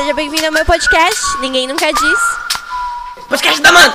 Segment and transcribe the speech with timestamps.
[0.00, 1.38] seja bem-vindo ao meu podcast.
[1.42, 2.20] Ninguém nunca diz.
[3.28, 3.92] Podcast da Amanda!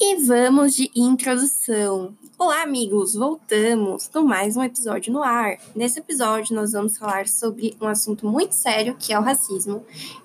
[0.00, 2.16] E vamos de introdução.
[2.38, 3.14] Olá, amigos!
[3.14, 5.58] Voltamos com mais um episódio no ar.
[5.76, 9.84] Nesse episódio, nós vamos falar sobre um assunto muito sério que é o racismo.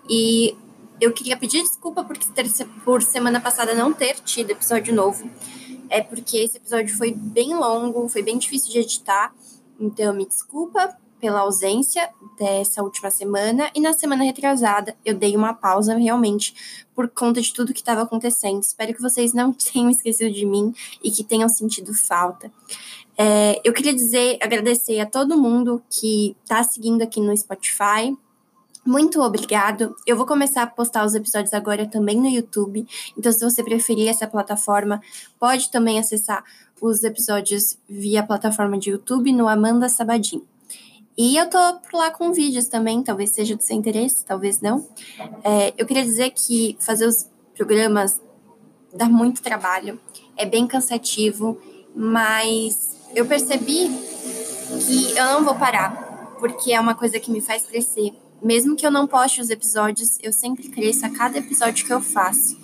[0.10, 0.56] E
[1.02, 2.46] eu queria pedir desculpa por, ter,
[2.86, 5.30] por semana passada não ter tido episódio novo.
[5.90, 9.34] É porque esse episódio foi bem longo, foi bem difícil de editar.
[9.78, 15.54] Então, me desculpa pela ausência dessa última semana e na semana retrasada eu dei uma
[15.54, 18.62] pausa realmente por conta de tudo que estava acontecendo.
[18.62, 22.52] Espero que vocês não tenham esquecido de mim e que tenham sentido falta.
[23.18, 28.16] É, eu queria dizer, agradecer a todo mundo que está seguindo aqui no Spotify.
[28.86, 29.96] Muito obrigado.
[30.06, 32.88] Eu vou começar a postar os episódios agora também no YouTube.
[33.17, 35.02] Então, se você preferir essa plataforma,
[35.39, 36.44] pode também acessar
[36.80, 40.42] os episódios via plataforma de YouTube no Amanda Sabadim.
[41.17, 44.88] E eu tô por lá com vídeos também, talvez seja do seu interesse, talvez não.
[45.44, 48.22] É, eu queria dizer que fazer os programas
[48.94, 50.00] dá muito trabalho,
[50.38, 51.59] é bem cansativo,
[51.95, 53.89] mas eu percebi
[54.86, 58.13] que eu não vou parar, porque é uma coisa que me faz crescer.
[58.39, 62.00] Mesmo que eu não poste os episódios, eu sempre cresço a cada episódio que eu
[62.00, 62.56] faço.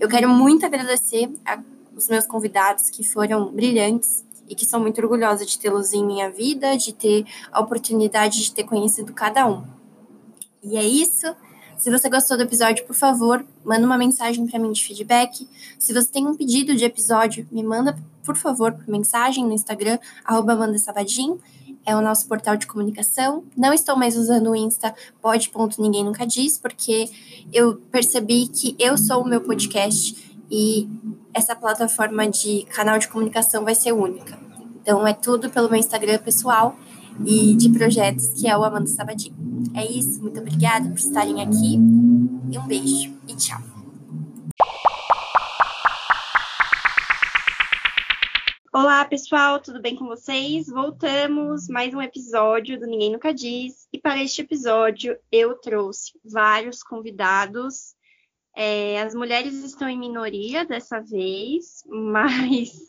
[0.00, 1.60] Eu quero muito agradecer a,
[1.94, 6.30] os meus convidados que foram brilhantes e que sou muito orgulhosa de tê-los em minha
[6.30, 9.64] vida, de ter a oportunidade de ter conhecido cada um.
[10.62, 11.34] E é isso.
[11.78, 15.48] Se você gostou do episódio, por favor, manda uma mensagem para mim de feedback.
[15.78, 19.96] Se você tem um pedido de episódio, me manda, por favor, por mensagem no Instagram,
[20.24, 20.58] arroba
[21.86, 23.44] É o nosso portal de comunicação.
[23.56, 27.08] Não estou mais usando o Insta pode.ninguém nunca diz, porque
[27.52, 30.88] eu percebi que eu sou o meu podcast e
[31.38, 34.36] essa plataforma de canal de comunicação vai ser única.
[34.82, 36.76] Então é tudo pelo meu Instagram pessoal
[37.24, 39.36] e de projetos, que é o Amanda Sabadinho.
[39.74, 41.74] É isso, muito obrigada por estarem aqui
[42.50, 43.60] e um beijo e tchau.
[48.72, 50.66] Olá, pessoal, tudo bem com vocês?
[50.68, 53.88] Voltamos mais um episódio do Ninguém Nunca Diz.
[53.92, 57.96] E para este episódio eu trouxe vários convidados
[58.60, 62.86] é, as mulheres estão em minoria dessa vez, mas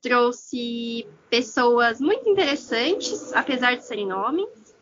[0.00, 4.74] trouxe pessoas muito interessantes, apesar de serem homens,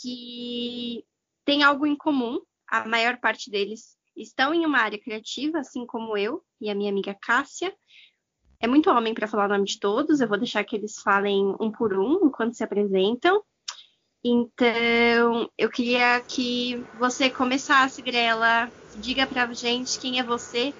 [0.00, 1.04] que
[1.44, 2.40] têm algo em comum.
[2.68, 6.92] A maior parte deles estão em uma área criativa, assim como eu e a minha
[6.92, 7.74] amiga Cássia.
[8.60, 11.56] É muito homem para falar o nome de todos, eu vou deixar que eles falem
[11.58, 13.42] um por um enquanto se apresentam.
[14.22, 20.72] Então, eu queria que você começasse, Grela, diga pra gente quem é você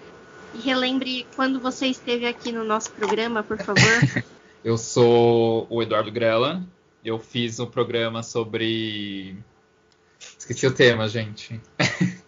[0.55, 3.83] e relembre quando você esteve aqui no nosso programa, por favor.
[4.65, 6.63] Eu sou o Eduardo Grella.
[7.03, 9.37] Eu fiz um programa sobre.
[10.39, 11.59] Esqueci o tema, gente.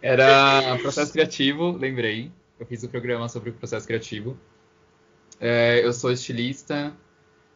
[0.00, 2.32] Era processo criativo, lembrei.
[2.58, 4.38] Eu fiz um programa sobre processo criativo.
[5.38, 6.94] É, eu sou estilista,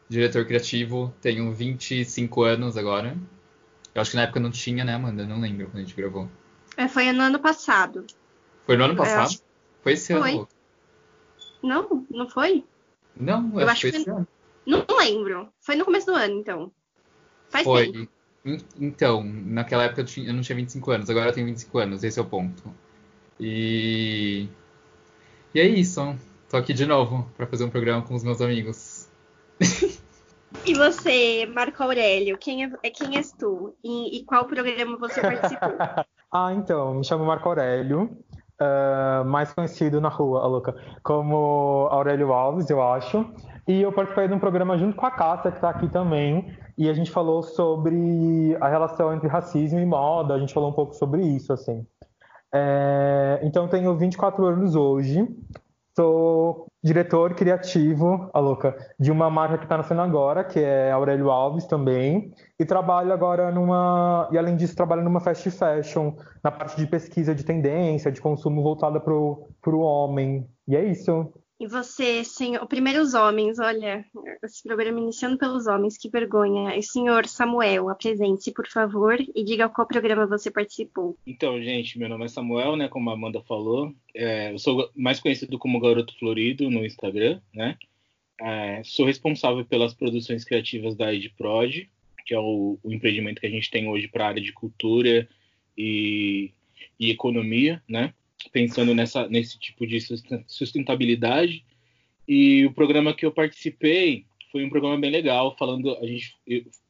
[0.07, 3.17] diretor criativo, tenho 25 anos agora.
[3.93, 5.25] Eu acho que na época não tinha, né, Amanda?
[5.25, 6.29] Não lembro quando a gente gravou.
[6.77, 8.05] É, foi no ano passado.
[8.65, 9.27] Foi no ano passado?
[9.27, 9.41] Acho...
[9.81, 10.33] Foi esse foi.
[10.33, 10.47] ano?
[11.63, 12.63] Não, não foi?
[13.15, 14.27] Não, eu, eu acho que foi esse ano.
[14.65, 15.49] Não lembro.
[15.59, 16.71] Foi no começo do ano, então.
[17.49, 17.91] Faz foi.
[17.91, 18.11] tempo.
[18.79, 22.03] Então, naquela época eu, tinha, eu não tinha 25 anos, agora eu tenho 25 anos,
[22.03, 22.63] esse é o ponto.
[23.39, 24.47] E.
[25.53, 26.15] E é isso.
[26.49, 29.09] Tô aqui de novo para fazer um programa com os meus amigos.
[30.65, 33.75] E você, Marco Aurélio, quem é, quem és tu?
[33.83, 35.75] E, e qual programa você participou?
[36.37, 38.11] Ah, então, me chamo Marco Aurélio,
[38.61, 43.25] uh, mais conhecido na rua, a louca, como Aurélio Alves, eu acho.
[43.65, 46.89] E eu participei de um programa junto com a Cássia, que está aqui também, e
[46.89, 50.93] a gente falou sobre a relação entre racismo e moda, a gente falou um pouco
[50.93, 51.87] sobre isso, assim.
[52.53, 55.25] É, então, tenho 24 anos hoje,
[55.95, 61.31] sou diretor criativo, a louca, de uma marca que está nascendo agora, que é Aurélio
[61.31, 66.13] Alves também, e trabalho agora numa, e além disso trabalho numa fast fashion,
[66.43, 71.33] na parte de pesquisa de tendência, de consumo voltada para o homem, e é isso.
[71.57, 74.05] E você, senhor, primeiros homens, olha,
[74.43, 76.75] esse programa iniciando pelos homens, que vergonha.
[76.75, 81.17] E senhor Samuel, apresente-se, por favor, e diga qual programa você participou.
[81.25, 83.93] Então, gente, meu nome é Samuel, né, como a Amanda falou.
[84.13, 87.77] É, eu sou mais conhecido como Garoto Florido no Instagram, né?
[88.41, 91.89] É, sou responsável pelas produções criativas da EdProd,
[92.25, 95.25] que é o, o empreendimento que a gente tem hoje para a área de cultura
[95.77, 96.51] e,
[96.99, 98.13] e economia, né?
[98.51, 99.99] Pensando nessa, nesse tipo de
[100.47, 101.65] sustentabilidade.
[102.27, 106.35] E o programa que eu participei foi um programa bem legal, falando, a gente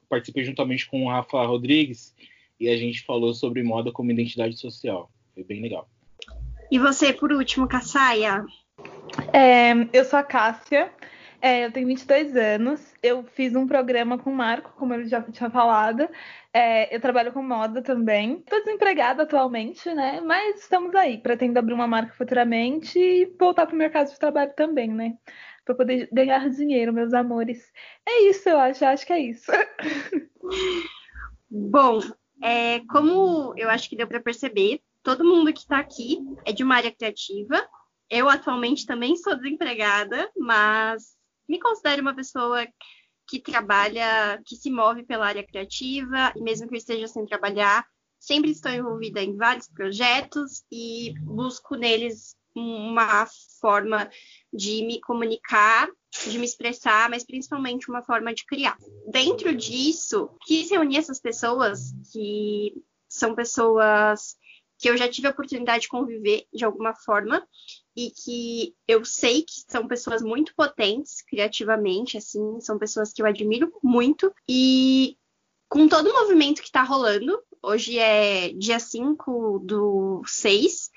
[0.07, 2.15] participei juntamente com o Rafa Rodrigues,
[2.59, 5.11] e a gente falou sobre moda como identidade social.
[5.33, 5.89] Foi bem legal.
[6.71, 8.45] E você, por último, Cassaia?
[9.33, 10.91] É, eu sou a Cássia,
[11.41, 15.21] é, eu tenho 22 anos, eu fiz um programa com o Marco, como ele já
[15.21, 16.07] tinha falado.
[16.53, 18.37] É, eu trabalho com moda também.
[18.37, 20.21] Estou desempregada atualmente, né?
[20.21, 21.17] Mas estamos aí.
[21.17, 25.17] Pretendo abrir uma marca futuramente e voltar para o mercado de trabalho também, né?
[25.65, 27.71] Para poder ganhar dinheiro, meus amores.
[28.07, 28.85] É isso, eu acho.
[28.85, 29.51] Acho que é isso.
[31.49, 31.99] Bom,
[32.41, 36.63] é, como eu acho que deu para perceber, todo mundo que está aqui é de
[36.63, 37.67] uma área criativa.
[38.09, 41.14] Eu atualmente também sou desempregada, mas
[41.47, 42.65] me considero uma pessoa
[43.27, 47.85] que trabalha, que se move pela área criativa, e mesmo que eu esteja sem trabalhar,
[48.19, 53.27] sempre estou envolvida em vários projetos e busco neles uma
[53.59, 54.09] forma
[54.53, 55.89] de me comunicar,
[56.29, 58.77] de me expressar, mas principalmente uma forma de criar.
[59.11, 62.73] Dentro disso, quis reunir essas pessoas que
[63.09, 64.37] são pessoas
[64.79, 67.45] que eu já tive a oportunidade de conviver de alguma forma
[67.95, 73.25] e que eu sei que são pessoas muito potentes criativamente, assim, são pessoas que eu
[73.25, 74.33] admiro muito.
[74.49, 75.17] E
[75.69, 80.89] com todo o movimento que está rolando, hoje é dia 5 do 6,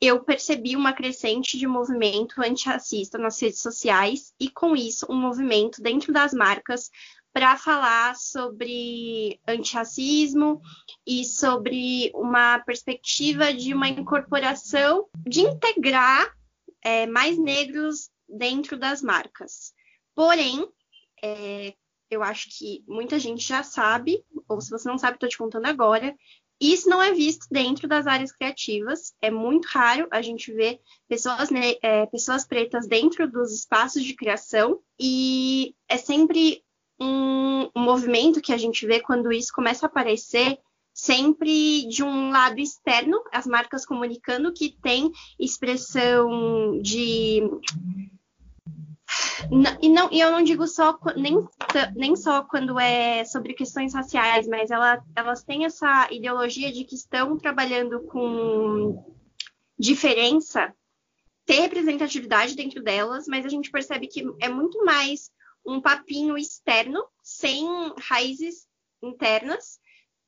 [0.00, 5.82] eu percebi uma crescente de movimento antirracista nas redes sociais e, com isso, um movimento
[5.82, 6.90] dentro das marcas
[7.32, 10.60] para falar sobre antirracismo
[11.06, 16.34] e sobre uma perspectiva de uma incorporação, de integrar
[16.82, 19.72] é, mais negros dentro das marcas.
[20.14, 20.68] Porém,
[21.22, 21.74] é,
[22.10, 25.66] eu acho que muita gente já sabe, ou se você não sabe, estou te contando
[25.66, 26.14] agora.
[26.60, 29.14] Isso não é visto dentro das áreas criativas.
[29.22, 31.48] É muito raro a gente ver pessoas,
[31.80, 34.82] é, pessoas pretas dentro dos espaços de criação.
[34.98, 36.62] E é sempre
[37.00, 40.58] um, um movimento que a gente vê quando isso começa a aparecer
[40.92, 47.42] sempre de um lado externo, as marcas comunicando que tem expressão de
[49.80, 51.48] e não e eu não digo só nem,
[51.96, 56.94] nem só quando é sobre questões raciais, mas ela, elas têm essa ideologia de que
[56.94, 59.04] estão trabalhando com
[59.78, 60.72] diferença,
[61.46, 65.30] ter representatividade dentro delas, mas a gente percebe que é muito mais
[65.64, 67.66] um papinho externo, sem
[67.98, 68.66] raízes
[69.02, 69.78] internas,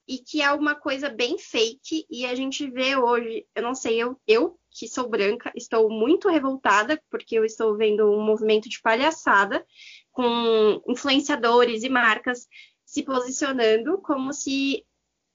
[0.06, 4.02] e que é uma coisa bem fake, e a gente vê hoje, eu não sei,
[4.02, 8.80] eu, eu que sou branca, estou muito revoltada, porque eu estou vendo um movimento de
[8.80, 9.64] palhaçada,
[10.10, 12.48] com influenciadores e marcas
[12.84, 14.84] se posicionando como se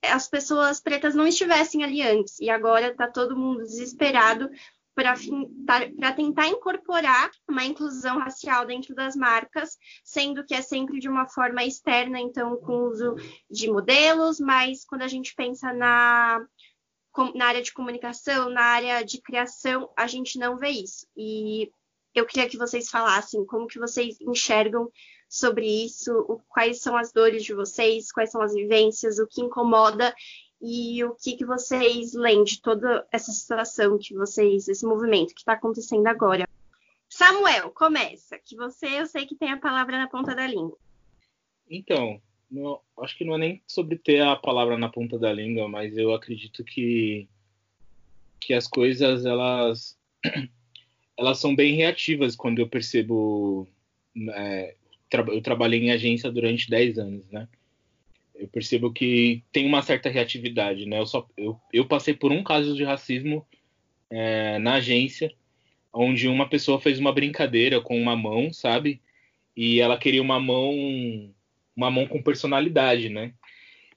[0.04, 4.50] as pessoas pretas não estivessem ali antes, e agora está todo mundo desesperado
[4.98, 11.28] para tentar incorporar uma inclusão racial dentro das marcas, sendo que é sempre de uma
[11.28, 13.14] forma externa, então com o uso
[13.48, 16.44] de modelos, mas quando a gente pensa na,
[17.36, 21.06] na área de comunicação, na área de criação, a gente não vê isso.
[21.16, 21.70] E
[22.16, 24.92] eu queria que vocês falassem como que vocês enxergam
[25.30, 30.12] sobre isso, quais são as dores de vocês, quais são as vivências, o que incomoda
[30.62, 35.42] e o que, que vocês leem de toda essa situação que vocês, esse movimento que
[35.42, 36.48] está acontecendo agora.
[37.10, 40.78] Samuel, começa, que você eu sei que tem a palavra na ponta da língua.
[41.70, 42.22] Então,
[43.02, 46.14] acho que não é nem sobre ter a palavra na ponta da língua, mas eu
[46.14, 47.28] acredito que
[48.40, 49.98] que as coisas elas
[51.18, 53.68] elas são bem reativas quando eu percebo
[54.34, 54.76] é,
[55.12, 57.48] eu trabalhei em agência durante 10 anos, né?
[58.38, 61.00] Eu percebo que tem uma certa reatividade, né?
[61.00, 63.46] Eu, só, eu, eu passei por um caso de racismo
[64.10, 65.34] é, na agência,
[65.94, 69.02] onde uma pessoa fez uma brincadeira com uma mão, sabe?
[69.56, 70.74] E ela queria uma mão,
[71.76, 73.34] uma mão com personalidade, né?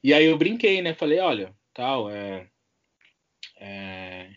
[0.02, 0.94] E aí eu brinquei, né?
[0.94, 2.46] Falei, olha, tal, é,
[3.58, 4.30] é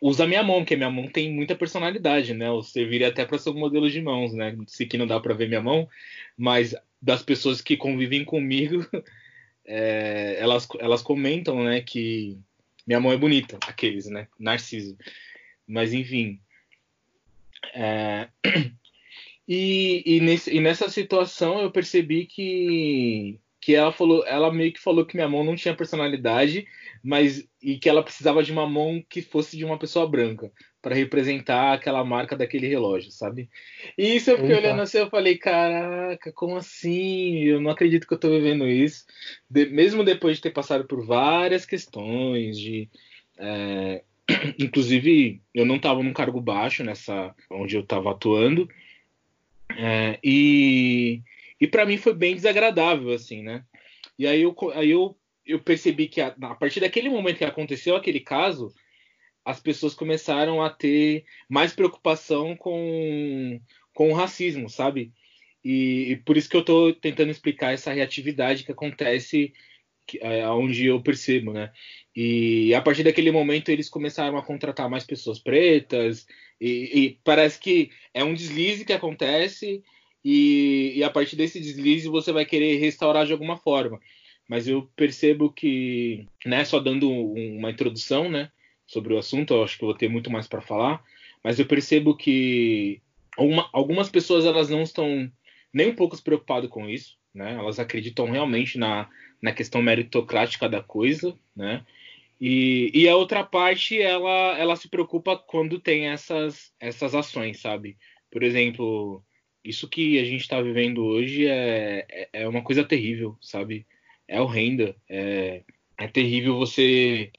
[0.00, 2.48] usa minha mão, porque minha mão tem muita personalidade, né?
[2.48, 4.56] Eu serviria até para ser um modelo de mãos, né?
[4.66, 5.88] Se que não dá para ver minha mão,
[6.36, 8.86] mas das pessoas que convivem comigo,
[9.64, 12.38] é, elas, elas comentam, né, que
[12.86, 14.96] minha mão é bonita, aqueles, né, narciso.
[15.66, 16.40] Mas enfim.
[17.74, 18.28] É,
[19.46, 23.38] e, e, nesse, e nessa situação eu percebi que
[23.68, 26.66] que ela falou, ela meio que falou que minha mão não tinha personalidade,
[27.04, 30.94] mas e que ela precisava de uma mão que fosse de uma pessoa branca para
[30.94, 33.50] representar aquela marca daquele relógio, sabe?
[33.98, 34.68] E isso eu fiquei Eita.
[34.68, 37.44] olhando assim, eu falei, caraca, como assim?
[37.44, 39.04] Eu não acredito que eu tô vivendo isso.
[39.50, 42.88] De, mesmo depois de ter passado por várias questões de
[43.36, 44.02] é,
[44.58, 48.66] inclusive eu não estava num cargo baixo nessa onde eu estava atuando
[49.76, 51.20] é, e
[51.60, 53.64] e para mim foi bem desagradável, assim, né?
[54.18, 57.96] E aí eu, aí eu, eu percebi que a, a partir daquele momento que aconteceu
[57.96, 58.72] aquele caso,
[59.44, 63.60] as pessoas começaram a ter mais preocupação com,
[63.94, 65.12] com o racismo, sabe?
[65.64, 69.52] E, e por isso que eu estou tentando explicar essa reatividade que acontece
[70.20, 71.72] é, onde eu percebo, né?
[72.14, 76.26] E a partir daquele momento eles começaram a contratar mais pessoas pretas
[76.60, 76.68] e,
[77.00, 79.82] e parece que é um deslize que acontece
[80.24, 84.00] e, e, a partir desse deslize você vai querer restaurar de alguma forma.
[84.48, 88.50] Mas eu percebo que, né, só dando uma introdução, né,
[88.86, 91.02] sobre o assunto, eu acho que eu vou ter muito mais para falar,
[91.44, 93.00] mas eu percebo que
[93.38, 95.30] uma, algumas pessoas elas não estão
[95.72, 97.54] nem um pouco preocupadas com isso, né?
[97.54, 99.08] Elas acreditam realmente na,
[99.40, 101.84] na questão meritocrática da coisa, né?
[102.40, 107.96] E, e a outra parte, ela, ela se preocupa quando tem essas, essas ações, sabe?
[108.30, 109.22] Por exemplo,
[109.68, 113.86] isso que a gente está vivendo hoje é, é, é uma coisa terrível, sabe?
[114.26, 114.96] É horrenda.
[115.08, 115.62] É,
[115.98, 117.30] é terrível você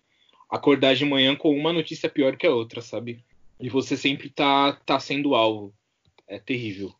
[0.50, 3.26] acordar de manhã com uma notícia pior que a outra, sabe?
[3.60, 5.74] E você sempre tá, tá sendo alvo.
[6.28, 6.94] É terrível.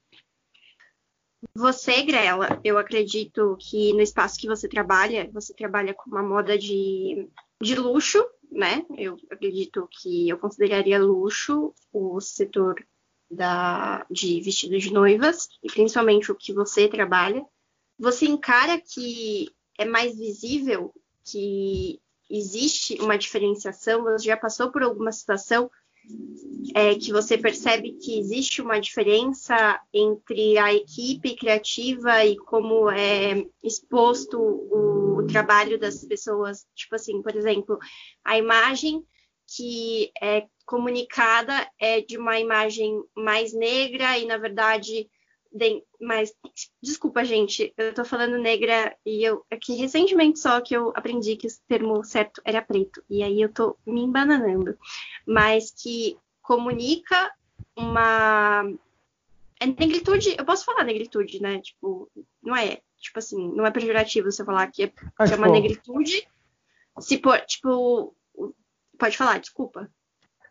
[1.56, 6.58] Você, Grela, eu acredito que no espaço que você trabalha, você trabalha com uma moda
[6.58, 7.30] de,
[7.62, 8.84] de luxo, né?
[8.98, 12.84] Eu acredito que eu consideraria luxo o setor
[13.30, 17.46] da, de vestido de noivas, e principalmente o que você trabalha.
[17.98, 20.94] Você encara que é mais visível
[21.24, 24.04] que existe uma diferenciação?
[24.04, 25.70] Você já passou por alguma situação
[26.76, 33.46] é, que você percebe que existe uma diferença entre a equipe criativa e como é
[33.64, 36.66] exposto o, o, trabalho das pessoas.
[36.76, 37.78] Tipo assim, por exemplo,
[38.24, 39.04] a imagem
[39.48, 45.10] que é comunicada é de uma imagem mais negra e, na verdade,
[45.52, 46.32] de, mas
[46.80, 51.48] desculpa, gente, eu tô falando negra e eu aqui recentemente só que eu aprendi que
[51.48, 54.78] o termo certo era preto e aí eu tô me embananando,
[55.26, 57.34] mas que comunica
[57.76, 58.64] uma
[59.60, 61.60] é negritude, eu posso falar negritude, né?
[61.62, 62.08] Tipo,
[62.44, 66.28] não é, tipo assim, não é pejorativo você falar que é, que é uma negritude.
[67.00, 68.16] Se por, tipo,
[69.00, 69.90] pode falar, desculpa.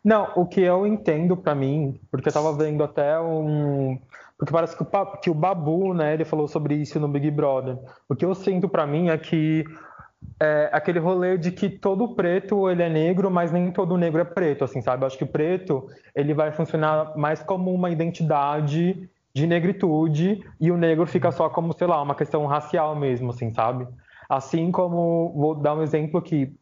[0.03, 3.99] Não, o que eu entendo para mim, porque eu tava vendo até um
[4.39, 7.77] porque parece que o, que o Babu, né, ele falou sobre isso no Big Brother.
[8.07, 9.65] O que eu sinto para mim é que
[10.39, 14.23] é aquele rolê de que todo preto ele é negro, mas nem todo negro é
[14.23, 15.03] preto, assim, sabe?
[15.03, 20.71] Eu acho que o preto ele vai funcionar mais como uma identidade de negritude e
[20.71, 23.85] o negro fica só como, sei lá, uma questão racial mesmo, assim, sabe?
[24.29, 26.55] Assim como, vou dar um exemplo que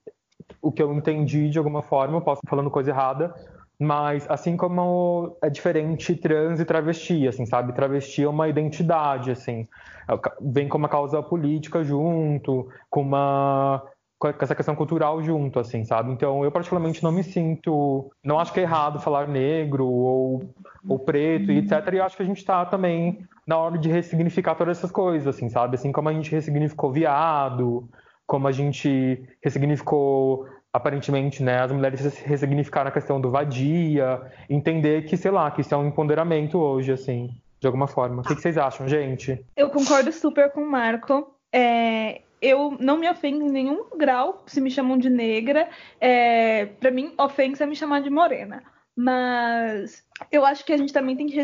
[0.61, 3.33] o que eu entendi de alguma forma, eu posso estar falando coisa errada,
[3.79, 7.73] mas assim como é diferente trans e travesti, assim, sabe?
[7.73, 9.67] Travesti é uma identidade, assim.
[10.09, 13.83] É vem com uma causa política junto, com uma
[14.19, 16.11] com essa questão cultural junto, assim, sabe?
[16.11, 20.55] Então, eu particularmente não me sinto, não acho que é errado falar negro ou,
[20.87, 21.93] ou preto e etc.
[21.93, 25.49] E acho que a gente está também na hora de ressignificar todas essas coisas, assim,
[25.49, 25.75] sabe?
[25.75, 27.87] Assim como a gente ressignificou viado,
[28.27, 35.17] como a gente ressignificou aparentemente, né, as mulheres ressignificaram a questão do vadia, entender que,
[35.17, 38.21] sei lá, que isso é um empoderamento hoje, assim, de alguma forma.
[38.21, 39.43] O que, que vocês acham, gente?
[39.55, 41.33] Eu concordo super com o Marco.
[41.51, 45.67] É, eu não me ofendo em nenhum grau se me chamam de negra.
[45.99, 48.61] É, para mim, ofensa é me chamar de morena.
[48.99, 51.35] Mas eu acho que a gente também tem que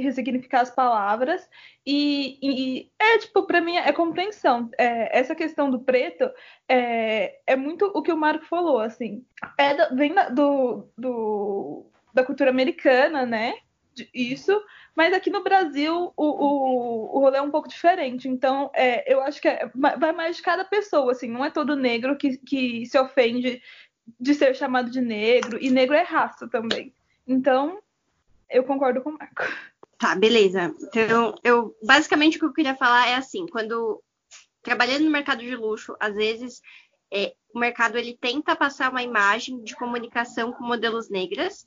[0.00, 1.46] ressignificar as palavras
[1.86, 4.70] e, e é tipo para mim é compreensão.
[4.78, 6.30] É, essa questão do preto
[6.66, 9.26] é, é muito o que o Marco falou assim.
[9.58, 13.56] É vem da, do, do, da cultura americana né?
[14.14, 14.58] Isso.
[14.96, 18.26] Mas aqui no Brasil o, o, o rolê é um pouco diferente.
[18.26, 21.28] Então é, eu acho que é, vai mais de cada pessoa assim.
[21.28, 23.60] Não é todo negro que, que se ofende
[24.18, 25.58] de ser chamado de negro.
[25.60, 26.94] E negro é raça também
[27.26, 27.80] então,
[28.50, 29.42] eu concordo com o Marco.
[29.98, 30.74] Tá, beleza.
[30.88, 34.02] Então, eu basicamente o que eu queria falar é assim, quando
[34.62, 36.60] trabalhando no mercado de luxo, às vezes
[37.12, 41.66] é, o mercado ele tenta passar uma imagem de comunicação com modelos negras,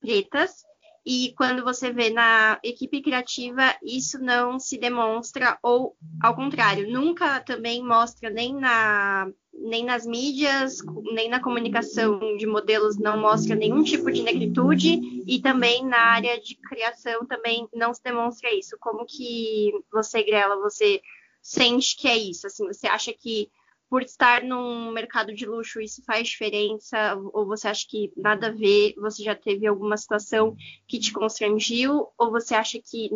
[0.00, 0.64] pretas,
[1.06, 7.40] e quando você vê na equipe criativa, isso não se demonstra, ou ao contrário, nunca
[7.40, 10.78] também mostra nem, na, nem nas mídias,
[11.12, 16.40] nem na comunicação de modelos, não mostra nenhum tipo de negritude, e também na área
[16.40, 18.76] de criação também não se demonstra isso.
[18.80, 21.02] Como que você, Grela, você
[21.42, 22.46] sente que é isso?
[22.46, 23.50] Assim, você acha que
[23.88, 27.16] por estar num mercado de luxo isso faz diferença?
[27.32, 28.94] Ou você acha que nada a ver?
[28.98, 32.08] Você já teve alguma situação que te constrangiu?
[32.18, 33.10] Ou você acha que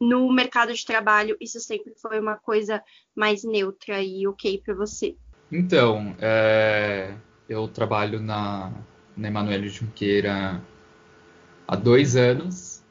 [0.00, 2.82] no mercado de trabalho isso sempre foi uma coisa
[3.14, 5.16] mais neutra e ok para você?
[5.50, 7.14] Então, é,
[7.48, 8.72] eu trabalho na,
[9.16, 10.62] na Emanuele Junqueira
[11.66, 12.84] há dois anos.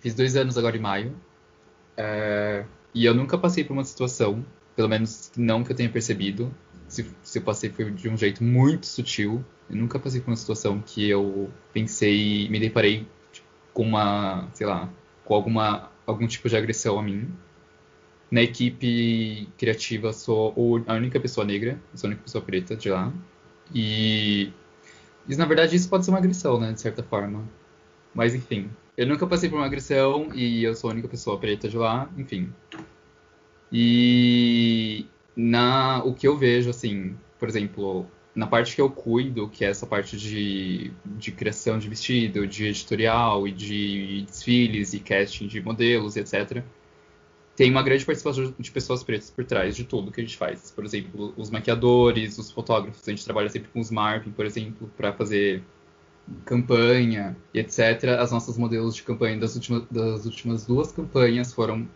[0.00, 1.14] Fiz dois anos agora em maio.
[1.96, 4.44] É, e eu nunca passei por uma situação,
[4.78, 6.54] pelo menos não que eu tenha percebido.
[6.86, 9.44] Se, se eu passei foi de um jeito muito sutil.
[9.68, 14.68] Eu nunca passei por uma situação que eu pensei, me deparei tipo, com uma, sei
[14.68, 14.88] lá,
[15.24, 17.28] com alguma algum tipo de agressão a mim.
[18.30, 20.54] Na equipe criativa sou
[20.86, 23.12] a única pessoa negra, sou a única pessoa preta de lá.
[23.74, 24.52] E,
[25.28, 27.44] e na verdade isso pode ser uma agressão, né, de certa forma.
[28.14, 31.68] Mas enfim, eu nunca passei por uma agressão e eu sou a única pessoa preta
[31.68, 32.52] de lá, enfim.
[33.72, 35.06] E
[35.36, 39.68] na o que eu vejo assim, por exemplo, na parte que eu cuido, que é
[39.68, 45.60] essa parte de, de criação de vestido, de editorial e de desfiles e casting de
[45.60, 46.64] modelos, etc
[47.58, 50.70] tem uma grande participação de pessoas pretas por trás de tudo que a gente faz.
[50.70, 54.88] Por exemplo, os maquiadores, os fotógrafos, a gente trabalha sempre com os marketing, por exemplo,
[54.96, 55.64] para fazer
[56.44, 57.80] campanha e etc.
[58.20, 61.88] As nossas modelos de campanha das últimas, das últimas duas campanhas foram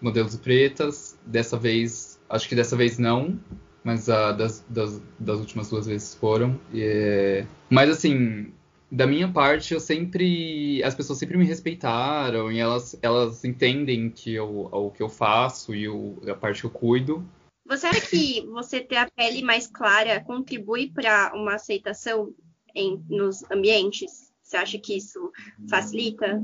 [0.00, 1.18] modelos pretas.
[1.24, 3.38] Dessa vez, acho que dessa vez não,
[3.82, 6.60] mas uh, das, das, das, últimas duas vezes foram.
[6.72, 8.52] E, mas assim,
[8.90, 10.82] da minha parte, eu sempre.
[10.82, 15.74] As pessoas sempre me respeitaram e elas, elas entendem que eu, o que eu faço
[15.74, 17.24] e o, a parte que eu cuido.
[17.66, 22.34] Você acha que você ter a pele mais clara contribui para uma aceitação
[22.74, 24.32] em, nos ambientes?
[24.42, 25.30] Você acha que isso
[25.68, 26.42] facilita?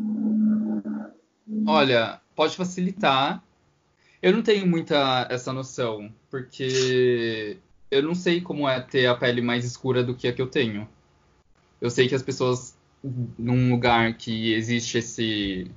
[1.66, 3.42] Olha, pode facilitar.
[4.22, 7.58] Eu não tenho muita essa noção, porque
[7.90, 10.46] eu não sei como é ter a pele mais escura do que a que eu
[10.46, 10.88] tenho.
[11.80, 12.76] Eu sei que as pessoas
[13.38, 15.70] num lugar que existe esse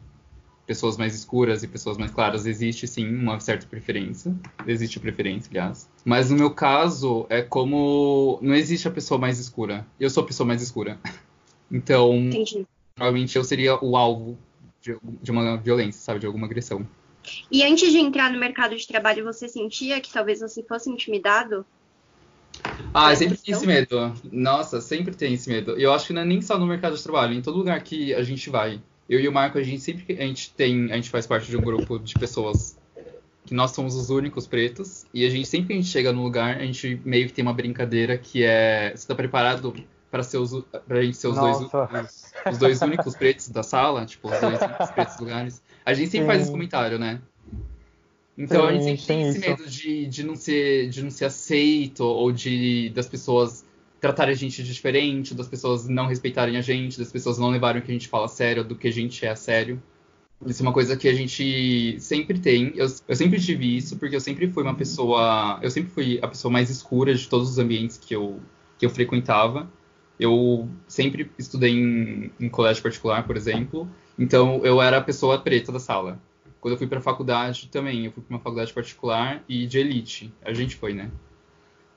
[0.65, 4.34] pessoas mais escuras e pessoas mais claras existe sim uma certa preferência.
[4.65, 5.89] Existe preferência aliás.
[6.05, 9.86] Mas no meu caso é como não existe a pessoa mais escura.
[10.00, 11.00] Eu sou a pessoa mais escura.
[11.72, 12.66] Então Entendi.
[12.96, 14.35] provavelmente eu seria o alvo
[14.81, 16.83] de, de uma violência sabe de alguma agressão
[17.51, 21.66] e antes de entrar no mercado de trabalho você sentia que talvez você fosse intimidado
[22.94, 24.14] ah, sempre tem esse medo.
[24.32, 25.77] Nossa, sempre tem esse medo.
[25.77, 28.14] Eu acho que não é nem só no mercado de trabalho, em todo lugar que
[28.14, 28.82] a gente vai.
[29.08, 31.58] Eu e o Marco, a gente sempre a gente tem, a gente faz parte de
[31.58, 32.77] um grupo de pessoas
[33.46, 36.22] que nós somos os únicos pretos e a gente sempre que a gente chega no
[36.22, 39.74] lugar, a gente meio que tem uma brincadeira que é, você tá preparado
[40.09, 41.72] para ser os pra gente ser os dois os,
[42.51, 45.61] os, dois únicos pretos da sala, tipo, os dois únicos pretos lugares.
[45.85, 46.27] A gente sempre Sim.
[46.27, 47.22] faz esse comentário, né?
[48.37, 52.03] Então a gente sempre tem esse medo de, de, não ser, de não ser aceito,
[52.03, 53.65] ou de das pessoas
[54.00, 57.81] tratarem a gente de diferente, das pessoas não respeitarem a gente, das pessoas não levarem
[57.81, 59.81] o que a gente fala a sério, do que a gente é a sério.
[60.45, 62.72] Isso é uma coisa que a gente sempre tem.
[62.75, 65.59] Eu, eu sempre tive isso, porque eu sempre fui uma pessoa.
[65.61, 68.39] Eu sempre fui a pessoa mais escura de todos os ambientes que eu,
[68.77, 69.69] que eu frequentava.
[70.20, 73.90] Eu sempre estudei em, em colégio particular, por exemplo.
[74.18, 76.20] Então eu era a pessoa preta da sala.
[76.60, 80.34] Quando eu fui para faculdade também, eu fui para uma faculdade particular e de elite.
[80.44, 81.10] A gente foi, né?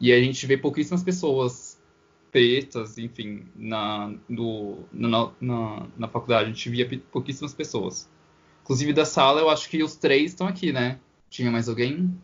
[0.01, 1.81] E a gente vê pouquíssimas pessoas
[2.31, 6.45] pretas, enfim, na, no, na, na, na faculdade.
[6.45, 8.09] A gente via pouquíssimas pessoas.
[8.63, 10.99] Inclusive da sala, eu acho que os três estão aqui, né?
[11.29, 12.17] Tinha mais alguém?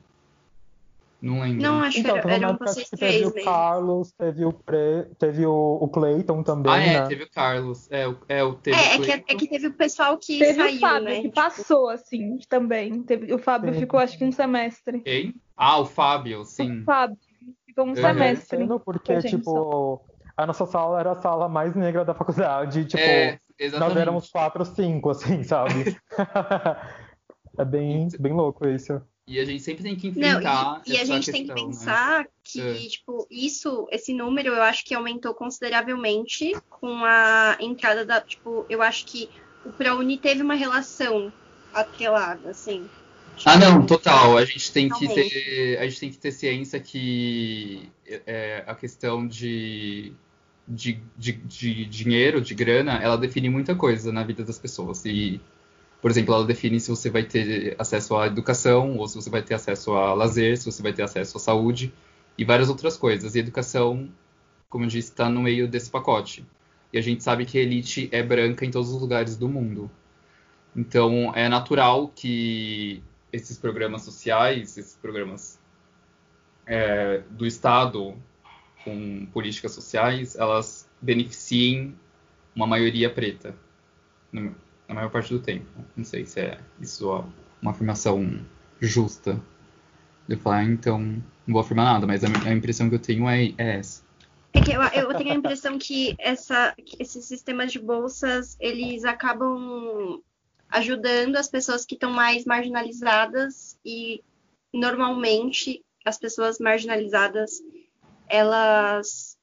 [1.20, 1.62] Não lembro.
[1.62, 3.26] Não, acho então, que era, eram vocês três.
[3.26, 5.06] Teve o Carlos, teve o, Pre...
[5.18, 6.72] teve o, o Clayton também.
[6.72, 7.06] Ah, é, né?
[7.06, 7.90] teve o Carlos.
[7.90, 10.54] É, é, o teve é, o é, que, é que teve o pessoal que teve
[10.54, 11.16] saiu, o Fábio, né?
[11.16, 11.34] que tipo...
[11.34, 13.02] passou, assim, também.
[13.02, 13.80] Teve, o Fábio sim.
[13.80, 15.00] ficou, acho que um semestre.
[15.00, 15.34] Quem?
[15.56, 16.82] Ah, o Fábio, sim.
[16.82, 17.18] O Fábio
[17.66, 18.68] ficou um semestre.
[18.84, 20.00] Porque, tipo,
[20.36, 22.84] a nossa sala era a sala mais negra da faculdade.
[22.84, 23.40] Tipo, é,
[23.76, 25.96] nós éramos quatro, cinco, assim, sabe?
[27.58, 29.02] é bem, bem louco isso.
[29.28, 30.64] E a gente sempre tem que enfrentar.
[30.64, 32.26] Não, e, e a gente questão, tem que pensar né?
[32.42, 32.74] que, é.
[32.74, 38.22] tipo, isso, esse número eu acho que aumentou consideravelmente com a entrada da.
[38.22, 39.28] Tipo, eu acho que
[39.66, 41.30] o ProUni teve uma relação
[41.74, 42.88] atrelada, assim.
[43.36, 44.38] Tipo, ah, não, total.
[44.38, 47.92] A gente tem que ter, a gente tem que ter ciência que
[48.26, 50.14] é, a questão de,
[50.66, 55.04] de, de, de dinheiro, de grana, ela define muita coisa na vida das pessoas.
[55.04, 55.38] E
[56.00, 59.42] por exemplo, ela define se você vai ter acesso à educação, ou se você vai
[59.42, 61.92] ter acesso a lazer, se você vai ter acesso à saúde
[62.36, 63.34] e várias outras coisas.
[63.34, 64.08] E educação,
[64.68, 66.46] como eu disse, está no meio desse pacote.
[66.92, 69.90] E a gente sabe que a elite é branca em todos os lugares do mundo.
[70.74, 75.58] Então, é natural que esses programas sociais, esses programas
[76.64, 78.14] é, do Estado
[78.84, 81.94] com políticas sociais, elas beneficiem
[82.54, 83.54] uma maioria preta
[84.88, 85.66] na maior parte do tempo.
[85.96, 87.24] Não sei se é isso
[87.60, 88.44] uma afirmação
[88.80, 89.40] justa.
[90.28, 93.46] Eu falo, ah, então, não vou afirmar nada, mas a impressão que eu tenho é,
[93.58, 94.02] é essa.
[94.52, 99.04] É que eu, eu tenho a impressão que, essa, que esses sistemas de bolsas, eles
[99.04, 100.22] acabam
[100.70, 104.22] ajudando as pessoas que estão mais marginalizadas e
[104.72, 107.62] normalmente as pessoas marginalizadas
[108.28, 109.37] elas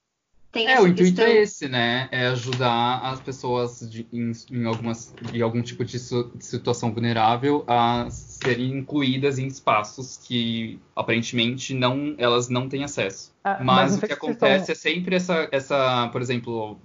[0.56, 1.26] têm É, o intuito questão...
[1.26, 2.08] é esse, né?
[2.12, 6.94] É ajudar as pessoas de, em, em, algumas, em algum tipo de, su, de situação
[6.94, 13.36] vulnerável a serem incluídas em espaços que aparentemente não, elas não têm acesso.
[13.44, 16.80] Ah, mas, mas o que acontece é sempre essa, essa, por exemplo,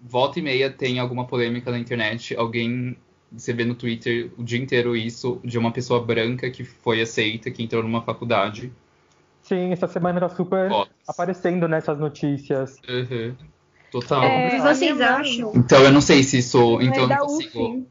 [0.00, 2.96] volta e meia tem alguma polêmica na internet, alguém
[3.30, 7.48] você vê no Twitter o dia inteiro isso de uma pessoa branca que foi aceita,
[7.48, 8.72] que entrou numa faculdade.
[9.50, 10.94] Sim, essa semana tá super Fotos.
[11.08, 12.76] aparecendo nessas notícias.
[12.88, 13.34] Uhum.
[13.90, 14.22] Total.
[14.22, 15.52] É, vocês acham?
[15.56, 16.80] Então eu não sei se isso.
[16.80, 17.86] Então eu não consigo.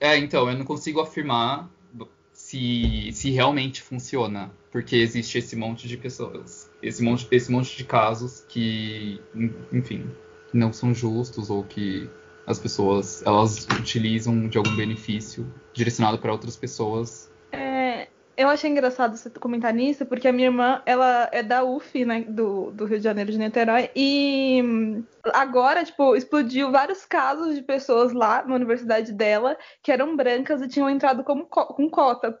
[0.00, 1.68] É, então, eu não consigo afirmar
[2.32, 4.50] se, se realmente funciona.
[4.70, 6.70] Porque existe esse monte de pessoas.
[6.82, 9.20] Esse monte, esse monte de casos que,
[9.70, 10.10] enfim,
[10.50, 12.08] não são justos ou que
[12.46, 17.30] as pessoas elas utilizam de algum benefício direcionado para outras pessoas.
[18.42, 22.22] Eu achei engraçado você comentar nisso, porque a minha irmã ela é da UF, né,
[22.22, 24.60] do, do Rio de Janeiro de Niterói, e
[25.32, 30.66] agora, tipo, explodiu vários casos de pessoas lá na universidade dela que eram brancas e
[30.66, 32.36] tinham entrado como, com cota.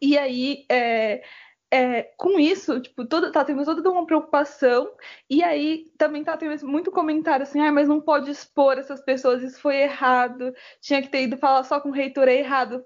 [0.00, 1.22] E aí, é,
[1.70, 4.90] é, com isso, tipo, todo, tá tendo toda uma preocupação,
[5.28, 9.42] e aí também tá tendo muito comentário assim, ah, mas não pode expor essas pessoas,
[9.42, 12.84] isso foi errado, tinha que ter ido falar só com o reitor, é errado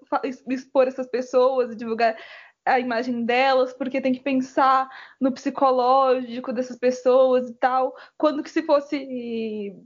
[0.49, 2.17] expor essas pessoas divulgar
[2.67, 4.89] a imagem delas, porque tem que pensar
[5.21, 9.77] no psicológico dessas pessoas e tal, quando que se fosse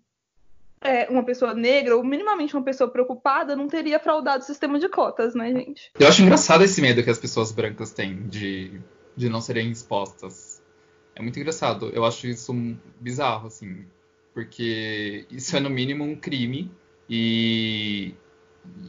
[0.87, 4.89] é, uma pessoa negra, ou minimamente uma pessoa preocupada, não teria fraudado o sistema de
[4.89, 5.91] cotas, né, gente?
[5.99, 8.81] Eu acho engraçado esse medo que as pessoas brancas têm de,
[9.17, 10.63] de não serem expostas.
[11.15, 11.91] É muito engraçado.
[11.93, 12.55] Eu acho isso
[13.01, 13.87] bizarro, assim.
[14.35, 16.71] Porque isso é, no mínimo, um crime.
[17.09, 18.15] E,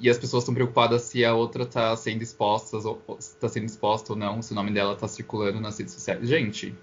[0.02, 4.14] e as pessoas estão preocupadas se a outra está sendo exposta, ou está sendo exposta
[4.14, 6.28] ou não, se o nome dela está circulando nas redes sociais.
[6.28, 6.76] Gente,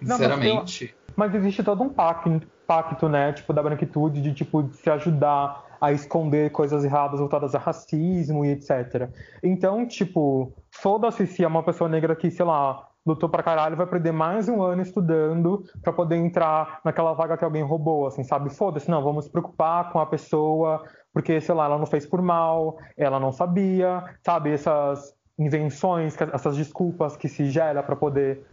[0.00, 0.84] sinceramente.
[0.84, 4.76] Não, mas, mas, existe todo um pacto pacto, né, tipo, da branquitude, de, tipo, de
[4.76, 9.10] se ajudar a esconder coisas erradas voltadas a racismo e etc.
[9.42, 13.88] Então, tipo, foda-se se é uma pessoa negra que, sei lá, lutou pra caralho, vai
[13.88, 18.54] perder mais um ano estudando para poder entrar naquela vaga que alguém roubou, assim, sabe?
[18.54, 22.22] Foda-se, não, vamos se preocupar com a pessoa, porque, sei lá, ela não fez por
[22.22, 24.52] mal, ela não sabia, sabe?
[24.52, 28.44] Essas invenções, essas desculpas que se gera para poder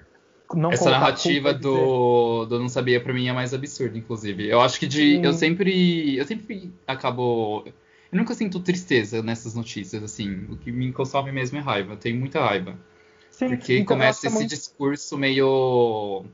[0.54, 4.48] não Essa narrativa do, do não sabia para mim é mais absurda, inclusive.
[4.48, 7.64] Eu acho que de eu sempre eu sempre acabo
[8.12, 10.46] eu nunca sinto tristeza nessas notícias assim.
[10.50, 11.94] O que me consome mesmo é raiva.
[11.94, 12.78] Eu tenho muita raiva.
[13.30, 14.50] Sim, porque começa esse muito...
[14.50, 16.26] discurso meio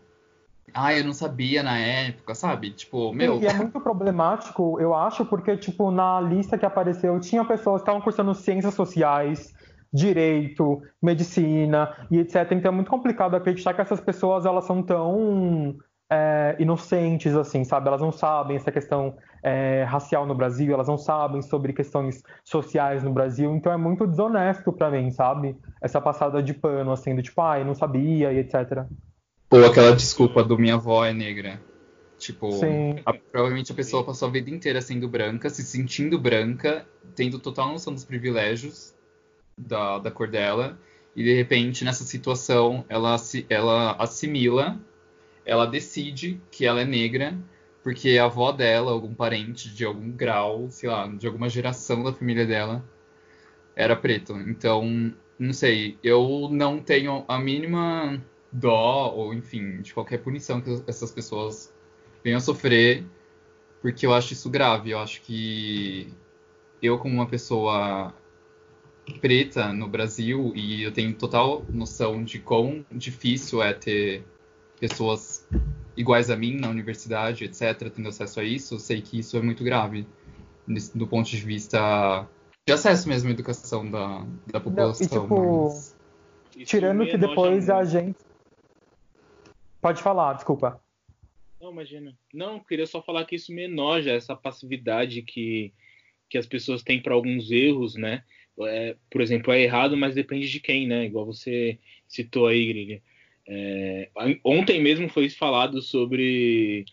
[0.73, 2.71] ah, eu não sabia na época, sabe?
[2.71, 3.39] Tipo, meu.
[3.39, 7.83] E é muito problemático, eu acho, porque, tipo, na lista que apareceu, tinha pessoas que
[7.83, 9.53] estavam cursando ciências sociais,
[9.93, 12.51] direito, medicina e etc.
[12.51, 15.77] Então é muito complicado acreditar que essas pessoas elas são tão
[16.11, 17.87] é, inocentes assim, sabe?
[17.87, 23.03] Elas não sabem essa questão é, racial no Brasil, elas não sabem sobre questões sociais
[23.03, 23.55] no Brasil.
[23.55, 25.55] Então é muito desonesto para mim, sabe?
[25.79, 28.85] Essa passada de pano assim, do tipo, ai, ah, não sabia e etc.
[29.51, 31.61] Ou aquela desculpa do minha avó é negra.
[32.17, 32.49] Tipo,
[33.05, 37.73] a, provavelmente a pessoa passou a vida inteira sendo branca, se sentindo branca, tendo total
[37.73, 38.92] noção dos privilégios
[39.57, 40.77] da, da cor dela,
[41.15, 43.15] e de repente, nessa situação, ela,
[43.49, 44.79] ela assimila,
[45.45, 47.37] ela decide que ela é negra,
[47.83, 52.13] porque a avó dela, algum parente de algum grau, sei lá, de alguma geração da
[52.13, 52.83] família dela,
[53.75, 54.33] era preto.
[54.33, 60.83] Então, não sei, eu não tenho a mínima dó, ou enfim, de qualquer punição que
[60.87, 61.73] essas pessoas
[62.23, 63.03] venham a sofrer,
[63.81, 64.91] porque eu acho isso grave.
[64.91, 66.11] Eu acho que
[66.81, 68.13] eu, como uma pessoa
[69.19, 74.23] preta no Brasil e eu tenho total noção de quão difícil é ter
[74.79, 75.47] pessoas
[75.95, 79.41] iguais a mim na universidade, etc., tendo acesso a isso, eu sei que isso é
[79.41, 80.07] muito grave
[80.95, 82.27] do ponto de vista
[82.65, 85.07] de acesso mesmo à educação da, da população.
[85.07, 85.95] Não, e, tipo, mas...
[86.65, 88.17] tirando que depois a gente.
[89.81, 90.81] Pode falar, desculpa.
[91.61, 92.17] Não, imagina.
[92.33, 95.73] Não, queria só falar que isso me enoja, essa passividade que,
[96.29, 98.23] que as pessoas têm para alguns erros, né?
[98.61, 101.05] É, por exemplo, é errado, mas depende de quem, né?
[101.05, 103.01] Igual você citou aí, Grig.
[103.47, 104.09] É,
[104.43, 106.85] ontem mesmo foi falado sobre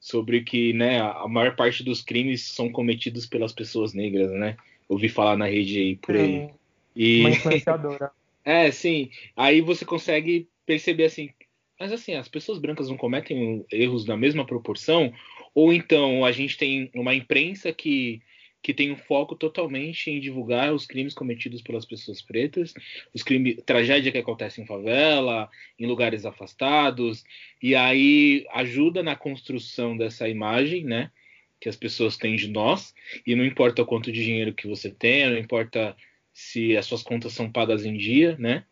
[0.00, 4.56] sobre que né, a maior parte dos crimes são cometidos pelas pessoas negras, né?
[4.86, 6.50] Ouvi falar na rede aí por aí.
[6.94, 7.20] E...
[7.20, 8.10] Uma influenciadora.
[8.44, 9.10] É, sim.
[9.34, 11.30] Aí você consegue perceber assim.
[11.80, 15.10] Mas assim, as pessoas brancas não cometem erros na mesma proporção?
[15.54, 18.20] Ou então a gente tem uma imprensa que,
[18.64, 22.72] que tem um foco totalmente em divulgar os crimes cometidos pelas pessoas pretas,
[23.12, 27.22] os crimes, tragédia que acontece em favela, em lugares afastados,
[27.62, 31.10] e aí ajuda na construção dessa imagem, né?
[31.60, 32.94] Que as pessoas têm de nós,
[33.26, 35.94] e não importa o quanto de dinheiro que você tenha, não importa
[36.32, 38.64] se as suas contas são pagas em dia, né?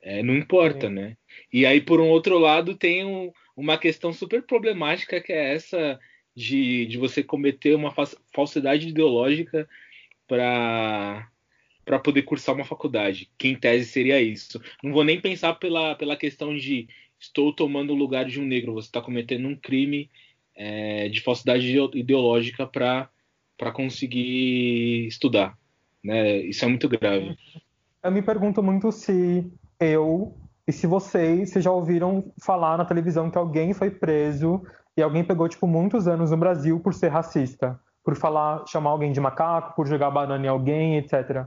[0.00, 0.94] É, não importa, Sim.
[0.94, 1.16] né?
[1.52, 5.98] E aí, por um outro lado, tem um, uma questão super problemática que é essa
[6.34, 7.92] de, de você cometer uma
[8.32, 9.68] falsidade ideológica
[10.26, 11.28] para
[11.84, 14.58] para poder cursar uma faculdade, que em tese seria isso.
[14.82, 16.88] Não vou nem pensar pela, pela questão de
[17.20, 20.10] estou tomando o lugar de um negro, você está cometendo um crime
[20.54, 25.58] é, de falsidade ideológica para conseguir estudar.
[26.02, 26.38] Né?
[26.38, 27.36] Isso é muito grave.
[28.02, 29.46] Eu me pergunto muito se
[29.80, 30.34] eu
[30.66, 34.62] e se vocês, se já ouviram falar na televisão que alguém foi preso
[34.96, 39.12] e alguém pegou, tipo, muitos anos no Brasil por ser racista, por falar, chamar alguém
[39.12, 41.46] de macaco, por jogar banana em alguém, etc.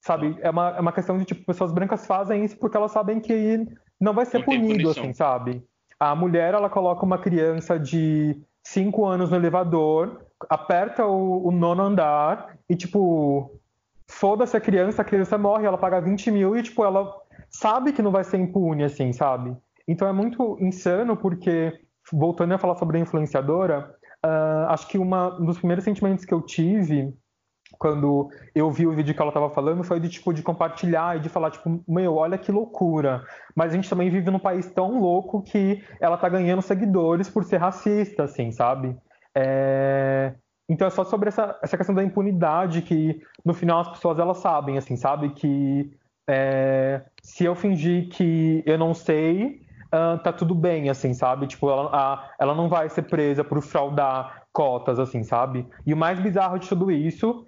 [0.00, 0.36] Sabe?
[0.40, 3.66] É uma, é uma questão de, tipo, pessoas brancas fazem isso porque elas sabem que
[4.00, 5.62] não vai ser não punido, assim, sabe?
[5.98, 11.82] A mulher, ela coloca uma criança de 5 anos no elevador, aperta o, o nono
[11.82, 13.58] andar e, tipo,
[14.06, 17.14] foda-se a criança, a criança morre, ela paga 20 mil e, tipo, ela
[17.48, 19.56] sabe que não vai ser impune, assim, sabe?
[19.88, 21.72] Então é muito insano porque,
[22.12, 26.32] voltando a falar sobre a influenciadora, uh, acho que uma, um dos primeiros sentimentos que
[26.32, 27.14] eu tive
[27.78, 31.20] quando eu vi o vídeo que ela estava falando foi de tipo de compartilhar e
[31.20, 33.24] de falar tipo meu olha que loucura.
[33.54, 37.44] Mas a gente também vive num país tão louco que ela tá ganhando seguidores por
[37.44, 38.96] ser racista assim sabe?
[39.34, 40.34] É...
[40.68, 44.38] Então é só sobre essa, essa questão da impunidade que no final as pessoas elas
[44.38, 45.30] sabem, assim, sabe?
[45.30, 45.92] Que
[46.28, 51.46] é, se eu fingir que eu não sei, uh, tá tudo bem, assim, sabe?
[51.46, 55.66] Tipo, ela, a, ela não vai ser presa por fraudar cotas, assim, sabe?
[55.86, 57.46] E o mais bizarro de tudo isso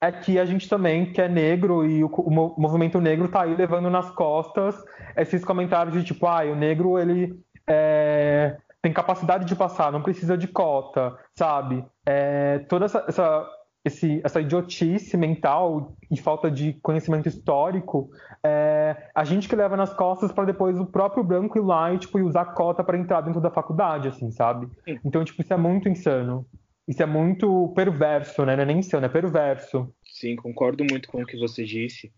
[0.00, 3.54] é que a gente também, que é negro, e o, o movimento negro tá aí
[3.54, 4.74] levando nas costas
[5.16, 10.38] esses comentários de tipo, ah, o negro, ele é, tem capacidade de passar, não precisa
[10.38, 11.84] de cota, sabe?
[12.06, 13.46] É, toda essa, essa,
[13.84, 18.10] esse, essa idiotice mental e falta de conhecimento histórico,
[18.44, 21.98] é, a gente que leva nas costas para depois o próprio branco ir lá e,
[21.98, 24.68] tipo, usar cota para entrar dentro da faculdade, assim, sabe?
[24.84, 24.98] Sim.
[25.04, 26.46] Então, tipo, isso é muito insano.
[26.86, 28.54] Isso é muito perverso, né?
[28.54, 29.92] Não é nem insano, é perverso.
[30.04, 32.12] Sim, concordo muito com o que você disse.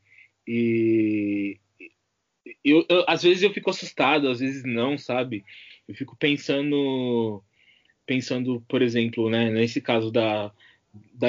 [0.47, 1.61] E
[2.65, 5.45] eu, eu, às vezes eu fico assustado, às vezes não, sabe?
[5.87, 7.43] Eu fico pensando,
[8.07, 10.51] pensando, por exemplo, né, nesse caso da,
[11.15, 11.29] da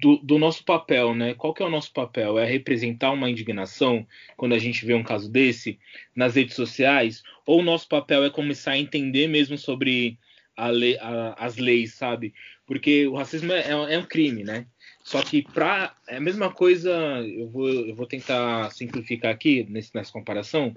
[0.00, 1.34] do, do, nosso papel, né?
[1.34, 2.38] Qual que é o nosso papel?
[2.38, 5.78] É representar uma indignação quando a gente vê um caso desse
[6.14, 7.22] nas redes sociais?
[7.44, 10.18] Ou o nosso papel é começar a entender mesmo sobre
[10.56, 12.32] a lei, a, as leis, sabe?
[12.66, 14.66] Porque o racismo é, é, um crime, né?
[15.02, 16.90] Só que para é a mesma coisa,
[17.26, 20.74] eu vou, eu vou tentar simplificar aqui nesse, nessa comparação.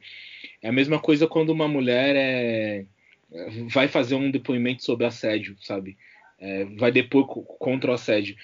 [0.62, 2.86] É a mesma coisa quando uma mulher é
[3.68, 5.98] vai fazer um depoimento sobre assédio, sabe?
[6.40, 8.36] É, vai depor contra o assédio.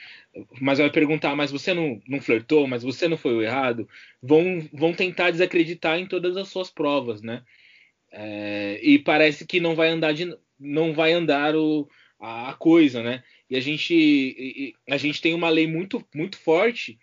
[0.61, 3.87] Mas vai perguntar, mas você não, não flertou, mas você não foi o errado?
[4.21, 7.43] Vão, vão tentar desacreditar em todas as suas provas, né?
[8.11, 13.03] É, e parece que não vai andar de, não vai andar o, a, a coisa,
[13.03, 13.23] né?
[13.49, 16.99] E a gente, a gente tem uma lei muito, muito forte,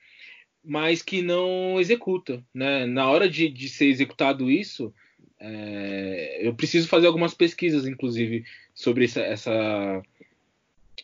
[0.64, 2.86] mas que não executa, né?
[2.86, 4.92] Na hora de, de ser executado isso,
[5.38, 8.44] é, eu preciso fazer algumas pesquisas, inclusive,
[8.74, 10.02] sobre essa, essa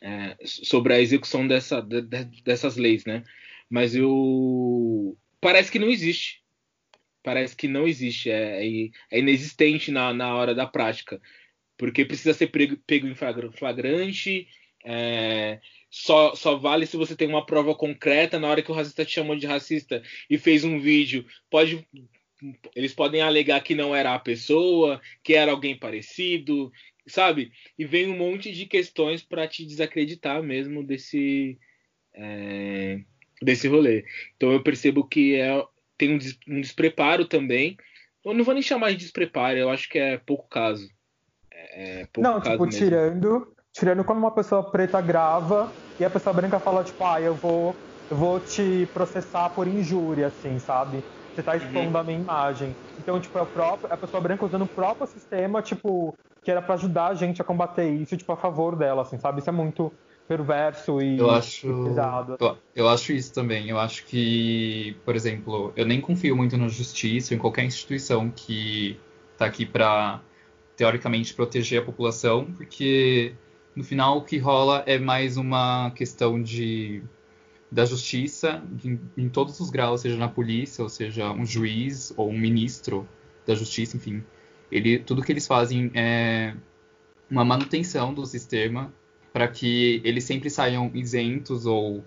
[0.01, 2.03] é, sobre a execução dessa, de,
[2.43, 3.23] dessas leis, né?
[3.69, 6.43] Mas eu parece que não existe,
[7.23, 11.21] parece que não existe, é, é, é inexistente na, na hora da prática,
[11.77, 14.47] porque precisa ser pego, pego em flagrante,
[14.85, 19.05] é, só, só vale se você tem uma prova concreta na hora que o racista
[19.05, 21.27] te chamou de racista e fez um vídeo.
[21.51, 21.87] Pode
[22.75, 26.73] eles podem alegar que não era a pessoa, que era alguém parecido,
[27.07, 27.53] sabe?
[27.79, 31.59] E vem um monte de questões para te desacreditar mesmo desse
[32.15, 33.01] é,
[33.41, 34.05] desse rolê.
[34.37, 35.65] Então eu percebo que é,
[35.99, 37.77] tem um, des, um, despreparo também.
[38.25, 40.89] Eu não vou nem chamar de despreparo, eu acho que é pouco caso.
[41.51, 42.79] É, é pouco não, caso tipo, mesmo.
[42.79, 47.35] tirando, tirando quando uma pessoa preta grava e a pessoa branca fala, tipo, ah, eu
[47.35, 47.75] vou,
[48.11, 51.03] eu vou te processar por injúria, assim, sabe?
[51.35, 51.97] Você tá expondo uhum.
[51.97, 52.77] a minha imagem.
[52.99, 56.61] Então, tipo, é, próprio, é a pessoa branca usando o próprio sistema, tipo, que era
[56.61, 59.41] para ajudar a gente a combater isso, tipo, a favor dela, assim, sabe?
[59.41, 59.93] Isso é muito
[60.27, 62.37] perverso e eu acho, pesado.
[62.41, 63.69] Eu, eu, acho isso também.
[63.69, 68.99] Eu acho que, por exemplo, eu nem confio muito na justiça, em qualquer instituição que
[69.33, 70.21] está aqui para
[70.77, 73.35] teoricamente proteger a população, porque
[73.77, 77.03] no final o que rola é mais uma questão de
[77.71, 82.29] da justiça em, em todos os graus, seja na polícia, ou seja um juiz ou
[82.29, 83.09] um ministro
[83.47, 84.23] da justiça, enfim.
[84.73, 86.55] Ele, tudo que eles fazem é
[87.31, 88.93] uma manutenção do sistema
[89.33, 92.05] para que eles sempre saiam isentos ou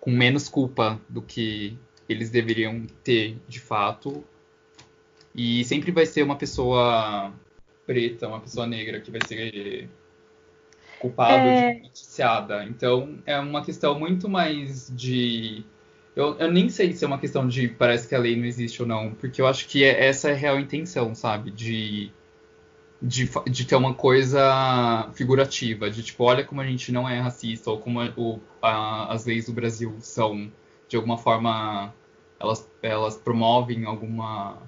[0.00, 4.24] com menos culpa do que eles deveriam ter de fato.
[5.34, 7.32] E sempre vai ser uma pessoa
[7.86, 9.88] preta, uma pessoa negra que vai ser
[10.98, 11.80] culpado é...
[11.80, 12.64] noticiada.
[12.64, 15.64] Então é uma questão muito mais de.
[16.14, 18.82] Eu, eu, nem sei se é uma questão de parece que a lei não existe
[18.82, 21.50] ou não, porque eu acho que é, essa é a real intenção, sabe?
[21.50, 22.10] De,
[23.00, 27.70] de, de ter uma coisa figurativa, de tipo, olha como a gente não é racista,
[27.70, 30.50] ou como o, a, as leis do Brasil são,
[30.88, 31.94] de alguma forma,
[32.40, 34.58] elas, elas promovem alguma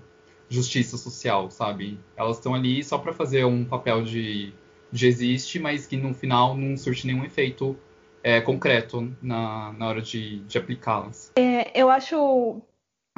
[0.48, 1.98] justiça social, sabe?
[2.16, 4.52] Elas estão ali só para fazer um papel de
[4.92, 7.76] já existe, mas que no final não surte nenhum efeito
[8.22, 11.32] é, concreto na, na hora de, de aplicá-las.
[11.36, 12.60] É, eu acho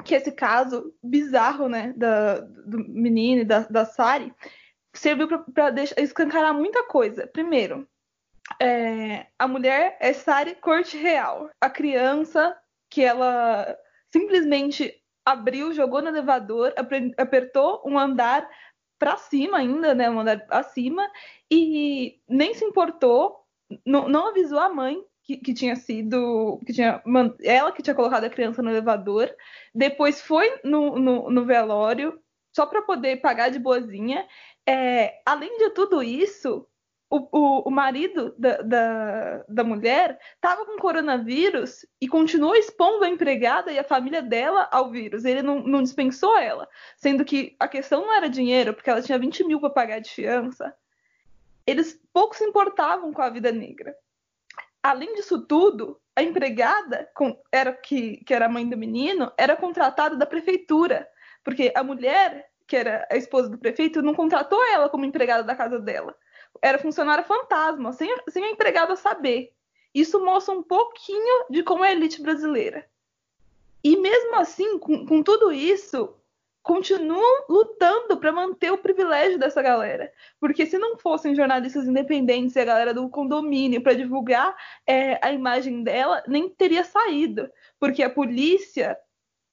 [0.05, 4.33] que esse caso bizarro, né, da, do menino e da, da Sari,
[4.93, 7.27] serviu para escancarar muita coisa.
[7.27, 7.87] Primeiro,
[8.61, 11.51] é, a mulher é Sari Corte Real.
[11.61, 12.57] A criança
[12.90, 13.77] que ela
[14.12, 16.73] simplesmente abriu, jogou no elevador,
[17.17, 18.49] apertou um andar
[18.99, 21.11] para cima ainda, né, um andar acima,
[21.51, 23.43] e nem se importou,
[23.85, 26.61] não, não avisou a mãe que, que, tinha sido.
[26.66, 27.03] que tinha
[27.42, 29.35] ela que tinha colocado a criança no elevador,
[29.74, 32.18] depois foi no, no, no velório
[32.55, 34.27] só para poder pagar de boazinha.
[34.66, 36.66] É, além de tudo isso,
[37.11, 43.09] o, o, o marido da, da, da mulher estava com coronavírus e continuou expondo a
[43.09, 45.24] empregada e a família dela ao vírus.
[45.24, 49.18] Ele não, não dispensou ela, sendo que a questão não era dinheiro, porque ela tinha
[49.18, 50.74] 20 mil para pagar de fiança
[51.66, 53.96] eles pouco se importavam com a vida negra.
[54.83, 60.16] Além disso tudo, a empregada, com, era que, que era mãe do menino, era contratada
[60.16, 61.09] da prefeitura,
[61.42, 65.57] porque a mulher, que era a esposa do prefeito, não contratou ela como empregada da
[65.57, 66.14] casa dela.
[66.62, 69.53] Era funcionária fantasma, sem, sem a empregada saber.
[69.94, 72.87] Isso mostra um pouquinho de como é a elite brasileira.
[73.83, 76.14] E mesmo assim, com, com tudo isso,
[76.64, 80.11] continuam lutando para manter o privilégio dessa galera.
[80.40, 85.31] Porque se não fossem jornalistas independentes e a galera do condomínio para divulgar é, a
[85.31, 87.50] imagem dela, nem teria saído.
[87.79, 88.96] Porque a polícia,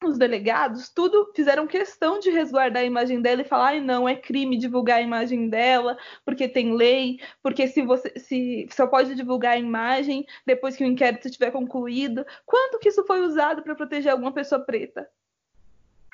[0.02, 4.15] os delegados, tudo fizeram questão de resguardar a imagem dela e falar: ai, não, é
[4.15, 9.54] crime divulgar a imagem dela, porque tem lei, porque se você se só pode divulgar
[9.56, 12.26] a imagem depois que o inquérito estiver concluído.
[12.45, 15.10] Quando que isso foi usado para proteger alguma pessoa preta?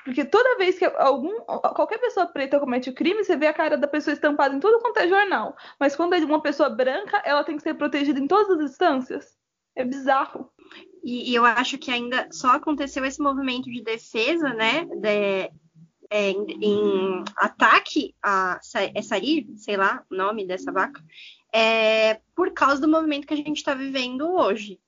[0.04, 3.76] Porque toda vez que algum, qualquer pessoa preta comete o crime, você vê a cara
[3.76, 5.56] da pessoa estampada em tudo quanto é jornal.
[5.78, 9.36] Mas quando é uma pessoa branca, ela tem que ser protegida em todas as instâncias.
[9.76, 10.50] É bizarro.
[11.04, 14.84] E, e eu acho que ainda só aconteceu esse movimento de defesa, né?
[14.84, 15.50] De,
[16.10, 18.58] é, em, em, ataque a
[18.94, 21.02] é Sarir, sei lá o nome dessa vaca,
[21.52, 24.80] é, por causa do movimento que a gente está vivendo hoje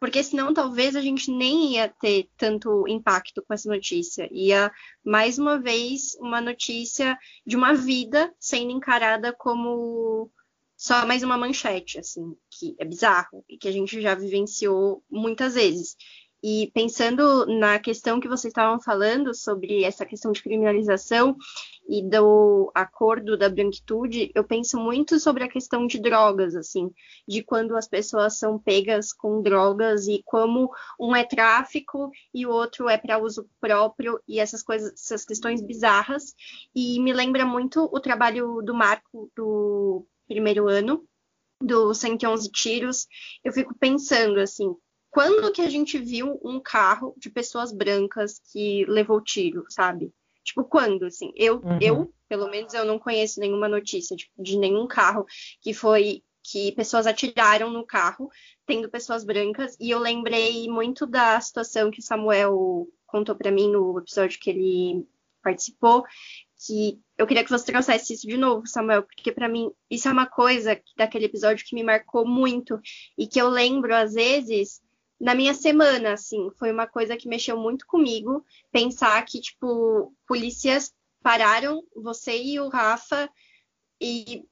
[0.00, 4.28] porque senão talvez a gente nem ia ter tanto impacto com essa notícia.
[4.30, 4.70] Ia,
[5.04, 10.30] mais uma vez, uma notícia de uma vida sendo encarada como
[10.76, 15.54] só mais uma manchete, assim, que é bizarro e que a gente já vivenciou muitas
[15.54, 15.96] vezes.
[16.42, 21.36] E pensando na questão que vocês estavam falando sobre essa questão de criminalização
[21.88, 26.92] e do acordo da branquitude, eu penso muito sobre a questão de drogas, assim,
[27.26, 30.70] de quando as pessoas são pegas com drogas e como
[31.00, 35.60] um é tráfico e o outro é para uso próprio e essas coisas, essas questões
[35.60, 36.36] bizarras.
[36.72, 41.04] E me lembra muito o trabalho do Marco do primeiro ano,
[41.60, 43.08] do 111 tiros.
[43.42, 44.76] Eu fico pensando assim,
[45.10, 50.12] quando que a gente viu um carro de pessoas brancas que levou tiro, sabe?
[50.44, 51.32] Tipo, quando, assim?
[51.36, 51.78] Eu, uhum.
[51.80, 55.26] eu pelo menos, eu não conheço nenhuma notícia de, de nenhum carro
[55.60, 58.30] que foi que pessoas atiraram no carro,
[58.64, 63.70] tendo pessoas brancas, e eu lembrei muito da situação que o Samuel contou para mim
[63.70, 65.06] no episódio que ele
[65.42, 66.04] participou,
[66.66, 70.12] que eu queria que você trouxesse isso de novo, Samuel, porque para mim isso é
[70.12, 72.80] uma coisa daquele episódio que me marcou muito
[73.16, 74.80] e que eu lembro às vezes
[75.20, 80.94] na minha semana, assim, foi uma coisa que mexeu muito comigo, pensar que, tipo, polícias
[81.22, 83.28] pararam você e o Rafa
[84.00, 84.44] e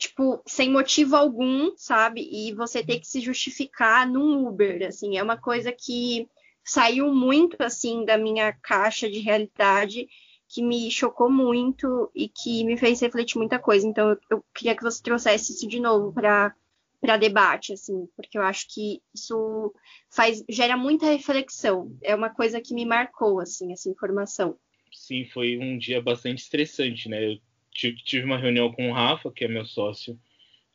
[0.00, 2.26] tipo, sem motivo algum, sabe?
[2.32, 6.26] E você ter que se justificar num Uber, assim, é uma coisa que
[6.64, 10.08] saiu muito, assim, da minha caixa de realidade,
[10.48, 13.86] que me chocou muito e que me fez refletir muita coisa.
[13.86, 16.54] Então, eu, eu queria que você trouxesse isso de novo para
[17.00, 19.72] para debate, assim, porque eu acho que isso
[20.10, 21.96] faz gera muita reflexão.
[22.02, 24.56] É uma coisa que me marcou, assim, essa informação.
[24.92, 27.32] Sim, foi um dia bastante estressante, né?
[27.32, 27.38] Eu
[27.72, 30.18] tive uma reunião com o Rafa, que é meu sócio.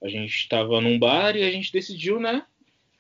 [0.01, 2.45] A gente estava num bar e a gente decidiu, né,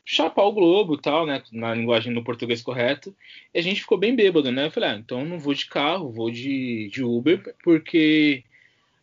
[0.03, 3.15] chapar o globo tal, né, na linguagem no português correto.
[3.53, 4.67] E a gente ficou bem bêbado, né?
[4.67, 8.43] Eu falei, ah, então não vou de carro, vou de, de Uber, porque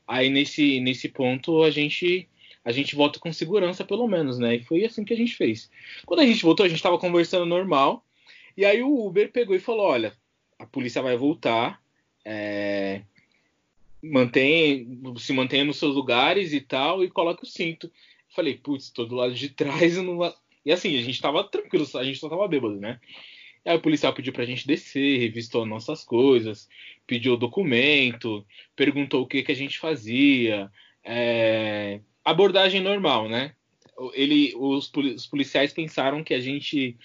[0.06, 2.28] aí nesse, nesse ponto a gente
[2.64, 4.56] a gente volta com segurança, pelo menos, né?
[4.56, 5.70] E foi assim que a gente fez.
[6.06, 8.04] Quando a gente voltou, a gente estava conversando normal.
[8.56, 10.16] E aí o Uber pegou e falou: olha,
[10.58, 11.82] a polícia vai voltar.
[12.24, 13.02] É,
[14.02, 17.90] mantém, se mantenha nos seus lugares e tal, e coloque o cinto.
[18.34, 19.96] Falei, putz, tô do lado de trás.
[19.96, 20.32] Eu não...
[20.64, 23.00] E assim, a gente tava tranquilo, a gente só tava bêbado, né?
[23.64, 26.68] E aí o policial pediu pra gente descer, revistou nossas coisas,
[27.06, 28.44] pediu o documento,
[28.74, 30.70] perguntou o que, que a gente fazia.
[31.04, 33.54] É, abordagem normal, né?
[34.14, 36.96] Ele, os, os, policiais pensaram que a gente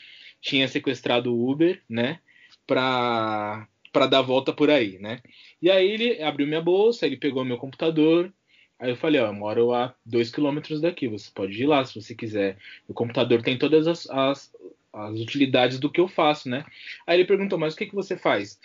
[0.42, 2.20] tinha sequestrado o Uber, né?
[2.66, 5.22] Pra, pra dar volta por aí, né?
[5.62, 8.34] E aí ele abriu minha bolsa, ele pegou meu computador.
[8.80, 12.00] Aí eu falei, ó, eu moro a dois quilômetros daqui, você pode ir lá se
[12.00, 12.58] você quiser.
[12.88, 14.56] O computador tem todas as, as,
[14.94, 16.64] as utilidades do que eu faço, né?
[17.06, 18.60] Aí ele perguntou, mas o que, que você faz?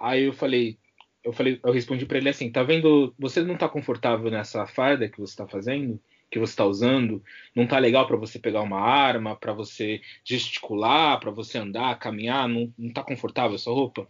[0.00, 0.76] Aí eu falei,
[1.24, 3.14] eu falei, eu respondi para ele assim, tá vendo?
[3.18, 6.00] Você não tá confortável nessa farda que você tá fazendo,
[6.30, 7.22] que você tá usando?
[7.54, 12.48] Não tá legal para você pegar uma arma, para você gesticular, para você andar, caminhar?
[12.48, 14.08] Não, não tá confortável essa roupa?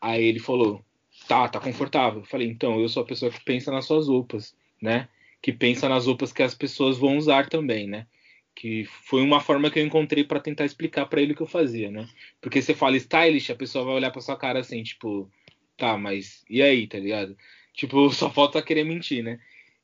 [0.00, 0.82] Aí ele falou,
[1.26, 2.20] tá, tá confortável.
[2.20, 5.08] Eu falei, então, eu sou a pessoa que pensa nas suas roupas, né?
[5.42, 8.06] Que pensa nas roupas que as pessoas vão usar também, né?
[8.58, 11.46] que foi uma forma que eu encontrei para tentar explicar para ele o que eu
[11.46, 12.08] fazia, né?
[12.40, 15.30] Porque você fala stylish, a pessoa vai olhar para sua cara assim, tipo,
[15.78, 17.36] tá, mas e aí, tá ligado?
[17.72, 19.38] Tipo, só falta querer mentir, né?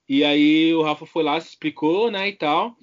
[0.07, 2.76] E aí o Rafa foi lá, se explicou, né, e tal.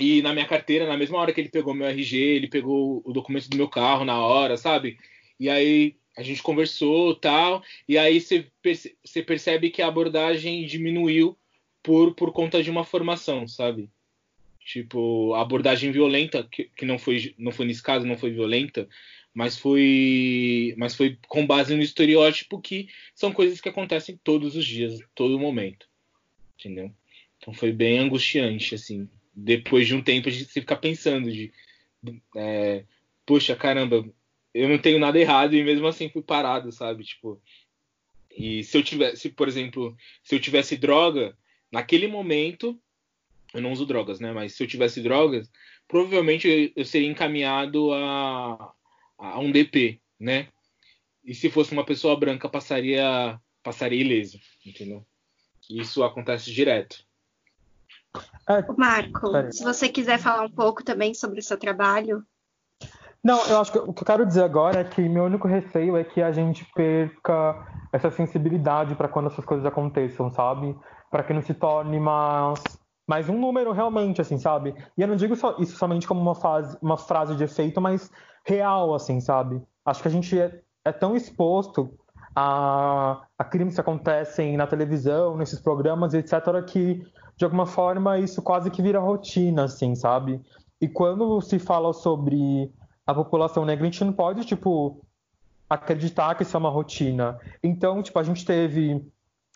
[0.00, 3.12] E na minha carteira, na mesma hora que ele pegou meu RG, ele pegou o
[3.12, 4.98] documento do meu carro na hora, sabe?
[5.38, 7.62] E aí a gente conversou, tal.
[7.88, 11.38] E aí você percebe que a abordagem diminuiu
[11.82, 13.90] por, por conta de uma formação, sabe?
[14.60, 18.88] Tipo, a abordagem violenta, que, que não, foi, não foi nesse caso, não foi violenta,
[19.36, 24.64] mas foi, mas foi com base no estereótipo que são coisas que acontecem todos os
[24.64, 25.86] dias, todo momento,
[26.58, 26.90] entendeu?
[27.36, 29.06] Então foi bem angustiante, assim.
[29.34, 31.52] Depois de um tempo, a gente fica pensando de,
[32.34, 32.84] é,
[33.26, 34.08] poxa, caramba,
[34.54, 37.04] eu não tenho nada errado e mesmo assim fui parado, sabe?
[37.04, 37.38] Tipo,
[38.34, 41.36] e se eu tivesse, por exemplo, se eu tivesse droga,
[41.70, 42.80] naquele momento,
[43.52, 44.32] eu não uso drogas, né?
[44.32, 45.52] Mas se eu tivesse drogas,
[45.86, 48.72] provavelmente eu seria encaminhado a,
[49.18, 50.48] a um DP, né?
[51.24, 55.04] E se fosse uma pessoa branca, passaria, passaria ileso, entendeu?
[55.68, 57.04] Isso acontece direto.
[58.48, 62.24] É, Marco, se você quiser falar um pouco também sobre o seu trabalho.
[63.22, 65.96] Não, eu acho que o que eu quero dizer agora é que meu único receio
[65.96, 70.76] é que a gente perca essa sensibilidade para quando essas coisas aconteçam, sabe?
[71.10, 72.62] Para que não se torne mais,
[73.06, 74.74] mais um número realmente, assim, sabe?
[74.96, 78.10] E eu não digo só, isso somente como uma, fase, uma frase de efeito, mas
[78.44, 79.62] real, assim, sabe?
[79.84, 81.96] Acho que a gente é, é tão exposto
[82.34, 87.02] a, a, crimes que acontecem na televisão, nesses programas, etc., que
[87.36, 90.40] de alguma forma isso quase que vira rotina, assim, sabe?
[90.80, 92.72] E quando se fala sobre
[93.06, 95.00] a população negra, a gente não pode, tipo,
[95.70, 97.38] acreditar que isso é uma rotina.
[97.62, 98.94] Então, tipo, a gente teve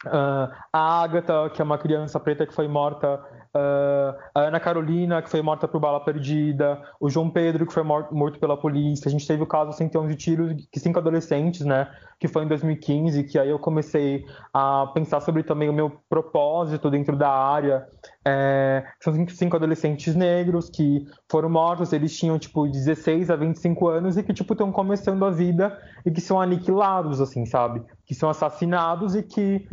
[0.07, 3.21] uh, a Agatha, que é uma criança preta que foi morta
[3.53, 7.83] Uh, a Ana Carolina, que foi morta por bala perdida, o João Pedro, que foi
[7.83, 9.09] morto pela polícia.
[9.09, 11.91] A gente teve o caso 111 tiros, que cinco adolescentes, né?
[12.21, 14.25] Que foi em 2015, que aí eu comecei
[14.55, 17.89] a pensar sobre também o meu propósito dentro da área.
[18.25, 24.17] É, são cinco adolescentes negros que foram mortos, eles tinham, tipo, 16 a 25 anos
[24.17, 25.77] e que, tipo, estão começando a vida
[26.07, 27.83] e que são aniquilados, assim, sabe?
[28.07, 29.67] Que são assassinados e que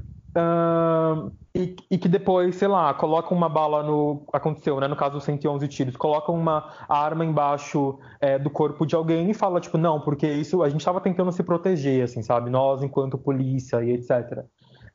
[1.90, 4.24] E, que depois, sei lá, colocam uma bala no.
[4.32, 4.88] Aconteceu, né?
[4.88, 9.34] No caso dos 111 tiros, colocam uma arma embaixo é, do corpo de alguém e
[9.34, 12.50] fala, tipo, não, porque isso a gente estava tentando se proteger, assim, sabe?
[12.50, 14.46] Nós, enquanto polícia e etc.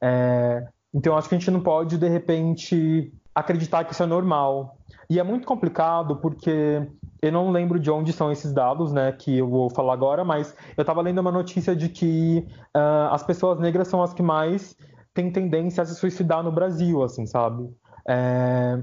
[0.00, 4.76] É, então, acho que a gente não pode, de repente, acreditar que isso é normal.
[5.10, 6.86] E é muito complicado porque
[7.20, 10.54] eu não lembro de onde são esses dados, né, que eu vou falar agora, mas
[10.76, 14.76] eu estava lendo uma notícia de que uh, as pessoas negras são as que mais
[15.14, 17.68] tem tendência a se suicidar no Brasil, assim, sabe?
[18.08, 18.82] É...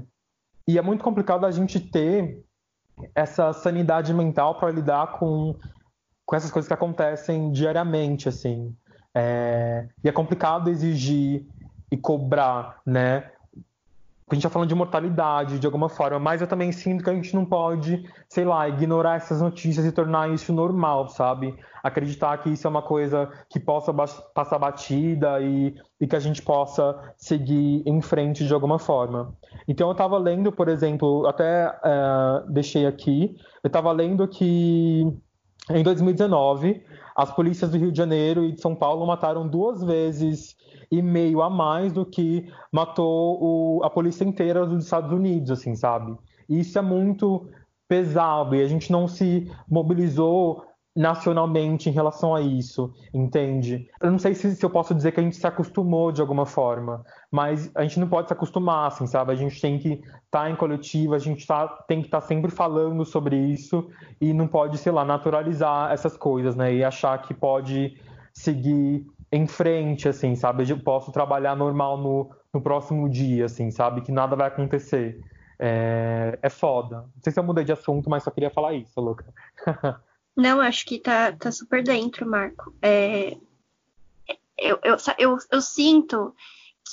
[0.66, 2.44] E é muito complicado a gente ter
[3.14, 5.56] essa sanidade mental para lidar com,
[6.24, 8.74] com essas coisas que acontecem diariamente, assim.
[9.14, 9.88] É...
[10.04, 11.46] E é complicado exigir
[11.90, 13.30] e cobrar, né?
[14.30, 17.14] A gente está falando de mortalidade de alguma forma, mas eu também sinto que a
[17.14, 21.56] gente não pode, sei lá, ignorar essas notícias e tornar isso normal, sabe?
[21.82, 26.42] Acreditar que isso é uma coisa que possa passar batida e, e que a gente
[26.42, 29.34] possa seguir em frente de alguma forma.
[29.66, 35.06] Então eu estava lendo, por exemplo, até uh, deixei aqui, eu estava lendo que
[35.70, 36.84] em 2019
[37.20, 40.56] as polícias do Rio de Janeiro e de São Paulo mataram duas vezes
[40.90, 45.74] e meio a mais do que matou o, a polícia inteira dos Estados Unidos, assim,
[45.74, 46.16] sabe?
[46.48, 47.46] isso é muito
[47.86, 50.64] pesado e a gente não se mobilizou
[50.94, 53.88] nacionalmente em relação a isso, entende?
[54.02, 56.44] Eu não sei se, se, eu posso dizer que a gente se acostumou de alguma
[56.44, 59.32] forma, mas a gente não pode se acostumar, assim, sabe?
[59.32, 62.26] A gente tem que estar tá em coletivo, a gente tá, tem que estar tá
[62.26, 63.88] sempre falando sobre isso
[64.20, 66.74] e não pode, sei lá, naturalizar essas coisas, né?
[66.74, 67.96] E achar que pode
[68.32, 70.68] seguir em frente, assim, sabe?
[70.68, 74.00] Eu posso trabalhar normal no, no próximo dia, assim, sabe?
[74.00, 75.20] Que nada vai acontecer.
[75.56, 77.02] É, é foda.
[77.02, 79.24] Não sei se eu mudei de assunto, mas só queria falar isso, louca.
[80.40, 82.74] Não, acho que tá, tá super dentro, Marco.
[82.80, 83.36] É,
[84.56, 86.34] eu, eu, eu, eu sinto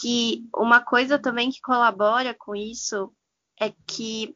[0.02, 3.10] que uma coisa também que colabora com isso
[3.58, 4.36] é que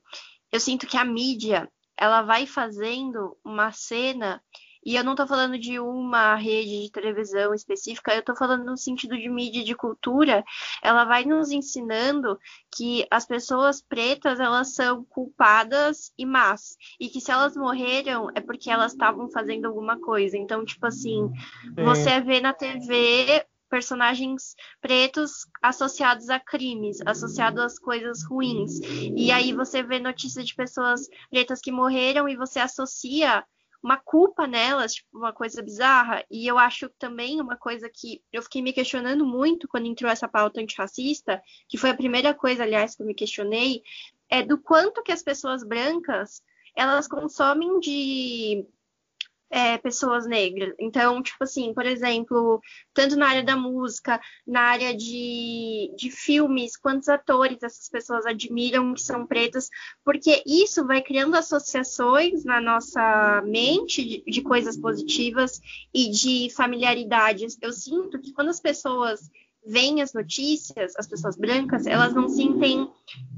[0.50, 4.42] eu sinto que a mídia ela vai fazendo uma cena
[4.84, 8.78] e eu não estou falando de uma rede de televisão específica, eu estou falando no
[8.78, 10.44] sentido de mídia de cultura.
[10.82, 12.40] Ela vai nos ensinando
[12.76, 18.42] que as pessoas pretas elas são culpadas e más, e que se elas morreram é
[18.42, 20.38] porque elas estavam fazendo alguma coisa.
[20.38, 21.32] Então, tipo assim,
[21.78, 21.84] é.
[21.84, 28.80] você vê na TV personagens pretos associados a crimes, associados às coisas ruins.
[29.16, 33.46] E aí você vê notícias de pessoas pretas que morreram e você associa
[33.84, 36.24] uma culpa nelas, tipo, uma coisa bizarra.
[36.30, 40.28] E eu acho também uma coisa que eu fiquei me questionando muito quando entrou essa
[40.28, 43.82] pauta antirracista, que foi a primeira coisa, aliás, que eu me questionei,
[44.30, 46.44] é do quanto que as pessoas brancas
[46.76, 48.66] elas consomem de
[49.52, 50.74] é, pessoas negras.
[50.80, 52.62] Então, tipo assim, por exemplo,
[52.94, 58.94] tanto na área da música, na área de, de filmes, quantos atores essas pessoas admiram
[58.94, 59.70] que são pretas,
[60.06, 65.60] porque isso vai criando associações na nossa mente de, de coisas positivas
[65.94, 67.58] e de familiaridades.
[67.62, 69.30] Eu sinto que quando as pessoas
[69.66, 72.90] veem as notícias, as pessoas brancas, elas não sentem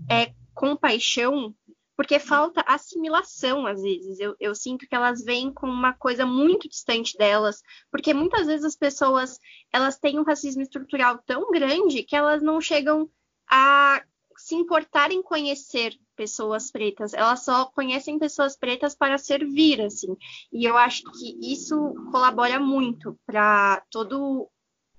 [0.10, 1.54] é, compaixão
[1.96, 4.20] porque falta assimilação às vezes.
[4.20, 8.66] Eu, eu, sinto que elas vêm com uma coisa muito distante delas, porque muitas vezes
[8.66, 9.40] as pessoas
[9.72, 13.10] elas têm um racismo estrutural tão grande que elas não chegam
[13.50, 14.04] a
[14.38, 20.16] se importar em conhecer pessoas pretas, elas só conhecem pessoas pretas para servir, assim.
[20.52, 24.50] E eu acho que isso colabora muito para todo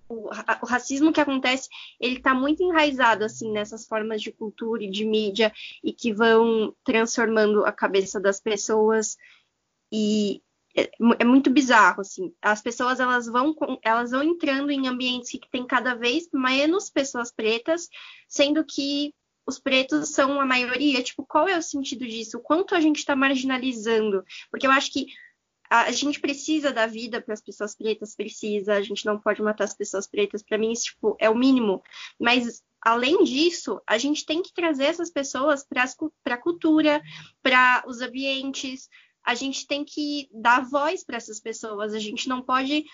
[0.08, 1.68] o, o, racismo que acontece,
[2.00, 5.52] ele está muito enraizado assim nessas formas de cultura e de mídia
[5.82, 9.16] e que vão transformando a cabeça das pessoas
[9.92, 10.42] e
[10.76, 12.34] é, é muito bizarro assim.
[12.42, 17.32] As pessoas elas vão elas vão entrando em ambientes que tem cada vez menos pessoas
[17.32, 17.88] pretas,
[18.28, 19.14] sendo que
[19.46, 21.02] os pretos são a maioria.
[21.02, 22.38] Tipo, qual é o sentido disso?
[22.38, 24.24] O quanto a gente está marginalizando?
[24.50, 25.06] Porque eu acho que
[25.82, 29.64] a, gente precisa da vida para as pessoas pretas, precisa, a gente não pode matar
[29.64, 31.82] as pessoas pretas, para mim isso tipo, é o mínimo.
[32.20, 37.02] Mas além disso, a gente tem que trazer essas pessoas para a cultura,
[37.42, 38.88] para os ambientes,
[39.24, 42.84] a gente tem que dar voz para essas pessoas, a gente não pode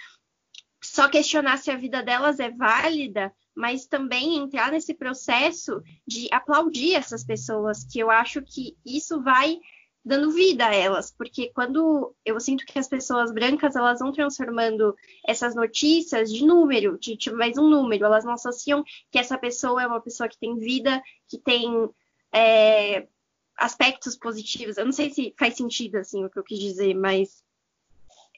[0.82, 6.94] só questionar se a vida delas é válida, mas também entrar nesse processo de aplaudir
[6.94, 9.58] essas pessoas, que eu acho que isso vai
[10.04, 14.96] dando vida a elas, porque quando eu sinto que as pessoas brancas elas vão transformando
[15.26, 19.82] essas notícias de número, de tipo, mais um número, elas não associam que essa pessoa
[19.82, 21.88] é uma pessoa que tem vida, que tem
[22.32, 23.06] é,
[23.56, 24.78] aspectos positivos.
[24.78, 27.44] Eu não sei se faz sentido assim o que eu quis dizer, mas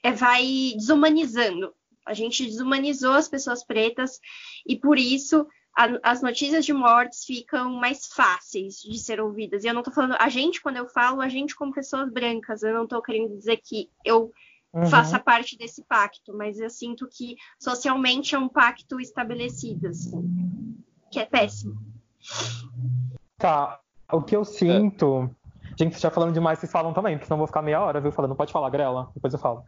[0.03, 1.73] é, vai desumanizando.
[2.05, 4.19] A gente desumanizou as pessoas pretas
[4.67, 9.63] e por isso a, as notícias de mortes ficam mais fáceis de ser ouvidas.
[9.63, 12.63] E eu não estou falando a gente, quando eu falo, a gente como pessoas brancas,
[12.63, 14.31] eu não estou querendo dizer que eu
[14.73, 14.85] uhum.
[14.85, 20.77] faça parte desse pacto, mas eu sinto que socialmente é um pacto estabelecido, assim,
[21.11, 21.75] que é péssimo.
[23.37, 23.79] Tá,
[24.11, 25.29] o que eu sinto.
[25.39, 25.43] É.
[25.75, 27.99] Gente, se já falando demais, vocês falam também, porque senão eu vou ficar meia hora,
[27.99, 28.11] viu?
[28.11, 29.63] Falando, pode falar, Grela, depois eu falo.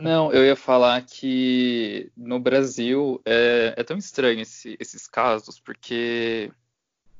[0.00, 6.50] Não, eu ia falar que no Brasil é, é tão estranho esse, esses casos, porque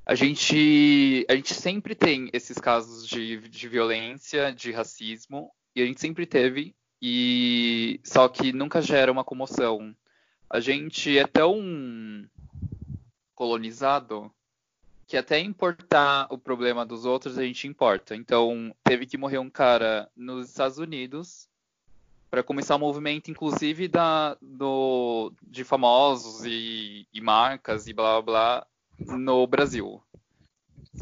[0.07, 5.87] a gente, a gente sempre tem esses casos de, de violência, de racismo, e a
[5.87, 9.95] gente sempre teve, e só que nunca gera uma comoção.
[10.49, 12.29] A gente é tão
[13.35, 14.33] colonizado
[15.07, 18.17] que até importar o problema dos outros a gente importa.
[18.17, 21.50] Então, teve que morrer um cara nos Estados Unidos
[22.31, 28.23] para começar o um movimento, inclusive, da, do, de famosos e, e marcas e blá
[28.23, 28.67] blá blá
[29.19, 30.01] no Brasil.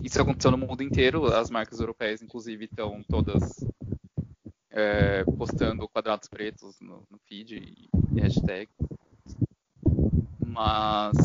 [0.03, 3.65] Isso aconteceu no mundo inteiro, as marcas europeias, inclusive, estão todas
[4.71, 8.69] é, postando quadrados pretos no, no feed e, e hashtag.
[10.47, 11.17] Mas,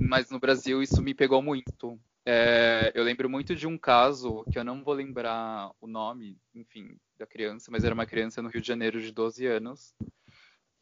[0.00, 1.98] mas no Brasil isso me pegou muito.
[2.24, 6.96] É, eu lembro muito de um caso que eu não vou lembrar o nome, enfim,
[7.22, 9.94] da criança, mas era uma criança no Rio de Janeiro de 12 anos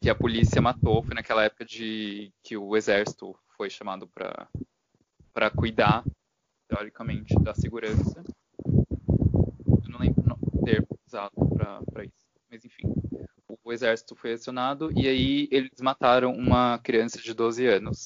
[0.01, 1.03] que a polícia matou.
[1.03, 6.03] Foi naquela época de que o exército foi chamado para cuidar,
[6.67, 8.23] teoricamente, da segurança.
[8.65, 11.31] Eu não lembro o termo usado
[11.93, 12.91] para isso, mas enfim.
[13.47, 18.05] O, o exército foi acionado e aí eles mataram uma criança de 12 anos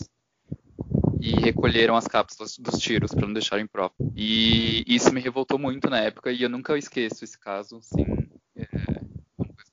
[1.26, 3.94] e recolheram as cápsulas dos tiros para não deixarem prova.
[4.16, 7.78] E isso me revoltou muito na época e eu nunca esqueço esse caso.
[7.78, 8.25] Assim,
[8.56, 8.68] é,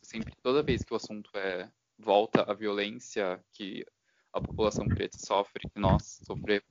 [0.03, 1.69] sempre, toda vez que o assunto é
[1.99, 3.85] volta à violência que
[4.33, 6.67] a população preta sofre, que nós sofremos,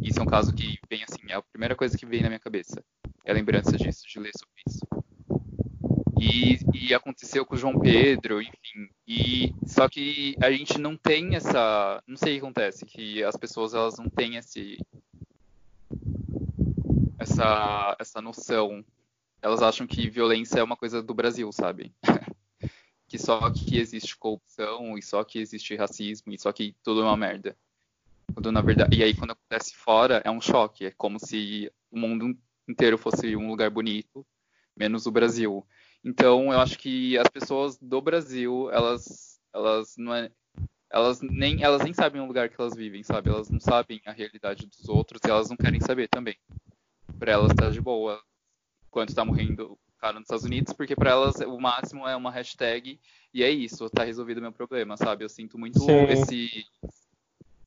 [0.00, 2.40] isso é um caso que vem assim, é a primeira coisa que vem na minha
[2.40, 2.82] cabeça.
[3.24, 4.80] É a lembrança disso, de ler sobre isso.
[6.20, 8.88] E, e, aconteceu com o João Pedro, enfim.
[9.06, 13.36] E só que a gente não tem essa, não sei o que acontece, que as
[13.36, 14.78] pessoas elas não têm esse
[17.18, 18.84] essa essa noção.
[19.40, 21.94] Elas acham que violência é uma coisa do Brasil, sabe?
[23.08, 27.04] que só que existe corrupção e só que existe racismo e só que tudo é
[27.04, 27.56] uma merda.
[28.34, 31.98] Quando na verdade, e aí quando acontece fora é um choque, é como se o
[31.98, 32.36] mundo
[32.68, 34.26] inteiro fosse um lugar bonito,
[34.76, 35.66] menos o Brasil.
[36.04, 40.30] Então eu acho que as pessoas do Brasil, elas elas não é,
[40.90, 43.30] elas nem elas nem sabem o lugar que elas vivem, sabe?
[43.30, 46.36] Elas não sabem a realidade dos outros e elas não querem saber também.
[47.18, 48.22] Para elas tá de boa
[48.98, 52.32] quando tá morrendo o cara nos Estados Unidos, porque para elas o máximo é uma
[52.32, 52.98] hashtag
[53.32, 55.24] e é isso, tá resolvido o meu problema, sabe?
[55.24, 56.02] Eu sinto muito Sim.
[56.08, 56.66] esse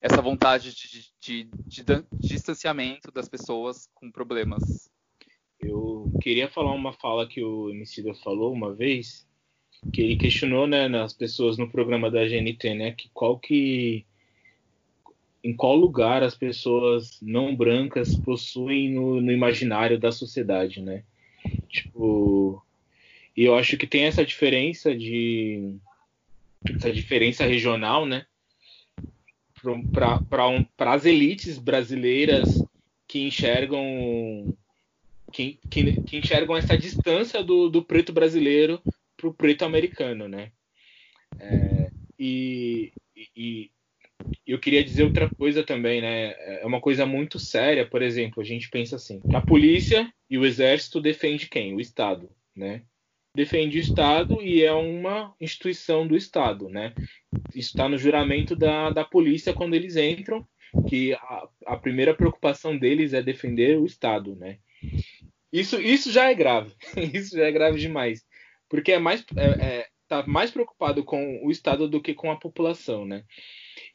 [0.02, 0.90] essa vontade de,
[1.22, 4.92] de, de, de, distanciamento das pessoas com problemas.
[5.58, 9.26] Eu queria falar uma fala que o Emicida falou uma vez,
[9.94, 14.06] que ele questionou né, nas pessoas no programa da GNT, né, que qual que
[15.42, 21.06] em qual lugar as pessoas não brancas possuem no, no imaginário da sociedade, né?
[21.72, 22.64] Tipo,
[23.36, 25.78] e eu acho que tem essa diferença de
[26.76, 28.26] essa diferença regional, né?
[29.92, 32.64] para um, as elites brasileiras
[33.08, 34.56] que enxergam
[35.32, 38.82] que, que, que enxergam essa distância do, do preto brasileiro
[39.16, 40.52] para o preto americano, né?
[41.40, 42.92] É, e,
[43.36, 43.72] e,
[44.46, 46.34] eu queria dizer outra coisa também, né?
[46.62, 50.46] É uma coisa muito séria, por exemplo, a gente pensa assim: a polícia e o
[50.46, 51.74] exército defende quem?
[51.74, 52.84] O Estado, né?
[53.36, 56.94] defende o Estado e é uma instituição do Estado, né?
[57.56, 60.46] Está no juramento da, da polícia quando eles entram,
[60.88, 64.60] que a, a primeira preocupação deles é defender o Estado, né?
[65.52, 66.74] Isso, isso já é grave,
[67.14, 68.26] isso já é grave demais,
[68.70, 72.38] porque é mais é, é, tá mais preocupado com o Estado do que com a
[72.40, 73.24] população, né?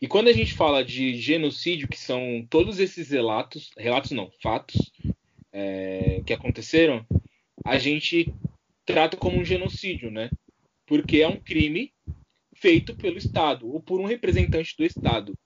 [0.00, 4.92] E quando a gente fala de genocídio, que são todos esses relatos, relatos não, fatos
[5.52, 7.06] é, que aconteceram,
[7.64, 8.32] a gente
[8.84, 10.30] trata como um genocídio, né?
[10.86, 11.92] Porque é um crime
[12.54, 15.36] feito pelo Estado ou por um representante do Estado,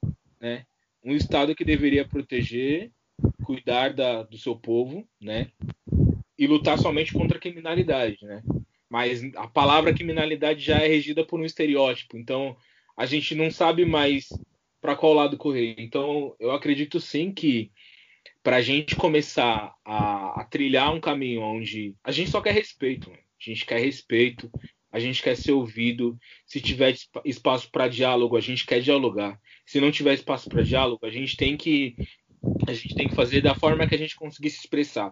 [0.40, 0.66] né?
[1.02, 2.90] Um Estado que deveria proteger,
[3.44, 5.50] cuidar da, do seu povo, né?
[6.36, 8.42] E lutar somente contra a criminalidade, né?
[8.88, 12.56] Mas a palavra criminalidade já é regida por um estereótipo, então
[13.00, 14.28] a gente não sabe mais
[14.78, 15.74] para qual lado correr.
[15.78, 17.72] Então eu acredito sim que
[18.42, 23.08] para a gente começar a, a, trilhar um caminho onde a gente só quer respeito,
[23.08, 23.16] né?
[23.16, 24.50] a gente quer respeito,
[24.92, 26.18] a gente quer ser ouvido.
[26.44, 26.94] Se tiver
[27.24, 29.40] espaço para diálogo, a gente quer dialogar.
[29.64, 31.96] Se não tiver espaço para diálogo, a gente tem que
[32.66, 35.10] a gente tem que fazer da forma que a gente conseguir se expressar.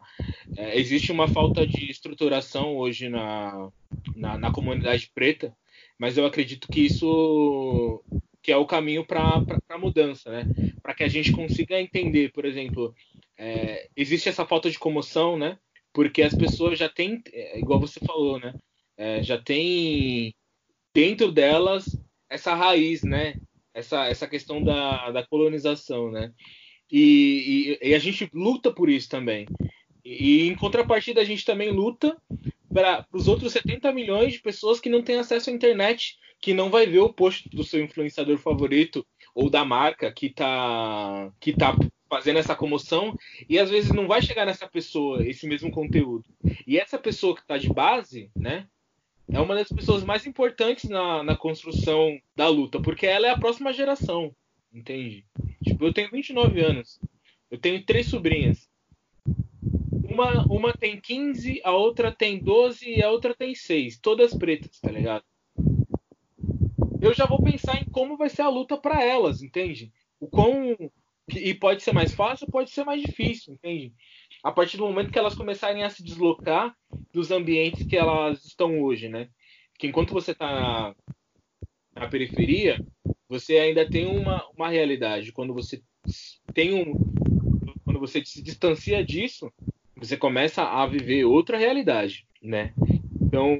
[0.57, 3.71] É, existe uma falta de estruturação hoje na,
[4.15, 5.55] na, na, comunidade preta,
[5.99, 8.03] mas eu acredito que isso
[8.43, 10.47] que é o caminho para a mudança, né?
[10.81, 12.95] Para que a gente consiga entender, por exemplo,
[13.37, 15.59] é, existe essa falta de comoção, né?
[15.99, 18.55] porque as pessoas já têm, é, igual você falou, né?
[18.97, 20.33] É, já tem
[20.95, 21.87] dentro delas
[22.31, 23.35] essa raiz, né?
[23.75, 26.33] Essa, essa questão da, da colonização, né?
[26.91, 29.47] E, e, e a gente luta por isso também.
[30.05, 32.17] E, em contrapartida, a gente também luta
[32.73, 36.71] para os outros 70 milhões de pessoas que não têm acesso à internet, que não
[36.71, 41.77] vai ver o post do seu influenciador favorito ou da marca que está que tá
[42.09, 43.17] fazendo essa comoção
[43.49, 46.25] e às vezes não vai chegar nessa pessoa esse mesmo conteúdo.
[46.67, 48.67] E essa pessoa que está de base, né,
[49.31, 53.39] é uma das pessoas mais importantes na, na construção da luta, porque ela é a
[53.39, 54.35] próxima geração,
[54.73, 55.27] entende?
[55.63, 56.99] Tipo, eu tenho 29 anos,
[57.51, 58.68] eu tenho três sobrinhas.
[60.09, 64.81] Uma, uma tem 15, a outra tem 12 e a outra tem 6, todas pretas,
[64.81, 65.23] tá ligado?
[67.01, 69.93] Eu já vou pensar em como vai ser a luta para elas, entende?
[70.19, 70.75] O quão
[71.37, 73.93] e pode ser mais fácil, pode ser mais difícil, entende?
[74.43, 76.75] A partir do momento que elas começarem a se deslocar
[77.13, 79.29] dos ambientes que elas estão hoje, né?
[79.79, 80.97] Que enquanto você está na,
[81.95, 82.83] na periferia,
[83.29, 85.33] você ainda tem uma, uma realidade.
[85.33, 85.83] Quando você
[86.55, 86.95] tem um,
[87.85, 89.53] quando você se distancia disso,
[89.99, 92.73] você começa a viver outra realidade, né?
[93.21, 93.59] Então,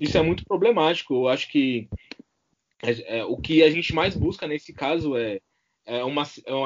[0.00, 1.14] isso é muito problemático.
[1.14, 1.88] Eu acho que
[2.82, 5.40] é, é, o que a gente mais busca nesse caso é
[5.84, 6.22] é uma,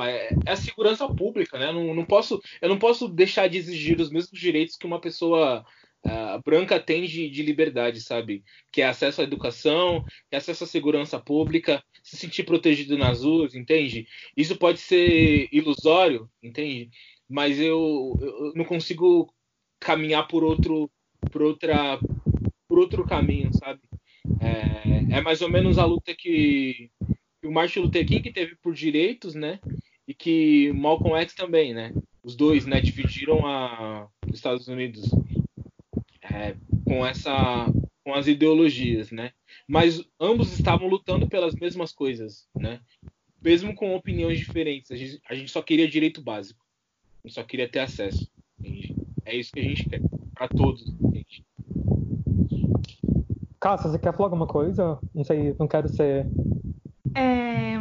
[0.06, 1.72] é, é a segurança pública, né?
[1.72, 5.64] Não, não, posso, eu não posso deixar de exigir os mesmos direitos que uma pessoa
[6.04, 8.44] uh, branca tem de, de, liberdade, sabe?
[8.70, 13.54] Que é acesso à educação, é acesso à segurança pública, se sentir protegido nas ruas,
[13.54, 14.06] entende?
[14.36, 16.90] Isso pode ser ilusório, entende?
[17.29, 19.33] Mas eu, eu não consigo
[19.81, 20.91] caminhar por outro,
[21.31, 21.99] por outra,
[22.68, 23.81] por outro caminho, sabe?
[24.41, 26.91] É, é mais ou menos a luta que
[27.45, 29.61] o Martin Luther King teve por direitos, né?
[30.07, 31.93] E que Malcolm X também, né?
[32.22, 32.81] Os dois, né?
[32.81, 35.11] Dividiram a, os Estados Unidos
[36.22, 37.66] é, com essa,
[38.05, 39.33] com as ideologias, né?
[39.66, 42.81] Mas ambos estavam lutando pelas mesmas coisas, né?
[43.43, 44.91] Mesmo com opiniões diferentes.
[44.91, 46.65] A gente, a gente só queria direito básico.
[47.27, 48.31] Gente só queria ter acesso.
[49.24, 50.01] É isso que a gente quer
[50.33, 51.45] para todos, gente.
[53.61, 54.99] Cássia, você quer falar alguma coisa?
[55.12, 56.27] Não sei, não quero ser
[57.16, 57.79] é,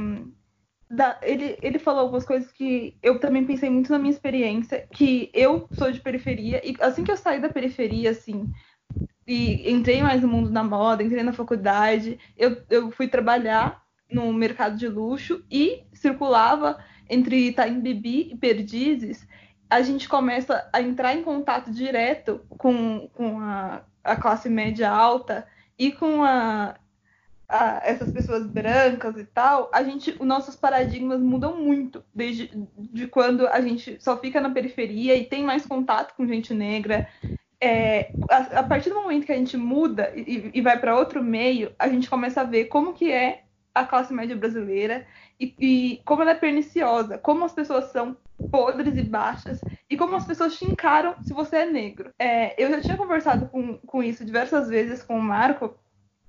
[0.90, 5.30] da, ele, ele falou algumas coisas que eu também pensei muito na minha experiência, que
[5.34, 8.50] eu sou de periferia, e assim que eu saí da periferia, assim,
[9.28, 14.32] e entrei mais no mundo da moda, entrei na faculdade, eu, eu fui trabalhar no
[14.32, 16.78] mercado de luxo e circulava
[17.10, 19.28] entre Itaim Bibi e Perdizes,
[19.70, 25.48] a gente começa a entrar em contato direto com, com a, a classe média alta
[25.78, 26.76] e com a
[27.48, 33.08] a, essas pessoas brancas e tal, a gente, os nossos paradigmas mudam muito desde de
[33.08, 37.08] quando a gente só fica na periferia e tem mais contato com gente negra.
[37.62, 41.24] É, a, a, partir do momento que a gente muda e, e vai para outro
[41.24, 43.44] meio, a gente começa a ver como que é
[43.74, 45.06] a classe média brasileira
[45.40, 48.18] e, e, como ela é perniciosa, como as pessoas são
[48.52, 49.60] podres e baixas
[49.90, 52.12] e como as pessoas te encaram se você é negro.
[52.20, 55.76] É, eu já tinha conversado com, com isso diversas vezes com o Marco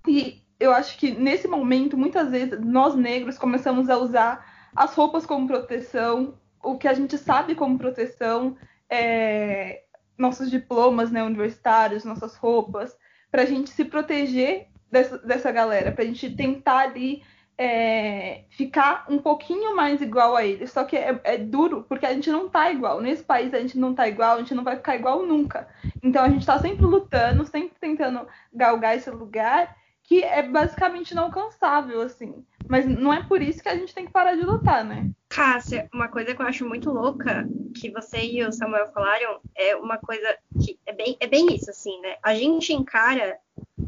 [0.07, 5.27] e eu acho que nesse momento, muitas vezes, nós negros começamos a usar as roupas
[5.27, 8.57] como proteção, o que a gente sabe como proteção,
[8.89, 9.83] é,
[10.17, 12.97] nossos diplomas né, universitários, nossas roupas,
[13.31, 17.23] para a gente se proteger dessa, dessa galera, para a gente tentar ali
[17.59, 20.71] é, ficar um pouquinho mais igual a eles.
[20.71, 23.01] Só que é, é, duro, porque a gente não tá igual.
[23.01, 25.69] Nesse país a gente não tá igual, a gente não vai ficar igual nunca.
[26.03, 32.01] Então a gente está sempre lutando, sempre tentando galgar esse lugar que é basicamente inalcançável,
[32.01, 32.45] assim.
[32.69, 35.11] Mas não é por isso que a gente tem que parar de lutar, né?
[35.29, 39.75] Cássia, uma coisa que eu acho muito louca, que você e o Samuel falaram, é
[39.75, 42.17] uma coisa que é bem, é bem isso, assim, né?
[42.23, 43.37] A gente encara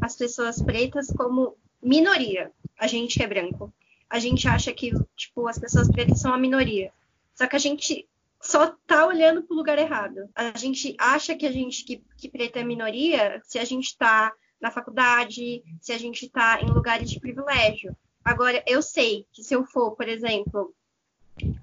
[0.01, 3.73] as pessoas pretas como minoria, a gente é branco.
[4.09, 6.91] A gente acha que, tipo, as pessoas pretas são a minoria.
[7.35, 8.07] Só que a gente
[8.41, 10.29] só tá olhando pro lugar errado.
[10.33, 14.33] A gente acha que a gente que, que preta é minoria se a gente tá
[14.59, 17.95] na faculdade, se a gente está em lugares de privilégio.
[18.23, 20.73] Agora, eu sei que se eu for, por exemplo,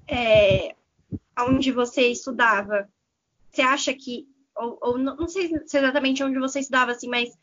[0.08, 0.74] é,
[1.38, 2.88] onde você estudava,
[3.50, 7.36] você acha que, ou, ou não, não, sei se exatamente onde você estudava, assim, mas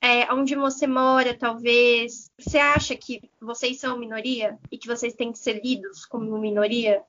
[0.00, 5.32] é, onde você mora, talvez, você acha que vocês são minoria e que vocês têm
[5.32, 7.02] que ser lidos como minoria?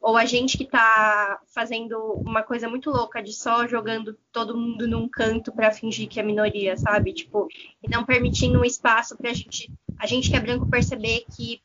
[0.00, 4.88] ou a gente que está fazendo uma coisa muito louca de só jogando todo mundo
[4.88, 7.12] num canto para fingir que é minoria, sabe?
[7.12, 7.46] Tipo,
[7.80, 11.62] e não permitindo um espaço para a gente, a gente que é branco perceber que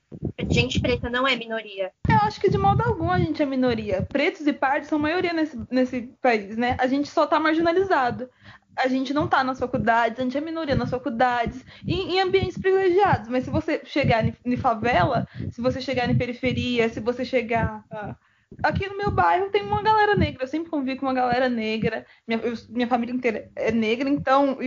[0.49, 1.91] gente preta não é minoria.
[2.07, 4.03] Eu acho que de modo algum a gente é minoria.
[4.03, 6.78] Pretos e pardos são maioria nesse, nesse país, né?
[6.80, 8.30] A gente só tá marginalizado
[8.78, 12.57] a gente não tá nas faculdades, a gente é minoria nas faculdades, em, em ambientes
[12.57, 13.28] privilegiados.
[13.28, 17.84] Mas se você chegar em, favela, se você chegar em periferia, se você chegar.
[17.91, 18.15] Ah,
[18.63, 22.05] aqui no meu bairro tem uma galera negra, eu sempre convivi com uma galera negra,
[22.28, 24.57] minha, eu, minha família inteira é negra, então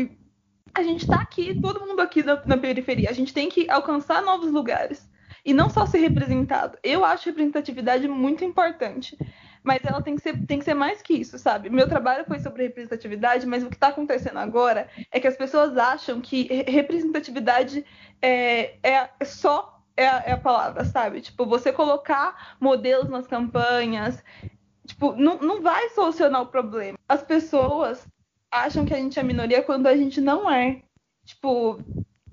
[0.74, 4.22] a gente está aqui, todo mundo aqui na, na, periferia, a gente tem que alcançar
[4.22, 5.08] novos lugares
[5.44, 6.78] e não só ser representado.
[6.82, 9.16] Eu acho representatividade muito importante,
[9.62, 11.68] mas ela tem que ser, tem que ser mais que isso, sabe?
[11.68, 15.76] Meu trabalho foi sobre representatividade, mas o que está acontecendo agora é que as pessoas
[15.76, 17.84] acham que representatividade
[18.22, 21.20] é, é só é a, é a palavra, sabe?
[21.20, 24.22] Tipo, você colocar modelos nas campanhas,
[24.86, 26.98] tipo, não, não vai solucionar o problema.
[27.08, 28.06] As pessoas
[28.50, 30.82] acham que a gente é minoria quando a gente não é.
[31.24, 31.78] Tipo,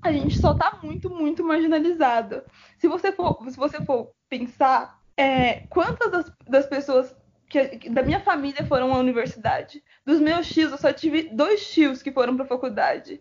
[0.02, 2.42] a gente só tá muito, muito marginalizado.
[2.78, 7.14] Se você for, se você for pensar, é, quantas das, das pessoas
[7.48, 9.82] que, da minha família foram à universidade?
[10.04, 13.20] Dos meus tios, eu só tive dois tios que foram para faculdade.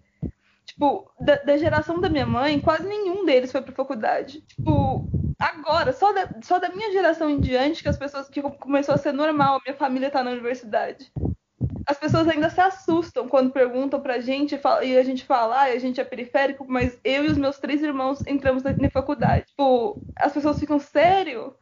[0.65, 4.41] Tipo, da, da, geração da minha mãe, quase nenhum deles foi pra faculdade.
[4.41, 5.07] Tipo,
[5.39, 8.97] agora, só da, só da minha geração em diante, que as pessoas que começou a
[8.97, 11.11] ser normal, a minha família tá na universidade.
[11.87, 15.79] As pessoas ainda se assustam quando perguntam pra gente e a gente fala, ah, a
[15.79, 19.45] gente é periférico, mas eu e os meus três irmãos entramos na, na faculdade.
[19.47, 21.55] Tipo, as pessoas ficam, sério?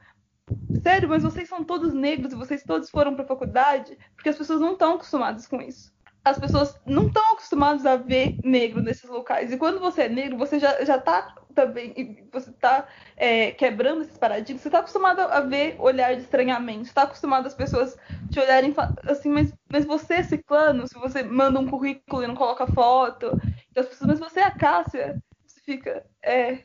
[0.82, 3.98] Sério, mas vocês são todos negros e vocês todos foram pra faculdade?
[4.16, 8.36] Porque as pessoas não estão acostumadas com isso as pessoas não estão acostumadas a ver
[8.44, 9.52] negro nesses locais.
[9.52, 14.18] E quando você é negro, você já, já tá também, você está é, quebrando esses
[14.18, 17.96] paradigmas, você está acostumado a ver olhar de estranhamento, está acostumado as pessoas
[18.32, 18.74] te olharem
[19.08, 23.28] assim, mas, mas você é ciclano, se você manda um currículo e não coloca foto,
[23.70, 26.64] então as pessoas, mas você é a Cássia, você fica, é...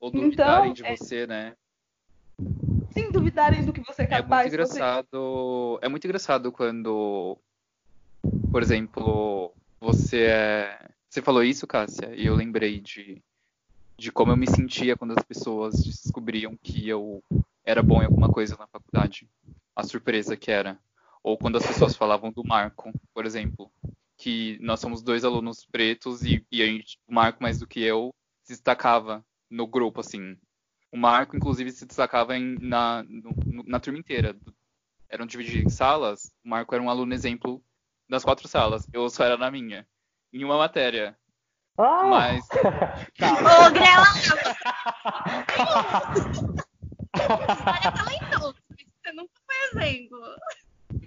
[0.00, 0.96] Ou duvidarem então, de é...
[0.96, 1.54] você, né?
[2.92, 4.46] Sim, duvidarem do que você é capaz.
[4.46, 5.86] É muito engraçado, você...
[5.86, 7.38] é muito engraçado quando
[8.50, 10.88] por exemplo, você é.
[11.08, 13.22] Você falou isso, Cássia, e eu lembrei de,
[13.98, 17.22] de como eu me sentia quando as pessoas descobriam que eu
[17.64, 19.28] era bom em alguma coisa na faculdade.
[19.74, 20.78] A surpresa que era.
[21.22, 23.70] Ou quando as pessoas falavam do Marco, por exemplo,
[24.16, 27.80] que nós somos dois alunos pretos e, e a gente, o Marco, mais do que
[27.82, 30.36] eu, se destacava no grupo, assim.
[30.92, 34.36] O Marco, inclusive, se destacava em, na, no, na turma inteira.
[35.08, 36.30] Eram divididos em salas.
[36.44, 37.64] O Marco era um aluno exemplo
[38.08, 38.86] das quatro salas.
[38.92, 39.86] Eu só era na minha.
[40.32, 41.16] Em uma matéria.
[41.78, 42.04] Ah!
[42.04, 42.46] Mas.
[43.18, 43.66] tá.
[43.66, 44.04] Ô, Grela!
[47.14, 48.54] História talentosa,
[49.02, 50.20] você nunca foi exemplo.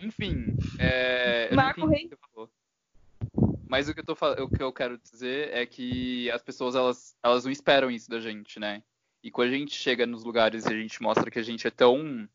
[0.01, 1.53] Enfim, é.
[1.53, 2.09] Marco Rei.
[3.67, 7.15] Mas o que, eu tô, o que eu quero dizer é que as pessoas elas,
[7.23, 8.81] elas não esperam isso da gente, né?
[9.25, 11.71] E quando a gente chega nos lugares e a gente mostra que a gente é
[11.71, 12.29] tão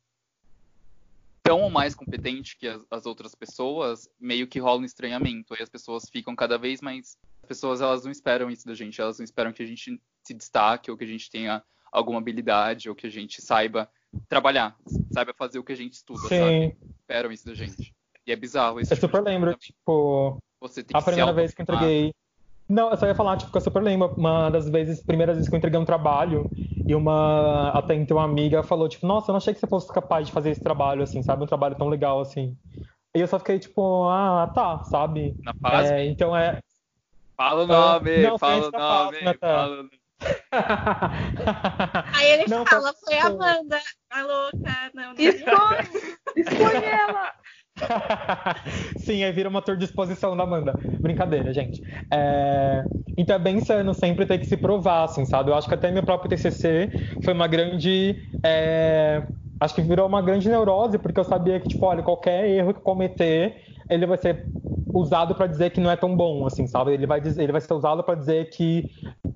[1.40, 5.54] tão ou mais competente que as, as, outras pessoas, meio que rola um estranhamento.
[5.54, 7.16] Aí as pessoas ficam cada vez mais.
[7.44, 10.34] As pessoas elas não esperam isso da gente, elas não esperam que a gente se
[10.34, 11.62] destaque ou que a gente tenha
[11.92, 13.88] alguma habilidade ou que a gente saiba
[14.28, 14.76] trabalhar,
[15.14, 16.38] saiba fazer o que a gente estuda, Sim.
[16.40, 16.76] sabe?
[16.98, 17.94] Esperam isso da gente.
[18.26, 18.92] E é bizarro isso.
[18.92, 20.42] Eu tipo super lembro, tipo,
[20.92, 22.12] a primeira vez que eu entreguei
[22.70, 25.48] não, eu só ia falar, tipo, que eu super lembro, uma das vezes, primeiras vezes
[25.48, 26.50] que eu entreguei um trabalho,
[26.86, 29.92] e uma, até então, uma amiga falou, tipo, nossa, eu não achei que você fosse
[29.92, 31.42] capaz de fazer esse trabalho, assim, sabe?
[31.44, 32.56] Um trabalho tão legal, assim.
[33.14, 35.36] E eu só fiquei, tipo, ah, tá, sabe?
[35.44, 35.90] Na paz.
[35.90, 36.60] É, então é...
[37.36, 39.84] Fala o nome, não, fala o nome, fala...
[42.14, 45.20] Aí ele não, fala, foi a Amanda, a louca, não, não.
[45.20, 45.78] Expõe,
[46.36, 47.32] expõe ela!
[48.98, 50.74] Sim, aí vira uma tour de exposição da Amanda.
[51.00, 51.80] Brincadeira, gente.
[52.12, 52.82] É...
[53.16, 55.50] Então é bem insano sempre ter que se provar, assim, sabe?
[55.50, 56.90] Eu acho que até meu próprio TCC
[57.24, 58.16] foi uma grande.
[58.44, 59.26] É...
[59.60, 62.80] Acho que virou uma grande neurose, porque eu sabia que, tipo, olha, qualquer erro que
[62.80, 63.56] cometer,
[63.90, 64.46] ele vai ser
[64.92, 66.92] usado para dizer que não é tão bom, assim, sabe?
[66.92, 68.90] Ele vai, dizer, ele vai ser usado para dizer que,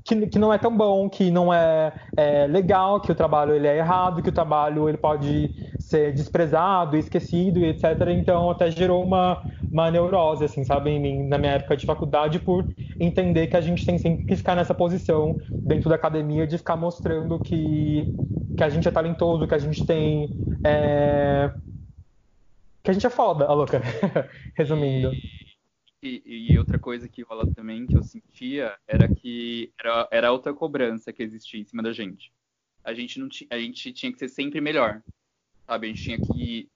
[0.05, 3.67] que, que, não é tão bom, que não é, é, legal, que o trabalho ele
[3.67, 7.85] é errado, que o trabalho ele pode ser desprezado, esquecido etc.
[8.11, 12.39] Então até gerou uma, uma neurose, assim, sabe, em mim, na minha época de faculdade,
[12.39, 12.65] por
[12.99, 16.77] entender que a gente tem sempre que ficar nessa posição dentro da academia de ficar
[16.77, 18.15] mostrando que,
[18.57, 20.31] que a gente é talentoso, que a gente tem.
[20.65, 21.51] É...
[22.85, 23.81] Que a gente é foda, a louca.
[24.55, 25.11] Resumindo.
[26.03, 26.23] E,
[26.53, 31.13] e, outra coisa que rola também que eu sentia era que era, era outra cobrança
[31.13, 32.31] que existia em cima da gente.
[32.85, 35.03] A gente não a gente tinha que ser sempre melhor
[35.67, 35.87] sabe?
[35.87, 36.69] A gente tinha que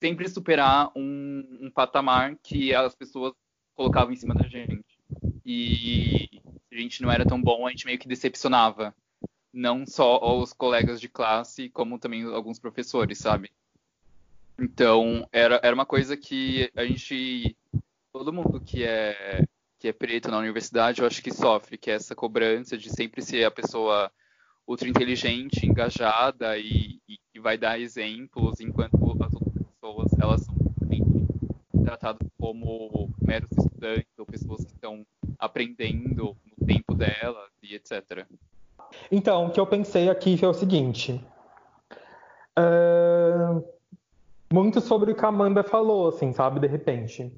[0.00, 3.32] sempre superar um, um patamar que as pessoas
[3.74, 4.84] colocavam em cima da gente.
[5.44, 6.28] E
[6.68, 8.94] se a gente não era tão bom, a gente meio que decepcionava.
[9.52, 13.50] Não só os colegas de classe, como também alguns professores, sabe?
[14.58, 17.56] Então, era, era uma coisa que a gente.
[18.12, 19.42] Todo mundo que é,
[19.78, 23.20] que é preto na universidade, eu acho que sofre, que é essa cobrança de sempre
[23.20, 24.10] ser a pessoa
[24.66, 30.54] ultra inteligente, engajada e, e, e vai dar exemplos, enquanto as pessoas, elas são
[31.84, 35.06] tratadas como meros estudantes ou pessoas que estão
[35.38, 38.26] aprendendo no tempo delas e etc.
[39.10, 41.20] Então, o que eu pensei aqui foi o seguinte.
[42.58, 43.62] Uh,
[44.52, 47.32] muito sobre o que a Amanda falou, assim, sabe, de repente.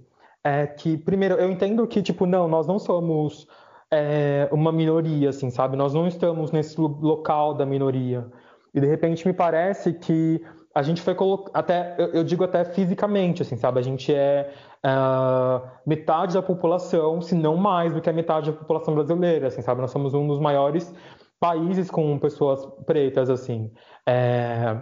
[0.45, 3.49] É que, primeiro, eu entendo que, tipo, não, nós não somos
[3.91, 5.77] é, uma minoria, assim, sabe?
[5.77, 8.27] Nós não estamos nesse local da minoria.
[8.75, 10.41] E, de repente, me parece que
[10.75, 13.81] a gente foi colocado, até, eu, digo até fisicamente, assim, sabe?
[13.81, 14.53] A gente é
[14.85, 19.63] uh, metade da população, se não mais do que a metade da população brasileira, assim,
[19.63, 19.81] sabe?
[19.81, 20.95] Nós somos um dos maiores
[21.41, 23.73] países com pessoas pretas, assim.
[24.07, 24.77] É...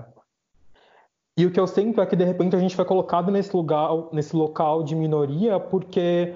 [1.36, 3.90] E o que eu sinto é que, de repente, a gente foi colocado nesse lugar,
[4.12, 6.32] nesse local de minoria porque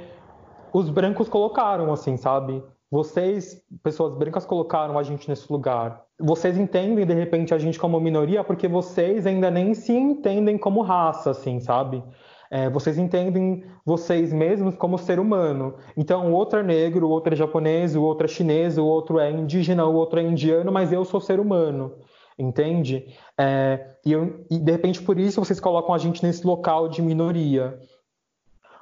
[0.73, 2.63] os brancos colocaram, assim, sabe?
[2.91, 6.03] Vocês, pessoas brancas, colocaram a gente nesse lugar.
[6.19, 10.83] Vocês entendem, de repente, a gente como minoria porque vocês ainda nem se entendem como
[10.83, 12.03] raça, assim, sabe?
[12.51, 15.75] É, vocês entendem vocês mesmos como ser humano.
[15.97, 19.21] Então, o outro é negro, o outro é japonês, o outro é chinês, o outro
[19.21, 21.93] é indígena, o outro é indiano, mas eu sou ser humano.
[22.39, 23.13] Entende?
[23.37, 27.03] É, e, eu, e de repente por isso vocês colocam a gente nesse local de
[27.03, 27.79] minoria.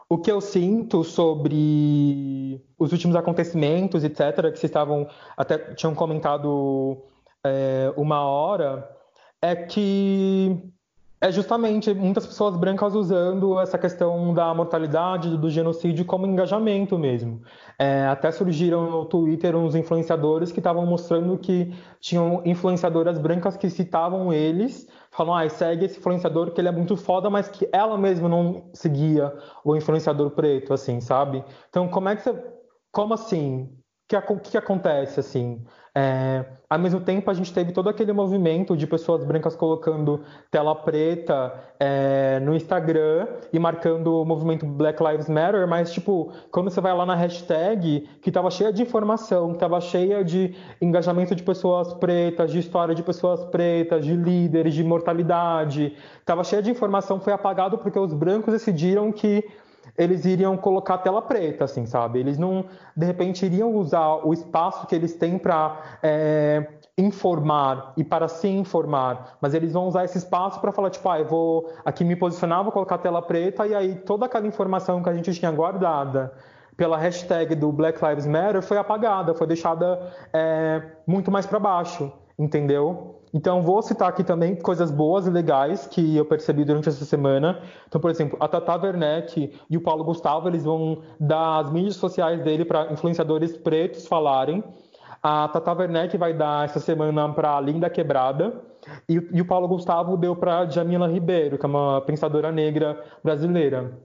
[0.08, 7.02] O que eu sinto sobre os últimos acontecimentos, etc., que vocês estavam até tinham comentado
[7.44, 8.88] é, uma hora,
[9.42, 10.62] é que
[11.20, 17.42] é justamente muitas pessoas brancas usando essa questão da mortalidade, do genocídio como engajamento mesmo.
[17.78, 23.70] É, até surgiram no Twitter uns influenciadores que estavam mostrando que tinham influenciadoras brancas que
[23.70, 24.86] citavam eles
[25.16, 28.70] falam, ah, segue esse influenciador que ele é muito foda, mas que ela mesma não
[28.74, 29.32] seguia
[29.64, 31.42] o influenciador preto, assim, sabe?
[31.70, 32.44] Então, como é que você.
[32.92, 33.72] Como assim?
[34.12, 35.64] O que, que acontece, assim?
[35.98, 40.20] É, ao mesmo tempo, a gente teve todo aquele movimento de pessoas brancas colocando
[40.50, 46.68] tela preta é, no Instagram e marcando o movimento Black Lives Matter, mas, tipo, quando
[46.68, 51.34] você vai lá na hashtag, que estava cheia de informação, que estava cheia de engajamento
[51.34, 56.70] de pessoas pretas, de história de pessoas pretas, de líderes, de mortalidade, estava cheia de
[56.70, 59.42] informação, foi apagado porque os brancos decidiram que
[59.96, 62.18] eles iriam colocar tela preta, assim, sabe?
[62.18, 62.64] Eles não,
[62.96, 66.66] de repente, iriam usar o espaço que eles têm para é,
[66.98, 71.18] informar e para se informar, mas eles vão usar esse espaço para falar, tipo, ah,
[71.18, 75.08] eu vou aqui me posicionar, vou colocar tela preta, e aí toda aquela informação que
[75.08, 76.32] a gente tinha guardada
[76.76, 82.12] pela hashtag do Black Lives Matter foi apagada, foi deixada é, muito mais para baixo,
[82.38, 83.20] entendeu?
[83.36, 87.60] Então, vou citar aqui também coisas boas e legais que eu percebi durante essa semana.
[87.86, 91.96] Então, por exemplo, a Tata Werneck e o Paulo Gustavo, eles vão dar as mídias
[91.96, 94.64] sociais dele para influenciadores pretos falarem.
[95.22, 98.54] A Tata Werneck vai dar essa semana para Linda Quebrada.
[99.06, 103.98] E, e, o Paulo Gustavo deu para Jamila Ribeiro, que é uma pensadora negra brasileira.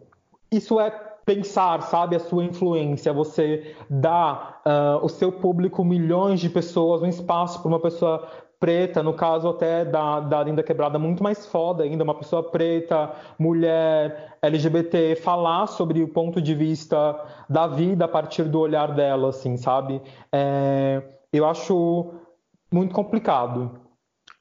[0.51, 0.89] Isso é
[1.25, 7.07] pensar, sabe, a sua influência, você dá uh, o seu público milhões de pessoas, um
[7.07, 8.27] espaço para uma pessoa
[8.61, 13.11] preta, no caso até da, da Linda Quebrada, muito mais foda ainda, uma pessoa preta,
[13.39, 19.29] mulher, LGBT, falar sobre o ponto de vista da vida a partir do olhar dela,
[19.29, 19.99] assim, sabe?
[20.31, 21.01] É,
[21.33, 22.13] eu acho
[22.71, 23.81] muito complicado.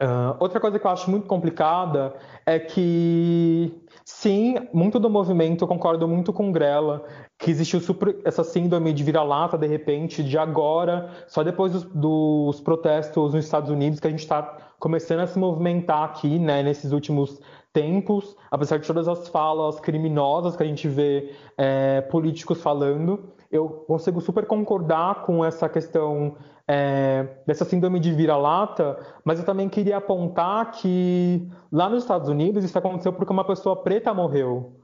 [0.02, 2.14] Uh, outra coisa que eu acho muito complicada
[2.44, 3.72] é que,
[4.10, 7.04] sim, muito do movimento, eu concordo muito com Grela,
[7.38, 12.60] que existiu super, essa síndrome de vira-lata, de repente, de agora, só depois dos, dos,
[12.60, 14.42] protestos nos Estados Unidos, que a gente está
[14.78, 17.40] começando a se movimentar aqui, né, nesses últimos
[17.72, 23.68] tempos, apesar de todas as falas criminosas que a gente vê é, políticos falando, eu
[23.68, 26.36] consigo super concordar com essa questão
[26.72, 32.62] é, dessa síndrome de vira-lata, mas eu também queria apontar que lá nos Estados Unidos
[32.62, 34.76] isso aconteceu porque uma pessoa preta morreu,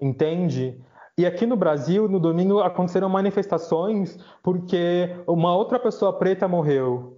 [0.00, 0.80] entende?
[1.18, 7.16] E aqui no Brasil, no domingo, aconteceram manifestações porque uma outra pessoa preta morreu.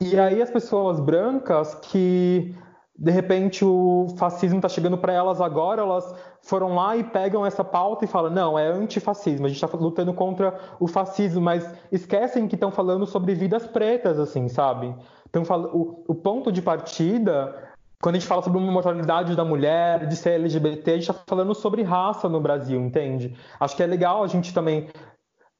[0.00, 2.56] E aí as pessoas brancas que
[2.98, 7.62] de repente o fascismo está chegando para elas agora, elas foram lá e pegam essa
[7.62, 12.48] pauta e falam: não, é antifascismo, a gente está lutando contra o fascismo, mas esquecem
[12.48, 14.92] que estão falando sobre vidas pretas, assim, sabe?
[15.30, 17.68] Então, o, ponto de partida
[18.00, 21.22] quando a gente fala sobre uma mortalidade da mulher, de ser LGBT, a gente está
[21.26, 23.36] falando sobre raça no Brasil, entende?
[23.58, 24.88] Acho que é legal a gente também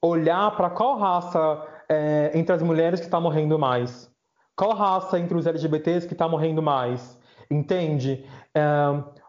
[0.01, 4.09] olhar para qual raça é, entre as mulheres que está morrendo mais.
[4.57, 7.18] Qual raça entre os LGBTs que está morrendo mais?
[7.51, 8.25] Entende?
[8.55, 8.63] É,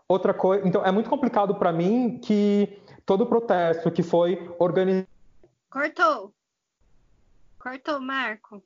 [0.08, 0.68] outra coisa.
[0.68, 5.08] Então, é muito complicado para mim que todo o protesto que foi organizado.
[5.70, 6.34] Cortou.
[7.60, 8.64] Cortou, Marco.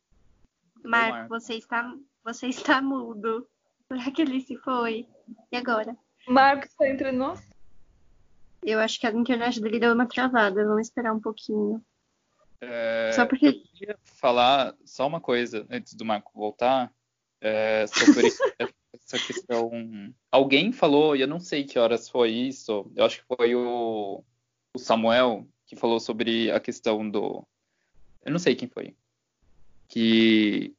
[0.84, 1.94] Marco, Marco, você está,
[2.24, 3.48] você está mudo.
[3.88, 5.08] Será que ele se foi?
[5.52, 5.96] E agora?
[6.28, 7.42] Marcos está entre nós?
[8.64, 10.66] Eu acho que a internet dele deu uma travada.
[10.66, 11.84] Vamos esperar um pouquinho.
[12.62, 16.92] É, Só porque- Eu queria falar só uma coisa antes do Marco voltar
[17.42, 18.30] é, sobre
[19.14, 19.72] essa questão.
[20.32, 24.24] Alguém falou, e eu não sei que horas foi isso, eu acho que foi o,
[24.76, 27.46] o Samuel que falou sobre a questão do.
[28.24, 28.96] Eu não sei quem foi.
[29.88, 30.74] Que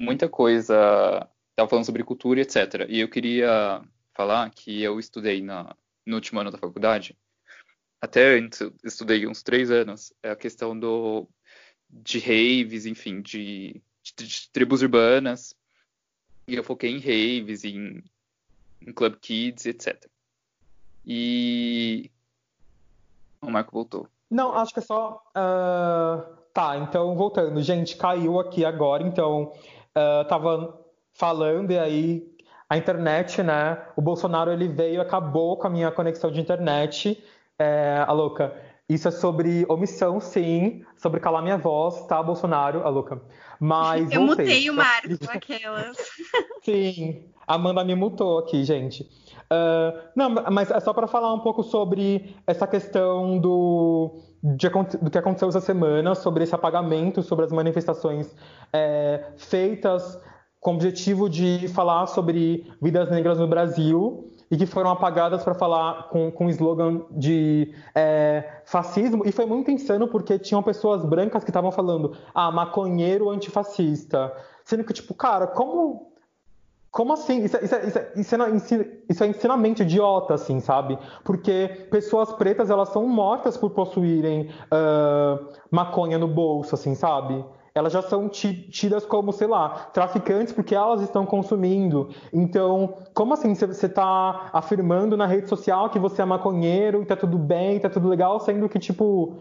[0.00, 1.28] muita coisa.
[1.50, 2.86] Estava falando sobre cultura etc.
[2.88, 3.82] E eu queria
[4.14, 5.74] falar que eu estudei na,
[6.04, 7.16] no último ano da faculdade
[8.00, 11.28] até antes, estudei uns três anos, é a questão do,
[11.88, 15.54] de raves, enfim, de, de, de tribos urbanas.
[16.46, 18.02] E eu foquei em raves, em,
[18.80, 20.06] em club kids, etc.
[21.04, 22.10] E.
[23.42, 24.08] O Marco voltou.
[24.30, 25.22] Não, acho que é só.
[25.34, 26.24] ah,
[26.56, 27.60] Tá, então voltando.
[27.60, 29.52] Gente, caiu aqui agora, então.
[29.94, 30.80] ah, tava
[31.12, 32.36] falando e aí
[32.68, 33.86] a internet, né?
[33.94, 37.22] O Bolsonaro ele veio acabou com a minha conexão de internet.
[37.58, 38.54] É, a louca.
[38.88, 43.20] Isso é sobre omissão, sim, sobre calar minha voz, tá, Bolsonaro, a louca.
[43.58, 44.44] Mas Eu voltei.
[44.44, 45.96] mutei o Marcos, aquelas.
[46.62, 49.08] Sim, a Amanda me mutou aqui, gente.
[49.50, 54.68] Ah, não, mas é só para falar um pouco sobre essa questão do, de
[55.00, 58.34] do que aconteceu essa semana, sobre esse apagamento, sobre as manifestações
[58.72, 60.20] é, feitas
[60.60, 65.54] com o objetivo de falar sobre vidas negras no Brasil e que foram apagadas para
[65.54, 69.26] falar com, com slogan de é, fascismo.
[69.26, 74.32] E foi muito insano porque tinham pessoas brancas que estavam falando, ah, maconheiro antifascista.
[74.64, 76.12] Sendo que, tipo, cara, como
[76.90, 77.44] como assim?
[77.44, 80.98] Isso, é- isso, é- isso, é- isso, é, ensi- isso é ensinamento idiota, assim, sabe?
[81.24, 85.38] Porque pessoas pretas, elas são mortas por possuírem ah,
[85.70, 87.44] maconha no bolso, assim, sabe?
[87.78, 92.08] Elas já são ti- tidas como, sei lá, traficantes porque elas estão consumindo.
[92.32, 97.14] Então, como assim você está afirmando na rede social que você é maconheiro e tá
[97.16, 99.36] tudo bem, tá tudo legal, sendo que, tipo,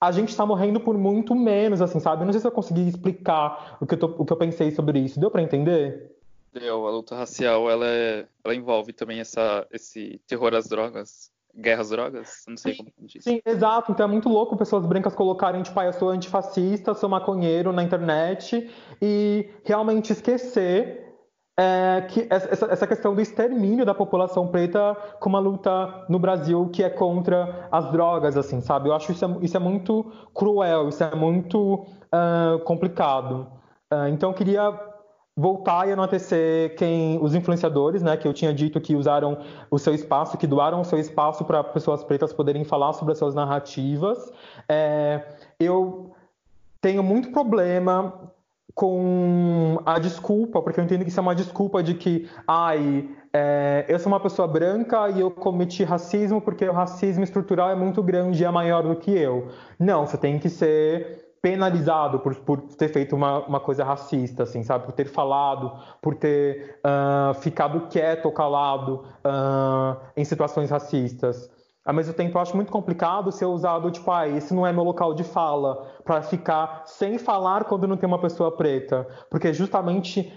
[0.00, 2.22] a gente está morrendo por muito menos, assim, sabe?
[2.22, 4.70] Eu não sei se eu consegui explicar o que eu, tô- o que eu pensei
[4.70, 5.18] sobre isso.
[5.18, 6.12] Deu para entender?
[6.52, 11.80] Deu, a luta racial, ela, é- ela envolve também essa, esse terror às drogas, guerra
[11.80, 13.24] às drogas, não sei como diz.
[13.24, 13.92] Sim, exato.
[13.92, 17.82] Então é muito louco pessoas brancas colocarem, tipo, ah, eu sou antifascista, sou maconheiro na
[17.82, 21.04] internet e realmente esquecer
[21.58, 26.68] é, que essa, essa questão do extermínio da população preta com uma luta no Brasil
[26.68, 28.90] que é contra as drogas, assim, sabe?
[28.90, 33.46] Eu acho isso é, isso é muito cruel, isso é muito ah, complicado.
[33.90, 34.95] Ah, então eu queria
[35.36, 39.38] voltar e enaltecer quem os influenciadores, né, que eu tinha dito que usaram
[39.70, 43.18] o seu espaço, que doaram o seu espaço para pessoas pretas poderem falar sobre as
[43.18, 44.32] suas narrativas.
[44.66, 45.22] É,
[45.60, 46.14] eu
[46.80, 48.32] tenho muito problema
[48.74, 53.84] com a desculpa, porque eu entendo que isso é uma desculpa de que, ai, é,
[53.88, 58.02] eu sou uma pessoa branca e eu cometi racismo porque o racismo estrutural é muito
[58.02, 59.48] grande e é maior do que eu.
[59.78, 64.64] Não, você tem que ser penalizado por, por ter feito uma, uma coisa racista, assim,
[64.64, 64.84] sabe?
[64.84, 65.70] Por ter falado,
[66.02, 71.48] por ter ah, ficado quieto ou calado ah, em situações racistas.
[71.84, 74.82] Ao mesmo tempo, eu acho muito complicado ser usado, tipo, ah, esse não é meu
[74.82, 79.06] local de fala, para ficar sem falar quando não tem uma pessoa preta.
[79.30, 80.32] Porque justamente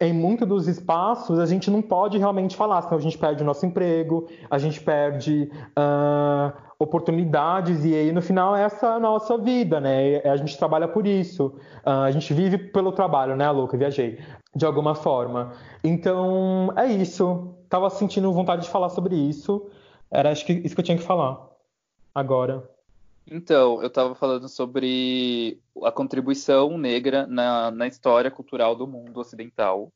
[0.00, 3.46] em muitos dos espaços a gente não pode realmente falar, senão a gente perde o
[3.46, 6.52] nosso emprego, a gente perde ah,
[6.84, 10.18] oportunidades, e aí no final essa é a nossa vida, né?
[10.20, 11.54] A gente trabalha por isso,
[11.84, 13.76] Ah, a gente vive pelo trabalho, né, louca?
[13.76, 14.18] Viajei,
[14.54, 15.52] de alguma forma.
[15.82, 17.54] Então é isso.
[17.68, 19.68] Tava sentindo vontade de falar sobre isso.
[20.10, 21.48] Era acho que isso que eu tinha que falar
[22.14, 22.62] agora.
[23.26, 29.90] Então, eu estava falando sobre a contribuição negra na, na história cultural do mundo ocidental.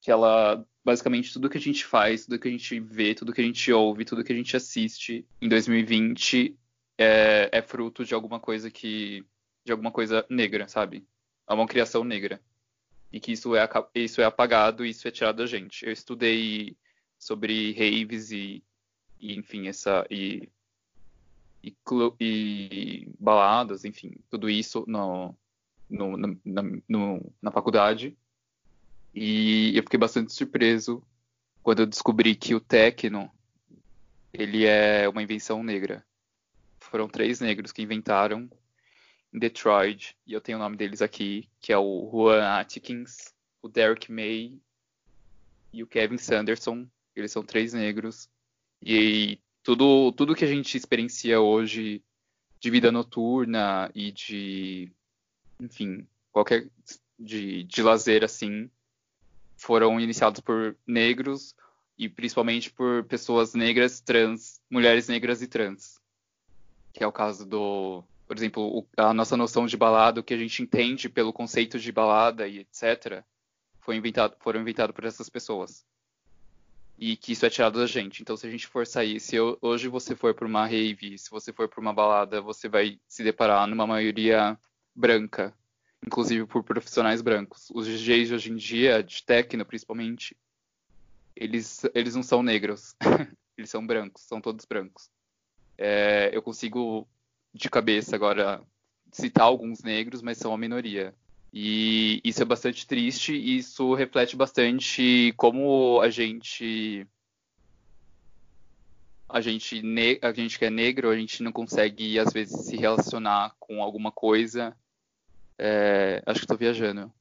[0.00, 3.40] Que ela, basicamente, tudo que a gente faz, tudo que a gente vê, tudo que
[3.40, 6.56] a gente ouve, tudo que a gente assiste em 2020
[6.98, 9.24] é, é fruto de alguma coisa que.
[9.64, 11.04] de alguma coisa negra, sabe?
[11.48, 12.40] É uma criação negra.
[13.12, 15.84] E que isso é, isso é apagado isso é tirado da gente.
[15.84, 16.76] Eu estudei
[17.18, 18.62] sobre raves e,
[19.20, 20.06] e enfim, essa.
[20.10, 20.48] E,
[21.62, 21.74] e,
[22.20, 25.36] e baladas, enfim, tudo isso no,
[25.88, 28.16] no- na, no- na faculdade.
[29.14, 31.02] E eu fiquei bastante surpreso
[31.62, 33.30] quando eu descobri que o techno
[34.32, 36.04] ele é uma invenção negra.
[36.80, 38.50] Foram três negros que inventaram
[39.32, 43.32] em Detroit, e eu tenho o nome deles aqui, que é o Juan Atkins,
[43.62, 44.58] o Derek May
[45.72, 46.86] e o Kevin Sanderson.
[47.14, 48.28] Eles são três negros.
[48.82, 52.02] E tudo, tudo que a gente experiencia hoje
[52.58, 54.92] de vida noturna e de,
[55.60, 56.68] enfim, qualquer
[57.18, 58.70] de, de lazer assim,
[59.62, 61.54] foram iniciados por negros
[61.96, 66.00] e principalmente por pessoas negras, trans, mulheres negras e trans.
[66.92, 70.38] Que é o caso do, por exemplo, a nossa noção de balada, o que a
[70.38, 73.22] gente entende pelo conceito de balada e etc,
[73.80, 75.84] foi inventado, foram inventados por essas pessoas.
[76.98, 78.20] E que isso é tirado da gente.
[78.20, 81.30] Então, se a gente for sair, se eu, hoje você for para uma rave, se
[81.30, 84.58] você for para uma balada, você vai se deparar numa maioria
[84.94, 85.54] branca,
[86.04, 87.70] inclusive por profissionais brancos.
[87.74, 90.36] Os DJs de hoje em dia, de techno principalmente,
[91.34, 92.94] eles, eles não são negros,
[93.56, 95.10] eles são brancos, são todos brancos.
[95.78, 97.08] É, eu consigo,
[97.54, 98.62] de cabeça agora,
[99.10, 101.14] citar alguns negros, mas são a minoria.
[101.52, 107.06] E isso é bastante triste e isso reflete bastante como a gente
[109.32, 109.82] a gente,
[110.20, 114.12] a gente que é negro, a gente não consegue, às vezes, se relacionar com alguma
[114.12, 114.76] coisa.
[115.58, 117.12] É, acho que estou viajando.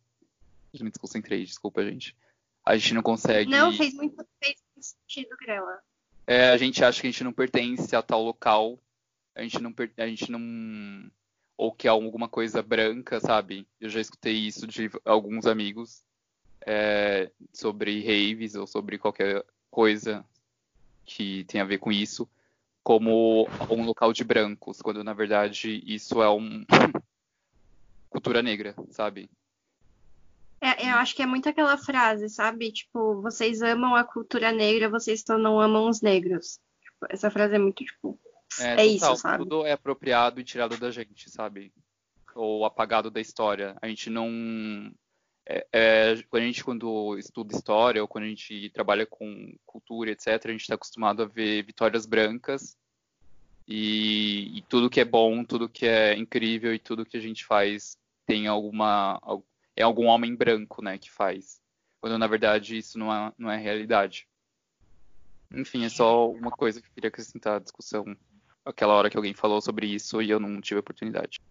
[0.73, 2.15] Eu me desconcentrei, desculpa, gente
[2.65, 3.49] a gente não consegue.
[3.49, 5.79] Não, fez muito, fez sentido, Grela.
[6.25, 8.79] É, a gente acha que a gente não pertence a tal local.
[9.35, 9.73] A gente não.
[9.97, 11.11] A gente não
[11.57, 13.67] ou que é alguma coisa branca, sabe?
[13.79, 16.03] Eu já escutei isso de alguns amigos
[16.65, 20.25] é, sobre raves ou sobre qualquer coisa
[21.05, 22.27] que tem a ver com isso,
[22.83, 26.65] como um local de brancos, quando na verdade isso é um
[28.21, 29.29] cultura negra, sabe?
[30.61, 32.71] É, eu acho que é muito aquela frase, sabe?
[32.71, 36.59] Tipo, vocês amam a cultura negra, vocês não amam os negros.
[36.79, 38.19] Tipo, essa frase é muito, tipo,
[38.59, 39.43] é, é total, isso, sabe?
[39.43, 41.73] Tudo é apropriado e tirado da gente, sabe?
[42.35, 43.75] Ou apagado da história.
[43.81, 44.29] A gente não.
[45.49, 50.11] É, é, quando a gente quando estuda história ou quando a gente trabalha com cultura,
[50.11, 52.77] etc., a gente está acostumado a ver vitórias brancas
[53.67, 57.45] e, e, tudo que é bom, tudo que é incrível e tudo que a gente
[57.45, 59.19] faz tem alguma,
[59.75, 61.61] é algum homem branco, né, que faz.
[61.99, 64.27] Quando na verdade isso não é, não é realidade.
[65.53, 68.05] Enfim, é só uma coisa que eu queria acrescentar à discussão.
[68.65, 71.41] Aquela hora que alguém falou sobre isso e eu não tive oportunidade.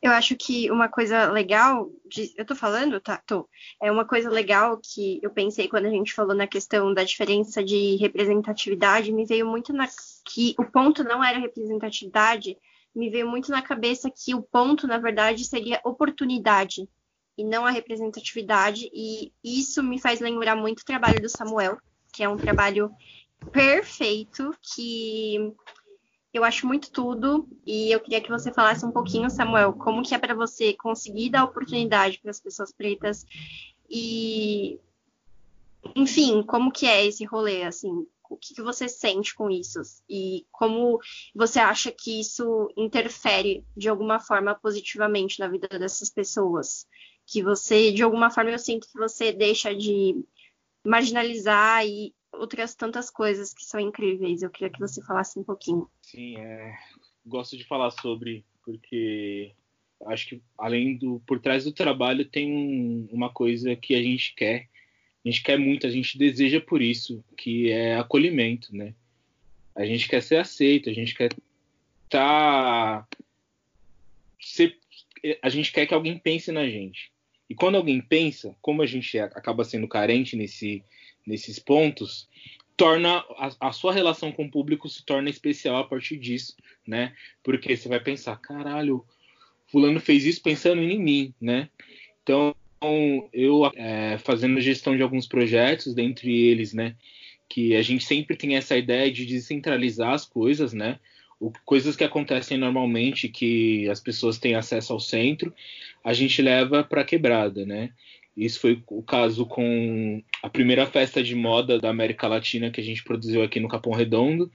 [0.00, 3.22] Eu acho que uma coisa legal, de, eu tô falando, tá?
[3.26, 3.48] Tô.
[3.82, 7.62] É uma coisa legal que eu pensei quando a gente falou na questão da diferença
[7.62, 9.88] de representatividade, me veio muito na
[10.24, 12.56] que o ponto não era representatividade,
[12.94, 16.88] me veio muito na cabeça que o ponto, na verdade, seria oportunidade
[17.36, 18.90] e não a representatividade.
[18.92, 21.78] E isso me faz lembrar muito o trabalho do Samuel,
[22.12, 22.90] que é um trabalho
[23.52, 25.54] perfeito, que
[26.32, 27.48] eu acho muito tudo.
[27.64, 31.30] E eu queria que você falasse um pouquinho, Samuel, como que é para você conseguir
[31.30, 33.24] dar oportunidade para as pessoas pretas
[33.88, 34.80] e
[35.94, 40.46] enfim, como que é esse rolê, assim, o que, que, você sente com isso e
[40.50, 40.98] como
[41.34, 46.86] você acha que isso interfere de alguma forma positivamente na vida dessas pessoas
[47.26, 50.24] que você, de alguma forma, eu sinto que você deixa de
[50.84, 54.42] marginalizar e outras tantas coisas que são incríveis.
[54.42, 55.88] Eu queria que você falasse um pouquinho.
[56.00, 56.74] Sim, é,
[57.26, 59.52] gosto de falar sobre, porque
[60.06, 64.34] acho que além do por trás do trabalho tem um, uma coisa que a gente
[64.34, 64.68] quer,
[65.24, 68.94] a gente quer muito, a gente deseja por isso, que é acolhimento, né?
[69.74, 71.30] A gente quer ser aceito, a gente quer
[72.08, 73.06] tá
[74.40, 74.76] ser,
[75.42, 77.12] a gente quer que alguém pense na gente.
[77.48, 80.82] E quando alguém pensa, como a gente acaba sendo carente nesse,
[81.26, 82.28] nesses pontos,
[82.76, 86.54] torna a, a, sua relação com o público se torna especial a partir disso,
[86.86, 87.14] né?
[87.42, 89.04] Porque você vai pensar, caralho,
[89.66, 91.68] fulano fez isso pensando em mim, né?
[92.22, 92.54] Então
[93.32, 96.94] eu é, fazendo gestão de alguns projetos, dentre eles, né,
[97.48, 100.98] que a gente sempre tem essa ideia de descentralizar as coisas, né?
[101.40, 105.54] O, coisas que acontecem normalmente que as pessoas têm acesso ao centro,
[106.04, 107.90] a gente leva para quebrada, né?
[108.36, 112.84] Isso foi o caso com a primeira festa de moda da América Latina que a
[112.84, 114.50] gente produziu aqui no Capão Redondo,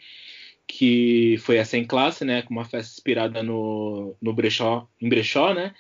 [0.67, 2.41] que foi essa em classe, né?
[2.41, 5.73] Com uma festa inspirada no, no brechó, em brechó, né?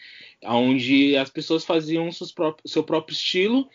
[0.43, 3.69] Onde as pessoas faziam próprios, seu próprio estilo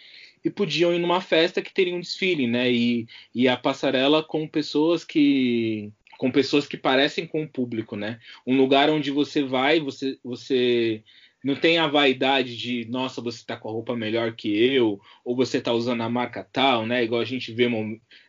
[0.44, 2.70] e podiam ir numa festa que teria um desfile, né?
[2.70, 8.18] E, e a passarela com pessoas que com pessoas que parecem com o público, né?
[8.46, 11.02] Um lugar onde você vai, você você
[11.42, 15.36] não tem a vaidade de, nossa, você tá com a roupa melhor que eu, ou
[15.36, 17.04] você tá usando a marca tal, né?
[17.04, 17.68] Igual a gente vê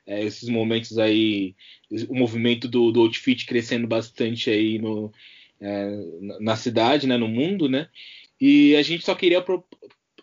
[0.05, 1.55] é, esses momentos aí,
[2.07, 5.11] o movimento do, do outfit crescendo bastante aí no,
[5.59, 5.89] é,
[6.39, 7.17] na cidade, né?
[7.17, 7.89] No mundo, né?
[8.39, 9.65] E a gente só queria pro,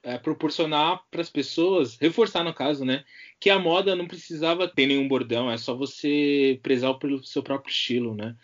[0.03, 3.05] é, proporcionar para as pessoas, reforçar no caso, né?
[3.41, 7.73] Que a moda não precisava ter nenhum bordão, é só você prezar pelo seu próprio
[7.73, 8.37] estilo, né?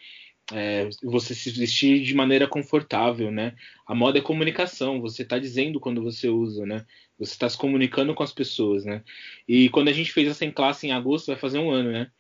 [0.53, 3.55] É, você se vestir de maneira confortável, né?
[3.87, 6.85] A moda é comunicação, você está dizendo quando você usa, né?
[7.19, 9.03] Você está se comunicando com as pessoas, né?
[9.49, 12.11] E quando a gente fez essa em classe em agosto, vai fazer um ano, né?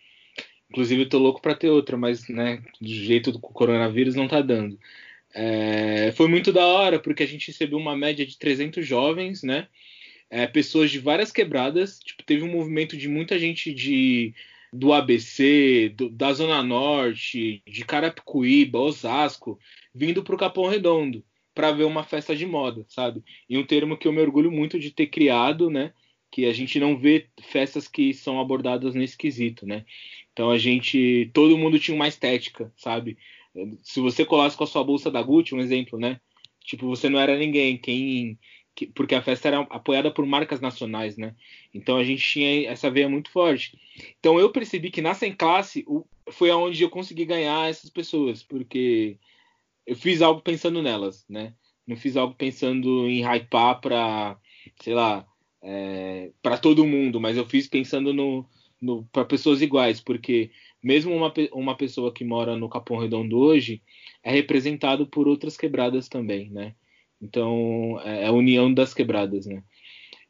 [0.70, 4.40] Inclusive, eu tô louco para ter outra, mas, né, do jeito do coronavírus não tá
[4.40, 4.78] dando.
[5.34, 9.68] É, foi muito da hora, porque a gente recebeu uma média de 300 jovens, né?
[10.30, 11.98] É, pessoas de várias quebradas.
[11.98, 14.34] Tipo, teve um movimento de muita gente de
[14.72, 19.58] do ABC, do, da Zona Norte, de Carapicuíba, Osasco,
[19.94, 21.24] vindo para o Capão Redondo
[21.54, 23.22] para ver uma festa de moda, sabe?
[23.48, 25.92] E um termo que eu me orgulho muito de ter criado, né?
[26.30, 29.84] Que a gente não vê festas que são abordadas nesse quesito, né?
[30.32, 33.18] Então a gente, todo mundo tinha uma estética, sabe?
[33.82, 36.18] Se você colasse com a sua bolsa da Gucci, um exemplo, né?
[36.64, 37.76] Tipo, você não era ninguém.
[37.76, 38.38] Quem
[38.74, 41.34] que, porque a festa era apoiada por marcas nacionais, né?
[41.74, 43.78] Então a gente tinha essa veia muito forte.
[44.18, 48.42] Então eu percebi que na Sem Classe o, foi aonde eu consegui ganhar essas pessoas,
[48.42, 49.18] porque
[49.86, 51.54] eu fiz algo pensando nelas, né?
[51.86, 54.38] Não fiz algo pensando em hypar para,
[54.80, 55.26] sei lá,
[55.62, 58.46] é, para todo mundo, mas eu fiz pensando no,
[58.80, 60.50] no para pessoas iguais, porque
[60.82, 63.82] mesmo uma, uma pessoa que mora no Capão Redondo hoje
[64.22, 66.74] é representado por outras quebradas também, né?
[67.22, 69.62] Então, é, é a união das quebradas, né?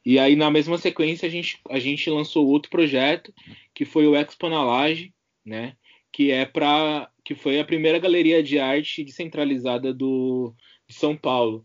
[0.05, 3.32] E aí, na mesma sequência, a gente, a gente lançou outro projeto,
[3.73, 5.14] que foi o Expo na Laje,
[5.44, 5.77] né?
[6.12, 10.52] Que é para que foi a primeira galeria de arte descentralizada do,
[10.89, 11.64] de São Paulo.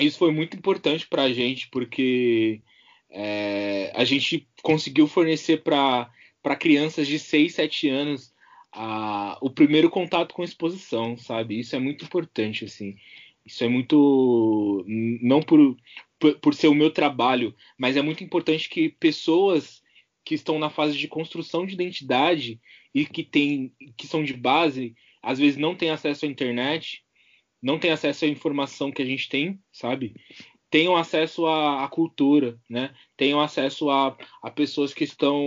[0.00, 2.62] Isso foi muito importante para a gente, porque
[3.10, 6.08] é, a gente conseguiu fornecer para
[6.58, 8.32] crianças de 6, 7 anos
[8.72, 11.58] a, o primeiro contato com exposição, sabe?
[11.58, 12.96] Isso é muito importante, assim.
[13.50, 14.84] Isso é muito.
[15.20, 15.76] Não por,
[16.20, 19.82] por, por ser o meu trabalho, mas é muito importante que pessoas
[20.24, 22.60] que estão na fase de construção de identidade
[22.94, 27.02] e que, tem, que são de base, às vezes não têm acesso à internet,
[27.60, 30.14] não têm acesso à informação que a gente tem, sabe?
[30.70, 32.94] Tenham acesso à, à cultura, né?
[33.16, 35.44] Tenham acesso a, a pessoas que estão,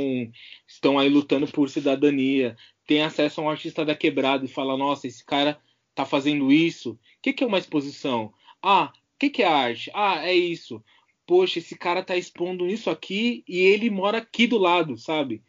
[0.68, 5.08] estão aí lutando por cidadania, tenham acesso a um artista da quebrada e fala, nossa,
[5.08, 5.58] esse cara
[5.96, 6.92] tá fazendo isso.
[6.92, 8.34] O que, que é uma exposição?
[8.62, 9.92] Ah, o que, que é arte?
[9.94, 10.84] Ah, é isso.
[11.26, 15.42] Poxa, esse cara tá expondo isso aqui e ele mora aqui do lado, sabe?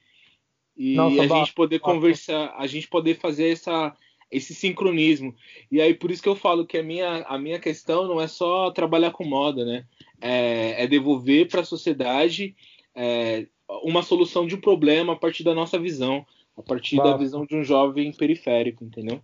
[0.76, 3.96] E Nossa, a gente poder conversar, a gente poder fazer essa,
[4.30, 5.34] esse sincronismo.
[5.70, 8.28] E aí por isso que eu falo que a minha, a minha questão não é
[8.28, 9.84] só trabalhar com moda, né?
[10.20, 12.54] É, é devolver para a sociedade
[12.94, 13.46] é,
[13.82, 16.26] uma solução de um problema a partir da nossa visão,
[16.56, 19.20] a partir da visão de um jovem periférico, entendeu?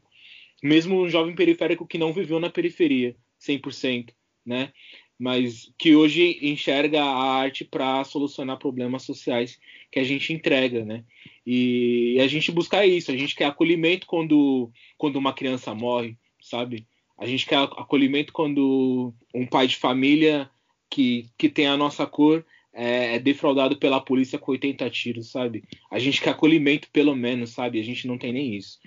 [0.63, 4.11] Mesmo um jovem periférico que não viveu na periferia 100%,
[4.45, 4.73] né?
[5.19, 9.59] Mas que hoje enxerga a arte para solucionar problemas sociais
[9.91, 11.05] que a gente entrega, né?
[11.47, 16.87] E a gente busca isso, a gente quer acolhimento quando, quando uma criança morre, sabe?
[17.19, 20.51] A gente quer acolhimento quando um pai de família
[20.89, 25.65] que, que tem a nossa cor é, é, defraudado pela polícia com 80 tiros, sabe?
[25.91, 27.81] A gente quer acolhimento pelo menos, sabe?
[27.81, 28.79] A gente não tem nem isso.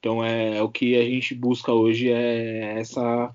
[0.00, 3.34] Então é, é o que a gente busca hoje é essa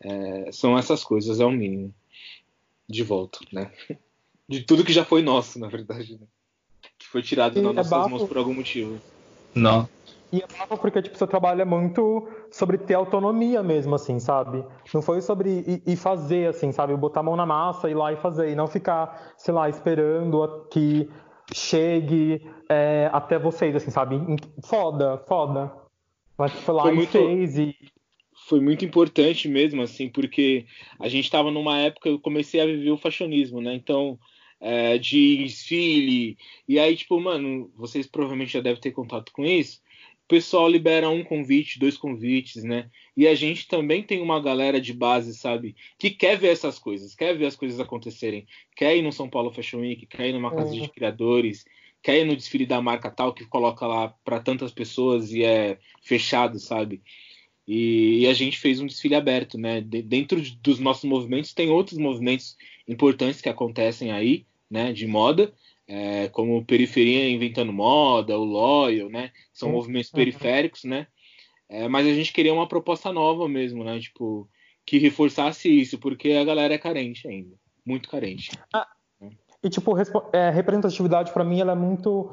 [0.00, 1.94] é, são essas coisas, é o mínimo
[2.88, 3.70] de volta, né?
[4.48, 6.26] De tudo que já foi nosso, na verdade, né?
[6.98, 8.10] que foi tirado das é nossas bafo.
[8.10, 8.98] mãos por algum motivo.
[9.54, 9.88] Não.
[10.32, 14.64] E é bafo porque tipo você trabalha muito sobre ter autonomia mesmo, assim, sabe?
[14.92, 16.96] Não foi sobre ir, fazer, assim, sabe?
[16.96, 20.66] Botar a mão na massa, ir lá e fazer, e não ficar, sei lá, esperando
[20.70, 21.08] que
[21.54, 24.20] chegue é, até vocês, assim, sabe?
[24.64, 25.85] Foda, foda.
[26.38, 27.76] Mas foi lá foi e muito, fez e...
[28.48, 30.66] Foi muito importante mesmo, assim, porque
[31.00, 33.74] a gente estava numa época, eu comecei a viver o fashionismo, né?
[33.74, 34.18] Então,
[34.60, 36.36] é, de desfile,
[36.68, 39.80] e aí, tipo, mano, vocês provavelmente já devem ter contato com isso,
[40.26, 42.90] o pessoal libera um convite, dois convites, né?
[43.16, 45.76] E a gente também tem uma galera de base, sabe?
[45.96, 48.44] Que quer ver essas coisas, quer ver as coisas acontecerem,
[48.74, 51.64] quer ir no São Paulo Fashion Week, quer ir numa casa de criadores,
[52.06, 55.76] quer ir no desfile da marca tal que coloca lá para tantas pessoas e é
[56.00, 57.02] fechado, sabe?
[57.66, 59.80] E, e, a gente fez um desfile aberto, né?
[59.80, 62.56] De, dentro dos nossos movimentos tem outros movimentos
[62.86, 64.92] importantes que acontecem aí, né?
[64.92, 65.52] De moda,
[65.88, 69.32] é, como Periferia Inventando Moda, o Loyal, né?
[69.52, 71.08] São movimentos periféricos, né?
[71.68, 73.98] É, mas a gente queria uma proposta nova mesmo, né?
[73.98, 74.48] Tipo,
[74.84, 78.52] que reforçasse isso, porque a galera é carente ainda, muito carente.
[78.72, 78.86] Ah,
[79.66, 79.96] e, tipo,
[80.32, 82.30] é, representatividade para mim ela é muito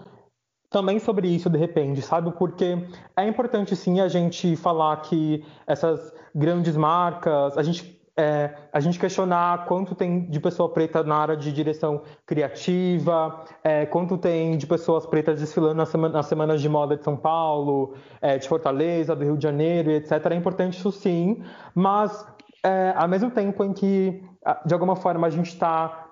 [0.70, 2.32] também sobre isso, de repente, sabe?
[2.32, 2.78] Porque
[3.18, 9.00] é importante, sim, a gente falar que essas grandes marcas, a gente é, a gente
[9.00, 14.68] questionar quanto tem de pessoa preta na área de direção criativa, é, quanto tem de
[14.68, 19.16] pessoas pretas desfilando nas, semana, nas semanas de moda de São Paulo, é, de Fortaleza,
[19.16, 20.12] do Rio de Janeiro, etc.
[20.30, 21.44] É importante isso sim,
[21.74, 22.24] mas
[22.64, 24.24] é, ao mesmo tempo em que,
[24.64, 26.03] de alguma forma, a gente está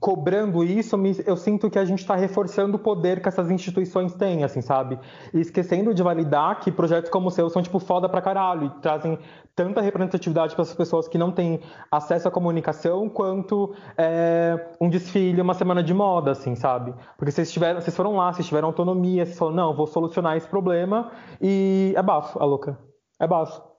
[0.00, 4.44] cobrando isso, eu sinto que a gente está reforçando o poder que essas instituições têm,
[4.44, 4.98] assim, sabe?
[5.32, 8.80] E esquecendo de validar que projetos como o seu são, tipo, foda pra caralho e
[8.80, 9.18] trazem
[9.54, 11.60] tanta representatividade para as pessoas que não têm
[11.90, 16.94] acesso à comunicação quanto é, um desfile, uma semana de moda, assim, sabe?
[17.16, 20.48] Porque vocês, tiveram, vocês foram lá, vocês tiveram autonomia, vocês falaram, não, vou solucionar esse
[20.48, 22.78] problema e é bafo, a louca.
[23.20, 23.73] É bafo.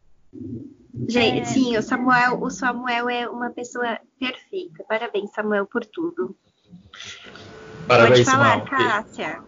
[1.08, 1.46] Gente, é...
[1.46, 4.84] sim, o Samuel, o Samuel é uma pessoa perfeita.
[4.88, 6.36] Parabéns, Samuel, por tudo.
[7.88, 8.66] Parabéns, Pode falar, Samuel.
[8.66, 9.44] Cássia.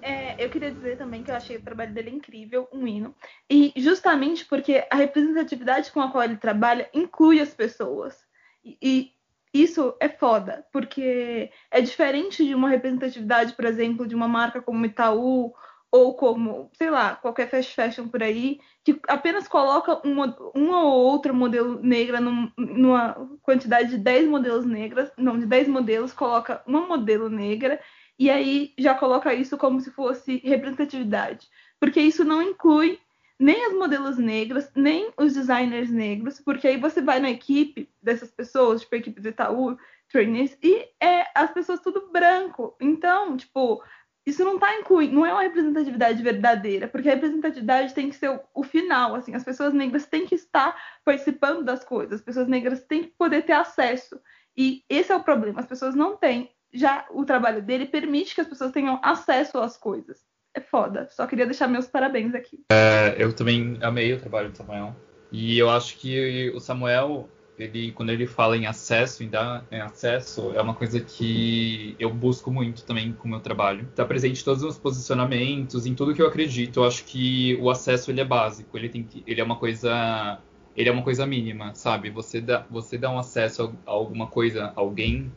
[0.00, 3.14] É, eu queria dizer também que eu achei o trabalho dele incrível, um hino.
[3.50, 8.16] E justamente porque a representatividade com a qual ele trabalha inclui as pessoas.
[8.64, 9.12] E, e
[9.52, 14.86] isso é foda, porque é diferente de uma representatividade, por exemplo, de uma marca como
[14.86, 15.52] Itaú
[15.90, 20.92] ou como, sei lá, qualquer fast fashion por aí, que apenas coloca uma, uma ou
[20.92, 26.62] outra modelo negra num, numa quantidade de 10 modelos negras, não, de 10 modelos, coloca
[26.66, 27.80] uma modelo negra
[28.18, 31.48] e aí já coloca isso como se fosse representatividade.
[31.80, 32.98] Porque isso não inclui
[33.38, 38.30] nem as modelos negras, nem os designers negros, porque aí você vai na equipe dessas
[38.30, 39.78] pessoas, tipo a equipe do Itaú,
[40.08, 42.74] trainees, e é as pessoas tudo branco.
[42.80, 43.80] Então, tipo,
[44.28, 48.40] isso não incluindo, não é uma representatividade verdadeira, porque a representatividade tem que ser o,
[48.54, 52.84] o, final, assim, as pessoas negras têm que estar participando das coisas, as pessoas negras
[52.84, 54.20] têm que poder ter acesso.
[54.56, 56.50] E esse é o problema, as pessoas não têm.
[56.72, 60.18] Já o trabalho dele permite que as pessoas tenham acesso às coisas.
[60.54, 61.08] É foda.
[61.10, 62.60] Só queria deixar meus parabéns aqui.
[62.70, 64.94] É, eu também amei o trabalho do Samuel.
[65.30, 67.28] E eu acho que o Samuel,
[67.58, 72.12] ele, quando ele fala em acesso, em dar em acesso, é uma coisa que eu
[72.12, 73.86] busco muito também com o meu trabalho.
[73.90, 76.80] Está presente em todos os posicionamentos, em tudo que eu acredito.
[76.80, 80.38] Eu acho que o acesso ele é básico, ele tem que, ele é uma coisa,
[80.76, 82.10] ele é uma coisa mínima, sabe?
[82.10, 85.32] Você dá, você dá um acesso a, alguma coisa, a alguém,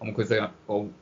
[0.00, 0.52] uma coisa,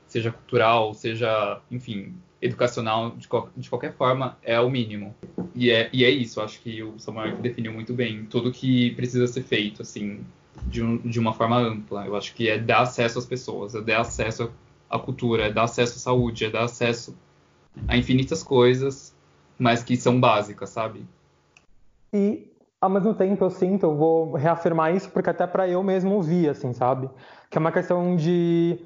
[0.06, 5.14] seja cultural, seja, enfim, educacional, de, de, qualquer forma, é o mínimo.
[5.54, 9.26] E é, e é isso, acho que o Samuel definiu muito bem tudo que precisa
[9.26, 10.24] ser feito, assim,
[10.66, 12.06] de, um, de uma forma ampla.
[12.06, 14.50] Eu acho que é dar acesso às pessoas, é dar acesso
[14.88, 17.16] à cultura, é dar acesso à saúde, é dar acesso
[17.88, 19.14] a infinitas coisas,
[19.58, 21.06] mas que são básicas, sabe?
[22.12, 22.50] E
[22.80, 26.50] ao mesmo tempo eu sinto, eu vou reafirmar isso porque até para eu mesmo ouvir,
[26.50, 27.08] assim, sabe?
[27.50, 28.78] Que é uma questão de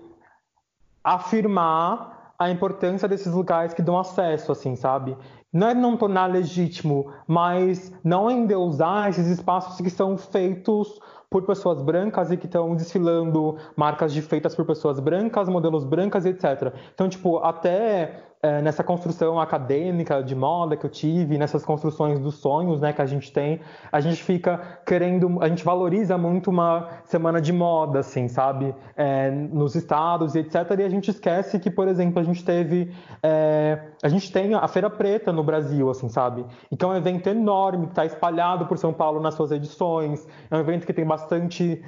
[1.03, 5.17] afirmar a importância desses lugares que dão acesso, assim, sabe?
[5.53, 11.83] Não é não tornar legítimo, mas não endeusar esses espaços que são feitos por pessoas
[11.83, 16.73] brancas e que estão desfilando marcas de feitas por pessoas brancas, modelos brancas, etc.
[16.95, 22.37] Então, tipo, até é, nessa construção acadêmica de moda que eu tive, nessas construções dos
[22.37, 23.61] sonhos, né, que a gente tem,
[23.91, 29.31] a gente fica querendo, a gente valoriza muito uma semana de moda, assim, sabe, é,
[29.31, 30.55] nos estados e etc.
[30.79, 34.69] E a gente esquece que, por exemplo, a gente teve, é, a gente tem a
[34.69, 38.67] Feira Preta no Brasil, assim, sabe, e que é um evento enorme que está espalhado
[38.67, 41.83] por São Paulo nas suas edições, é um evento que tem bastante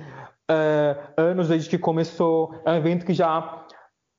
[0.50, 3.66] é, anos desde que começou, é um evento que já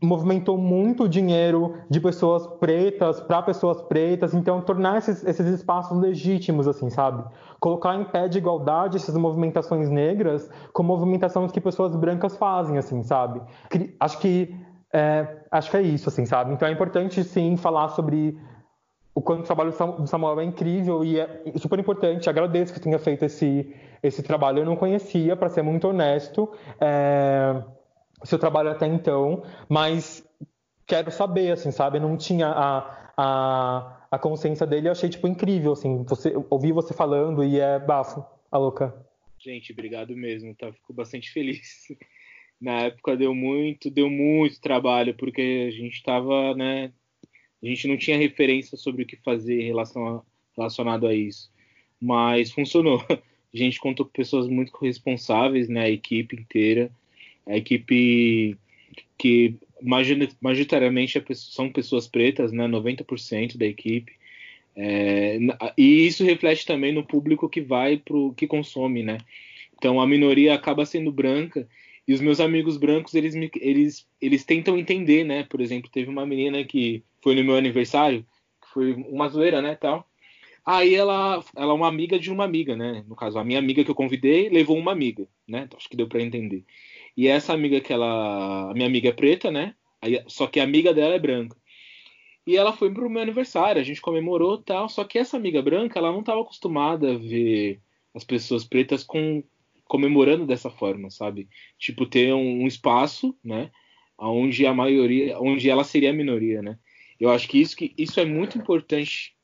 [0.02, 6.68] movimentou muito dinheiro de pessoas pretas para pessoas pretas, então tornar esses, esses, espaços legítimos,
[6.68, 7.24] assim, sabe?
[7.60, 13.04] Colocar em pé de igualdade essas movimentações negras com movimentações que pessoas brancas fazem, assim,
[13.04, 13.42] sabe?
[14.00, 14.56] Acho que
[14.94, 16.54] é, acho que é isso, assim, sabe?
[16.54, 18.40] Então é importante sim falar sobre
[19.14, 22.30] o quanto o trabalho do Samuel é incrível e é super importante.
[22.30, 24.60] Agradeço que tenha feito esse esse trabalho.
[24.60, 26.50] Eu não conhecia, para ser muito honesto.
[26.80, 27.62] É
[28.26, 30.28] seu trabalho até então, mas
[30.86, 32.00] quero saber, assim, sabe?
[32.00, 36.94] Não tinha a, a, a consciência dele, eu achei, tipo, incrível, assim, você, ouvi você
[36.94, 38.94] falando e é bafo, a louca.
[39.38, 40.72] Gente, obrigado mesmo, tá?
[40.74, 41.88] Fico bastante feliz.
[42.60, 46.92] Na época deu muito, deu muito trabalho, porque a gente estava, né?
[47.64, 50.22] A gente não tinha referência sobre o que fazer em relação a,
[50.58, 51.50] relacionado a isso.
[52.02, 53.02] Mas funcionou.
[53.52, 55.86] A gente contou com pessoas muito responsáveis, né?
[55.86, 56.92] A equipe inteira
[57.50, 58.56] a equipe
[59.18, 64.14] que majoritariamente é são pessoas pretas, né, 90% da equipe.
[64.76, 65.38] É,
[65.78, 69.18] e isso reflete também no público que vai para o que consome, né?
[69.78, 71.68] Então a minoria acaba sendo branca
[72.08, 75.44] e os meus amigos brancos eles, eles, eles tentam entender, né?
[75.44, 78.26] Por exemplo, teve uma menina que foi no meu aniversário,
[78.62, 80.08] que foi uma zoeira, né, tal.
[80.66, 83.04] Aí ela, ela é uma amiga de uma amiga, né?
[83.08, 85.68] No caso, a minha amiga que eu convidei levou uma amiga, né?
[85.76, 86.64] Acho que deu para entender.
[87.20, 89.76] E essa amiga que ela, a minha amiga é preta, né?
[90.02, 91.58] Aí, só que a amiga dela é branca.
[92.48, 94.88] E ela foi pro meu aniversário, a gente comemorou tal.
[94.88, 97.82] Só que essa amiga branca, ela não estava acostumada a ver
[98.16, 99.44] as pessoas pretas com,
[99.84, 101.50] comemorando dessa forma, sabe?
[101.78, 103.70] Tipo, ter um, um espaço, né?
[104.18, 106.80] Onde a maioria, onde ela seria a minoria, né?
[107.20, 109.36] Eu acho que isso, que, isso é muito importante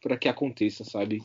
[0.00, 1.20] para que aconteça, sabe?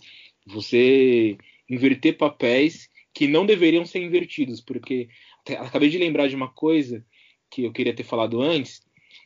[0.48, 1.38] Você
[1.70, 5.10] inverter papéis que não deveriam ser invertidos, porque
[5.60, 7.06] acabei de lembrar de uma coisa
[7.50, 8.82] que eu queria ter falado antes,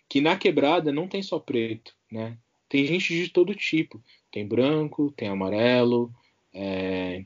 [0.10, 2.38] que na quebrada não tem só preto, né?
[2.68, 4.04] Tem gente de todo tipo.
[4.32, 6.12] Tem branco, tem amarelo,
[6.54, 7.24] é,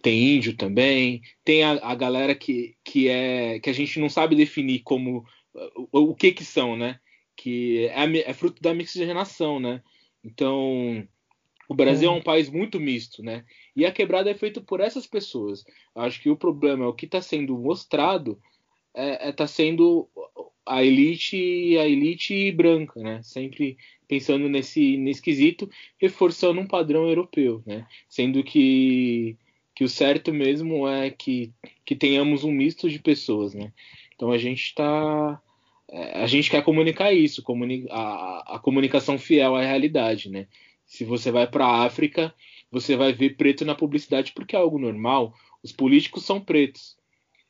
[0.00, 4.36] tem índio também, tem a, a, galera que, que é que a gente não sabe
[4.36, 5.26] definir como
[5.92, 7.00] o, o que que são, né?
[7.36, 9.82] Que é, é, fruto da miscigenação, né?
[10.24, 11.06] Então
[11.68, 12.14] o Brasil é.
[12.14, 13.44] é um país muito misto, né?
[13.74, 15.64] E a quebrada é feita por essas pessoas.
[15.94, 18.38] Acho que o problema é o que está sendo mostrado
[18.94, 20.08] é, é tá sendo
[20.64, 23.20] a elite a elite branca, né?
[23.22, 23.76] Sempre
[24.08, 25.68] pensando nesse, nesse quesito,
[26.00, 27.86] reforçando um padrão europeu, né?
[28.08, 29.36] Sendo que,
[29.74, 31.52] que o certo mesmo é que,
[31.84, 33.72] que tenhamos um misto de pessoas, né?
[34.14, 35.40] Então a gente está
[35.88, 37.44] é, a gente quer comunicar isso,
[37.90, 40.48] a, a, comunicação fiel à realidade, né?
[40.86, 42.32] Se você vai para a África,
[42.70, 45.34] você vai ver preto na publicidade porque é algo normal.
[45.62, 46.96] Os políticos são pretos.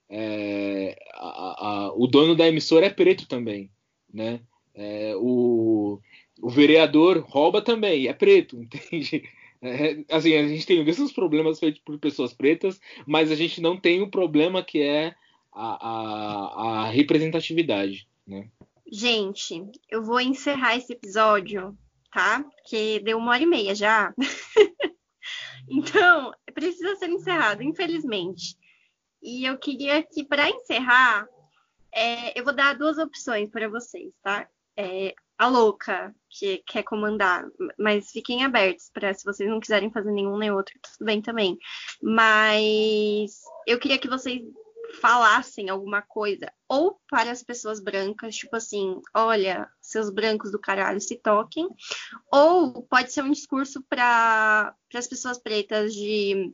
[0.09, 3.71] É, a, a, o dono da emissora é preto também,
[4.13, 4.41] né?
[4.75, 6.01] É, o,
[6.41, 9.29] o vereador rouba também, é preto, entende?
[9.61, 13.77] É, assim, a gente tem os problemas feitos por pessoas pretas, mas a gente não
[13.77, 15.15] tem o problema que é
[15.53, 18.49] a, a, a representatividade, né?
[18.91, 21.77] Gente, eu vou encerrar esse episódio,
[22.11, 22.43] tá?
[22.43, 24.15] Porque deu uma hora e meia já.
[25.69, 28.57] então, precisa ser encerrado, infelizmente.
[29.23, 31.27] E eu queria que, para encerrar,
[31.93, 34.49] é, eu vou dar duas opções para vocês, tá?
[34.77, 37.45] É, a louca, que quer comandar,
[37.79, 41.59] mas fiquem abertos para se vocês não quiserem fazer nenhum nem outro, tudo bem também.
[42.03, 44.43] Mas eu queria que vocês
[45.01, 51.01] falassem alguma coisa, ou para as pessoas brancas, tipo assim, olha, seus brancos do caralho
[51.01, 51.69] se toquem,
[52.31, 56.53] ou pode ser um discurso para as pessoas pretas de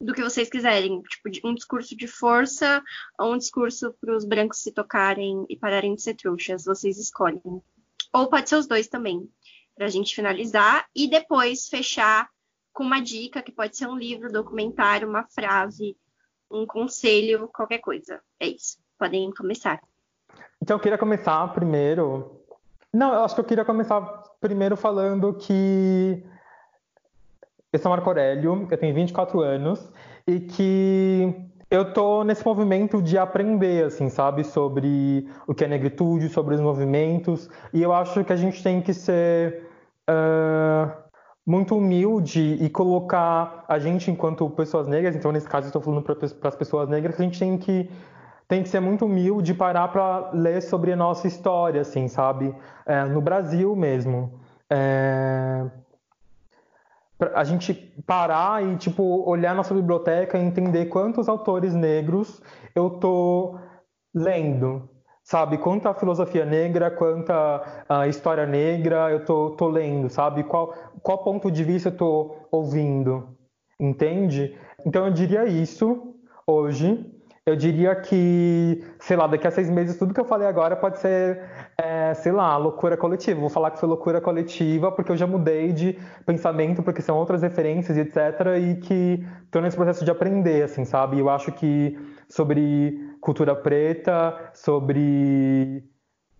[0.00, 2.82] do que vocês quiserem, tipo um discurso de força
[3.18, 7.40] ou um discurso para os brancos se tocarem e pararem de ser trouxas, vocês escolhem.
[8.12, 9.28] Ou pode ser os dois também,
[9.74, 12.28] para a gente finalizar e depois fechar
[12.72, 15.96] com uma dica que pode ser um livro, documentário, uma frase,
[16.54, 18.20] um conselho, qualquer coisa.
[18.40, 18.78] É isso.
[18.98, 19.80] Podem começar.
[20.62, 22.40] Então eu queria começar primeiro.
[22.92, 24.00] Não, eu acho que eu queria começar
[24.40, 26.24] primeiro falando que
[27.72, 29.92] eu sou Marco Aurélio, eu tenho 24 anos
[30.28, 31.34] e que
[31.68, 36.60] eu tô nesse movimento de aprender, assim, sabe, sobre o que é negritude, sobre os
[36.60, 39.68] movimentos, e eu acho que a gente tem que ser
[40.08, 41.03] uh,
[41.46, 46.48] muito humilde e colocar a gente enquanto pessoas negras, então nesse caso estou falando para
[46.48, 47.90] as pessoas negras, a gente tem que
[48.46, 52.54] tem que ser muito humilde e parar para ler sobre a nossa história, assim, sabe,
[52.84, 54.38] é, no Brasil mesmo.
[54.68, 55.64] É
[57.34, 57.72] a gente
[58.06, 62.42] parar e tipo olhar nossa biblioteca e entender quantos autores negros
[62.74, 63.58] eu tô
[64.12, 64.88] lendo,
[65.24, 65.56] sabe?
[65.56, 70.44] Quanta filosofia negra, quanta a história negra eu tô, tô lendo, sabe?
[70.44, 70.72] Qual,
[71.02, 73.36] qual ponto de vista eu tô ouvindo,
[73.80, 74.56] entende?
[74.86, 76.14] Então eu diria isso
[76.46, 77.10] hoje.
[77.46, 80.98] Eu diria que, sei lá, daqui a seis meses tudo que eu falei agora pode
[80.98, 81.42] ser
[81.76, 83.38] é, sei lá, loucura coletiva.
[83.38, 87.42] Vou falar que foi loucura coletiva porque eu já mudei de pensamento, porque são outras
[87.42, 88.16] referências, etc.
[88.58, 91.18] E que estou nesse processo de aprender, assim, sabe?
[91.18, 91.98] Eu acho que
[92.30, 95.82] sobre cultura preta, sobre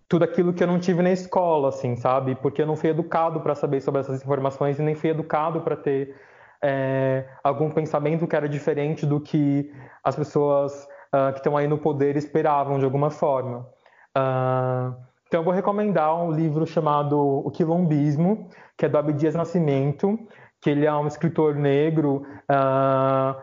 [0.07, 2.35] tudo aquilo que eu não tive na escola, assim, sabe?
[2.35, 5.75] Porque eu não fui educado para saber sobre essas informações e nem fui educado para
[5.75, 6.15] ter
[6.61, 11.79] é, algum pensamento que era diferente do que as pessoas uh, que estão aí no
[11.79, 13.67] poder esperavam de alguma forma.
[14.15, 14.95] Uh,
[15.27, 18.47] então, eu vou recomendar um livro chamado O Quilombismo,
[18.77, 20.19] que é do Abdias Nascimento,
[20.61, 23.41] que ele é um escritor negro uh,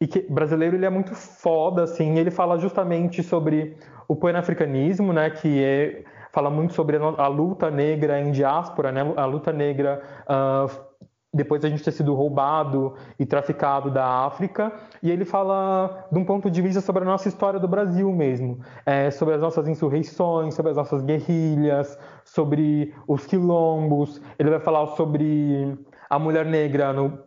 [0.00, 0.76] e que brasileiro.
[0.76, 2.18] Ele é muito foda, assim.
[2.18, 3.76] Ele fala justamente sobre
[4.08, 9.24] o panafricanismo, né, que é, fala muito sobre a, luta negra em diáspora, né, a
[9.24, 10.96] luta negra uh,
[11.36, 16.24] depois a gente ter sido roubado e traficado da África, e ele fala de um
[16.24, 20.54] ponto de vista sobre a nossa história do Brasil mesmo, é, sobre as nossas insurreições,
[20.54, 25.76] sobre as nossas guerrilhas, sobre os quilombos, ele vai falar sobre
[26.08, 27.18] a mulher negra no,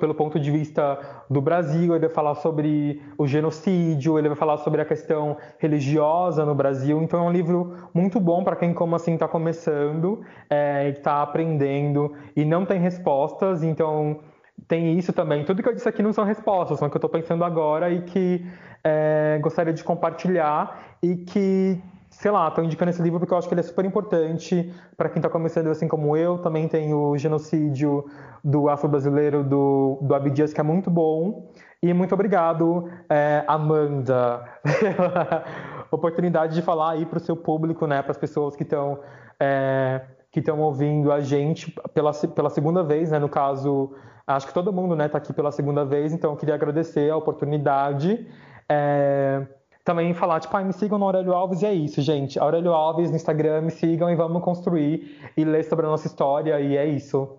[0.00, 0.98] pelo ponto de vista
[1.28, 6.44] do Brasil, ele vai falar sobre o genocídio, ele vai falar sobre a questão religiosa
[6.44, 7.02] no Brasil.
[7.02, 12.12] Então é um livro muito bom para quem como assim está começando é, está aprendendo
[12.34, 13.62] e não tem respostas.
[13.62, 14.20] Então
[14.66, 15.44] tem isso também.
[15.44, 17.90] Tudo que eu disse aqui não são respostas, são o que eu estou pensando agora
[17.90, 18.44] e que
[18.82, 21.80] é, gostaria de compartilhar e que
[22.18, 25.08] sei lá, estou indicando esse livro porque eu acho que ele é super importante para
[25.08, 26.38] quem está começando assim como eu.
[26.38, 28.06] Também tem o Genocídio
[28.42, 31.50] do Afro-Brasileiro do, do Abdias, que é muito bom.
[31.82, 35.44] E muito obrigado, é, Amanda, pela
[35.92, 38.98] oportunidade de falar aí para o seu público, né, para as pessoas que estão
[39.38, 40.00] é,
[40.32, 43.92] que estão ouvindo a gente pela, pela segunda vez, né, no caso,
[44.26, 47.16] acho que todo mundo está né, aqui pela segunda vez, então eu queria agradecer a
[47.16, 48.26] oportunidade.
[48.68, 49.46] É,
[49.86, 52.40] também falar, tipo, ah, me sigam no Aurélio Alves e é isso, gente.
[52.40, 56.60] Aurélio Alves no Instagram, me sigam e vamos construir e ler sobre a nossa história
[56.60, 57.38] e é isso.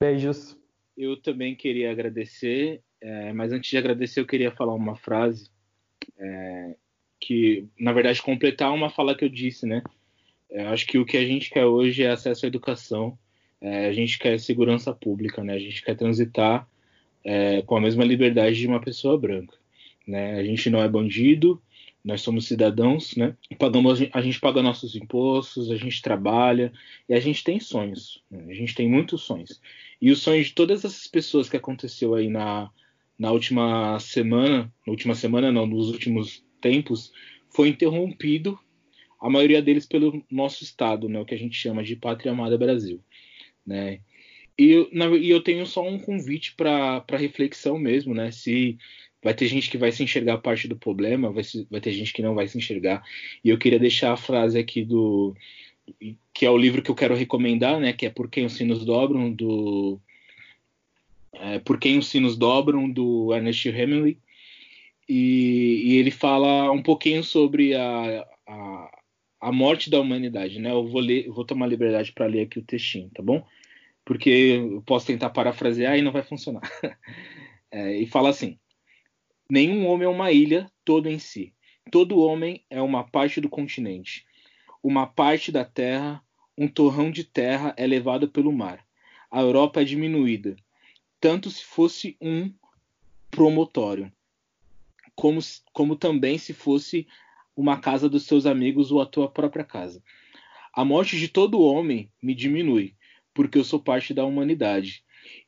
[0.00, 0.58] Beijos.
[0.98, 5.48] Eu também queria agradecer, é, mas antes de agradecer eu queria falar uma frase
[6.18, 6.74] é,
[7.20, 9.80] que, na verdade, completar uma fala que eu disse, né?
[10.50, 13.16] Eu acho que o que a gente quer hoje é acesso à educação,
[13.60, 15.54] é, a gente quer segurança pública, né?
[15.54, 16.66] A gente quer transitar
[17.24, 19.59] é, com a mesma liberdade de uma pessoa branca.
[20.10, 20.40] Né?
[20.40, 21.62] A gente não é bandido,
[22.04, 23.36] nós somos cidadãos, né?
[23.58, 26.72] Pagamos, a gente paga nossos impostos, a gente trabalha
[27.08, 28.20] e a gente tem sonhos.
[28.28, 28.46] Né?
[28.48, 29.60] A gente tem muitos sonhos.
[30.02, 32.70] E o sonho de todas essas pessoas que aconteceu aí na,
[33.16, 37.12] na última semana, na última semana não, nos últimos tempos,
[37.48, 38.58] foi interrompido,
[39.20, 41.20] a maioria deles pelo nosso estado, né?
[41.20, 43.00] O que a gente chama de Pátria Amada Brasil,
[43.64, 44.00] né?
[44.58, 48.30] E, na, e eu tenho só um convite para reflexão mesmo, né?
[48.30, 48.76] Se
[49.22, 52.12] Vai ter gente que vai se enxergar parte do problema, vai, se, vai ter gente
[52.12, 53.02] que não vai se enxergar.
[53.44, 55.34] E eu queria deixar a frase aqui do.
[56.32, 57.92] que é o livro que eu quero recomendar, né?
[57.92, 60.00] Que é Por Quem os Sinos Dobram, do.
[61.34, 64.16] É, Por Quem os Sinos Dobram, do Ernest Hemingway.
[65.08, 69.00] E, e, ele fala um pouquinho sobre a, a,
[69.40, 70.70] a, morte da humanidade, né?
[70.70, 73.44] Eu vou ler, vou tomar liberdade para ler aqui o textinho, tá bom?
[74.04, 76.62] Porque eu posso tentar parafrasear e não vai funcionar.
[77.72, 78.58] É, e fala assim:
[79.50, 81.52] Nenhum homem é uma ilha todo em si.
[81.90, 84.24] Todo homem é uma parte do continente.
[84.80, 86.22] Uma parte da terra,
[86.56, 88.86] um torrão de terra é levado pelo mar.
[89.28, 90.54] A Europa é diminuída,
[91.20, 92.52] tanto se fosse um
[93.28, 94.12] promotório,
[95.16, 95.40] como,
[95.72, 97.08] como também se fosse
[97.56, 100.00] uma casa dos seus amigos ou a tua própria casa.
[100.72, 102.94] A morte de todo homem me diminui,
[103.34, 105.04] porque eu sou parte da humanidade.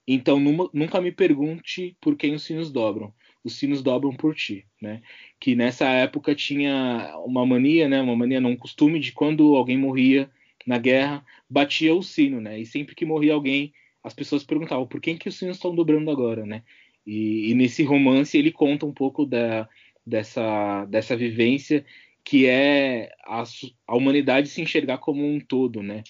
[0.06, 0.40] Então
[0.72, 3.12] nunca me pergunte por quem os sinos dobram,
[3.44, 5.02] os sinos dobram por ti, né?
[5.40, 8.00] Que nessa época tinha uma mania, né?
[8.00, 10.30] Uma mania, não um costume de quando alguém morria
[10.66, 12.60] na guerra, batia o sino, né?
[12.60, 13.72] E sempre que morria alguém,
[14.02, 16.62] as pessoas perguntavam por que que os sinos estão dobrando agora, né?
[17.06, 19.68] E, e nesse romance ele conta um pouco da,
[20.06, 21.84] dessa, dessa vivência
[22.24, 23.42] que é a,
[23.86, 26.02] a, humanidade se enxergar como um todo, né?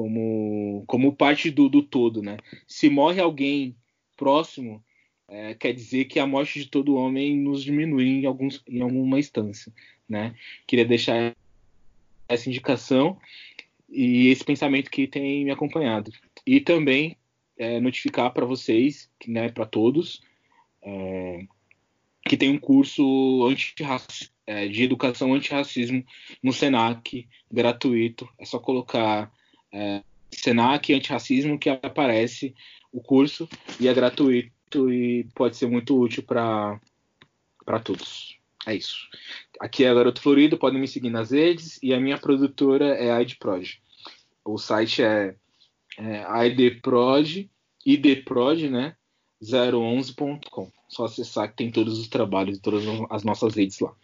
[0.00, 2.38] Como, como parte do, do todo, né?
[2.66, 3.76] Se morre alguém
[4.16, 4.82] próximo,
[5.28, 9.18] é, quer dizer que a morte de todo homem nos diminui em, alguns, em alguma
[9.18, 9.70] instância.
[10.08, 10.34] Né?
[10.66, 11.36] Queria deixar
[12.26, 13.18] essa indicação
[13.90, 16.10] e esse pensamento que tem me acompanhado.
[16.46, 17.14] E também
[17.58, 20.22] é, notificar para vocês, né, para todos,
[20.80, 21.44] é,
[22.24, 23.46] que tem um curso
[24.46, 26.02] é, de educação antirracismo
[26.42, 28.26] no SENAC, gratuito.
[28.38, 29.30] É só colocar
[29.72, 32.54] é, SENAC antirracismo que aparece
[32.92, 33.48] o curso
[33.78, 36.80] e é gratuito e pode ser muito útil para
[37.84, 38.38] todos.
[38.66, 39.08] É isso.
[39.58, 43.22] Aqui é Garoto Florido, podem me seguir nas redes e a minha produtora é a
[43.22, 43.80] IDProd.
[44.44, 45.34] O site é,
[45.98, 47.50] é idprod,
[47.84, 48.96] idprod, né?
[49.42, 50.70] 011.com.
[50.88, 53.94] Só acessar que tem todos os trabalhos e todas as nossas redes lá.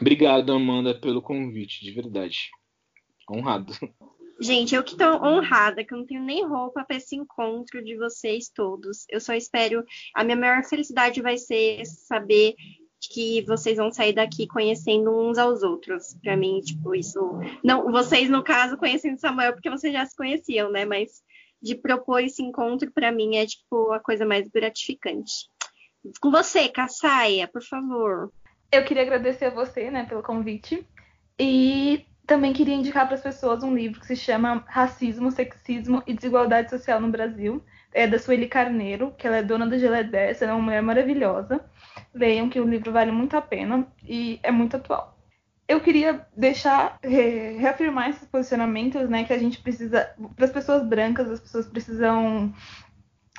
[0.00, 2.50] Obrigado, Amanda, pelo convite, de verdade.
[3.28, 3.72] Honrado.
[4.40, 7.96] Gente, eu que tô honrada, que eu não tenho nem roupa para esse encontro de
[7.96, 9.04] vocês todos.
[9.08, 9.84] Eu só espero.
[10.14, 12.54] A minha maior felicidade vai ser saber
[13.00, 16.14] que vocês vão sair daqui conhecendo uns aos outros.
[16.22, 17.18] Para mim, tipo, isso.
[17.64, 20.84] Não, vocês, no caso, conhecendo Samuel, porque vocês já se conheciam, né?
[20.84, 21.22] Mas
[21.60, 25.48] de propor esse encontro, para mim, é, tipo, a coisa mais gratificante.
[26.20, 28.32] Com você, Cassaia, por favor.
[28.70, 30.86] Eu queria agradecer a você, né, pelo convite.
[31.38, 36.12] E também queria indicar para as pessoas um livro que se chama Racismo, Sexismo e
[36.12, 37.64] Desigualdade Social no Brasil.
[37.92, 41.64] É da Sueli Carneiro, que ela é dona da Geledessa, ela é uma mulher maravilhosa.
[42.14, 45.18] Leiam que o livro vale muito a pena e é muito atual.
[45.66, 51.30] Eu queria deixar, reafirmar esses posicionamentos, né, que a gente precisa, para as pessoas brancas,
[51.30, 52.54] as pessoas precisam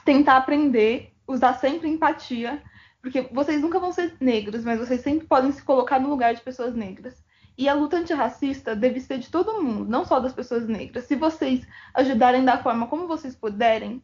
[0.03, 2.61] tentar aprender usar sempre empatia,
[3.02, 6.41] porque vocês nunca vão ser negros, mas vocês sempre podem se colocar no lugar de
[6.41, 7.24] pessoas negras.
[7.60, 11.03] E a luta antirracista deve ser de todo mundo, não só das pessoas negras.
[11.03, 14.02] Se vocês ajudarem da forma como vocês puderem,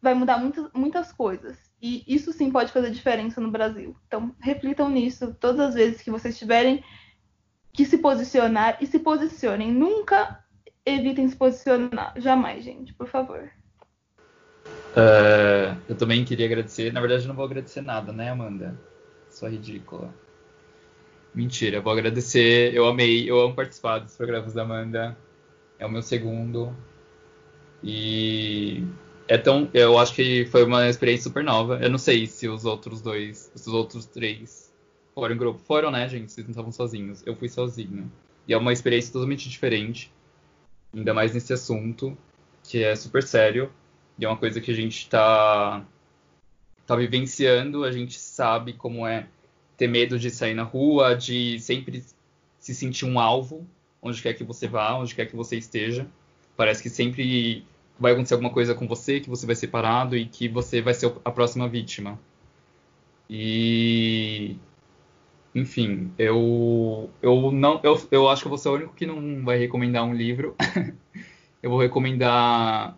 [0.00, 1.58] vai mudar muitas, muitas coisas.
[1.82, 3.96] E isso sim pode fazer diferença no Brasil.
[4.06, 6.84] Então, reflitam nisso todas as vezes que vocês tiverem
[7.72, 9.72] que se posicionar e se posicionem.
[9.72, 10.38] Nunca
[10.86, 12.14] evitem se posicionar.
[12.18, 13.50] Jamais, gente, por favor.
[14.94, 16.92] Uh, eu também queria agradecer.
[16.92, 18.78] Na verdade, não vou agradecer nada, né, Amanda?
[19.28, 20.14] Só ridícula.
[21.34, 22.74] Mentira, vou agradecer.
[22.74, 25.16] Eu amei, eu amo participar dos programas da Amanda.
[25.78, 26.76] É o meu segundo.
[27.82, 28.84] E
[29.26, 29.68] é tão.
[29.72, 31.78] Eu acho que foi uma experiência super nova.
[31.82, 34.72] Eu não sei se os outros dois, os outros três
[35.14, 35.58] foram em grupo.
[35.60, 36.30] Foram, né, gente?
[36.30, 37.22] Vocês não estavam sozinhos.
[37.26, 38.12] Eu fui sozinho.
[38.46, 40.12] E é uma experiência totalmente diferente.
[40.94, 42.16] Ainda mais nesse assunto,
[42.62, 43.72] que é super sério.
[44.18, 45.82] E é uma coisa que a gente está
[46.86, 49.26] tá vivenciando, a gente sabe como é
[49.82, 52.04] ter medo de sair na rua, de sempre
[52.56, 53.66] se sentir um alvo,
[54.00, 56.06] onde quer que você vá, onde quer que você esteja.
[56.56, 57.66] Parece que sempre
[57.98, 60.94] vai acontecer alguma coisa com você, que você vai ser parado e que você vai
[60.94, 62.16] ser a próxima vítima.
[63.28, 64.54] E
[65.52, 69.44] enfim, eu eu não eu, eu acho que eu vou ser o único que não
[69.44, 70.54] vai recomendar um livro.
[71.60, 72.96] eu vou recomendar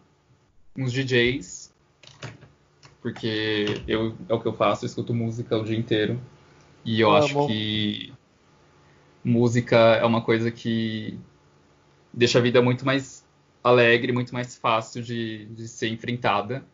[0.76, 1.72] uns DJs,
[3.00, 6.20] porque eu, é o que eu faço, eu escuto música o dia inteiro.
[6.84, 7.46] E eu ah, acho bom.
[7.46, 8.12] que
[9.22, 11.18] música é uma coisa que
[12.12, 13.24] deixa a vida muito mais
[13.62, 16.64] alegre, muito mais fácil de, de ser enfrentada.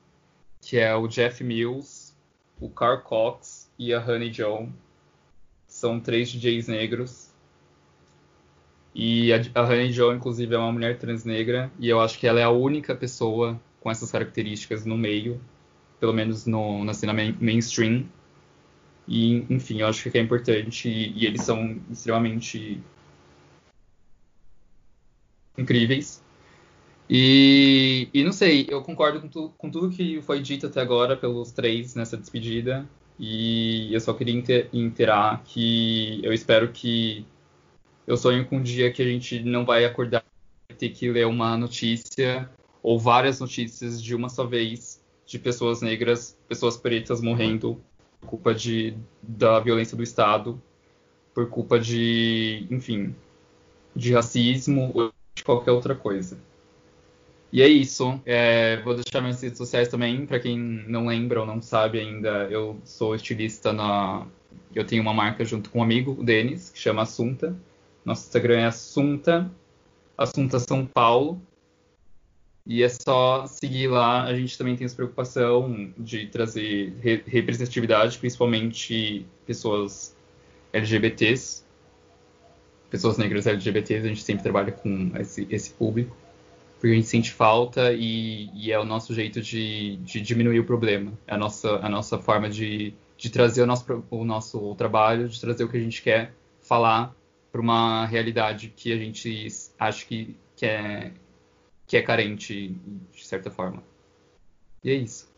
[0.60, 2.12] Que é o Jeff Mills,
[2.60, 4.68] o Carl Cox e a Honey Joe.
[5.66, 7.30] São três DJs negros
[8.94, 12.40] e a, a Honey Joe, inclusive, é uma mulher transnegra, e eu acho que ela
[12.40, 15.40] é a única pessoa com essas características no meio,
[15.98, 18.04] pelo menos no, na cena main, mainstream.
[19.08, 22.80] E, enfim, eu acho que é importante e, e eles são extremamente
[25.56, 26.22] incríveis.
[27.08, 31.16] E, e, não sei, eu concordo com, tu, com, tudo que foi dito até agora
[31.16, 32.88] pelos três nessa despedida.
[33.18, 37.26] E eu só queria interar que eu espero que.
[38.06, 40.24] Eu sonho com um dia que a gente não vai acordar
[40.68, 42.48] e ter que ler uma notícia
[42.82, 47.80] ou várias notícias de uma só vez de pessoas negras, pessoas pretas morrendo
[48.20, 50.60] por culpa de, da violência do Estado,
[51.34, 53.14] por culpa de, enfim,
[53.94, 56.38] de racismo ou de qualquer outra coisa.
[57.52, 58.20] E é isso.
[58.24, 62.46] É, vou deixar minhas redes sociais também, para quem não lembra ou não sabe ainda,
[62.50, 64.26] eu sou estilista na.
[64.74, 67.56] Eu tenho uma marca junto com um amigo, o Denis, que chama Assunta.
[68.04, 69.50] Nosso Instagram é Assunta,
[70.16, 71.40] Assunta São Paulo.
[72.66, 74.24] E é só seguir lá.
[74.24, 80.16] A gente também tem essa preocupação de trazer re representatividade, principalmente pessoas
[80.72, 81.64] LGBTs,
[82.90, 84.04] pessoas negras LGBTs.
[84.04, 86.16] A gente sempre trabalha com esse, esse público,
[86.78, 90.64] porque a gente sente falta e, e é o nosso jeito de, de, diminuir o
[90.64, 91.12] problema.
[91.26, 95.40] É a nossa, a nossa forma de, de trazer o nosso, o nosso trabalho, de
[95.40, 97.14] trazer o que a gente quer falar
[97.50, 101.10] para uma realidade que a gente acha que, que é
[101.90, 102.68] que é carente
[103.10, 103.82] de certa forma.
[104.84, 105.28] E é isso.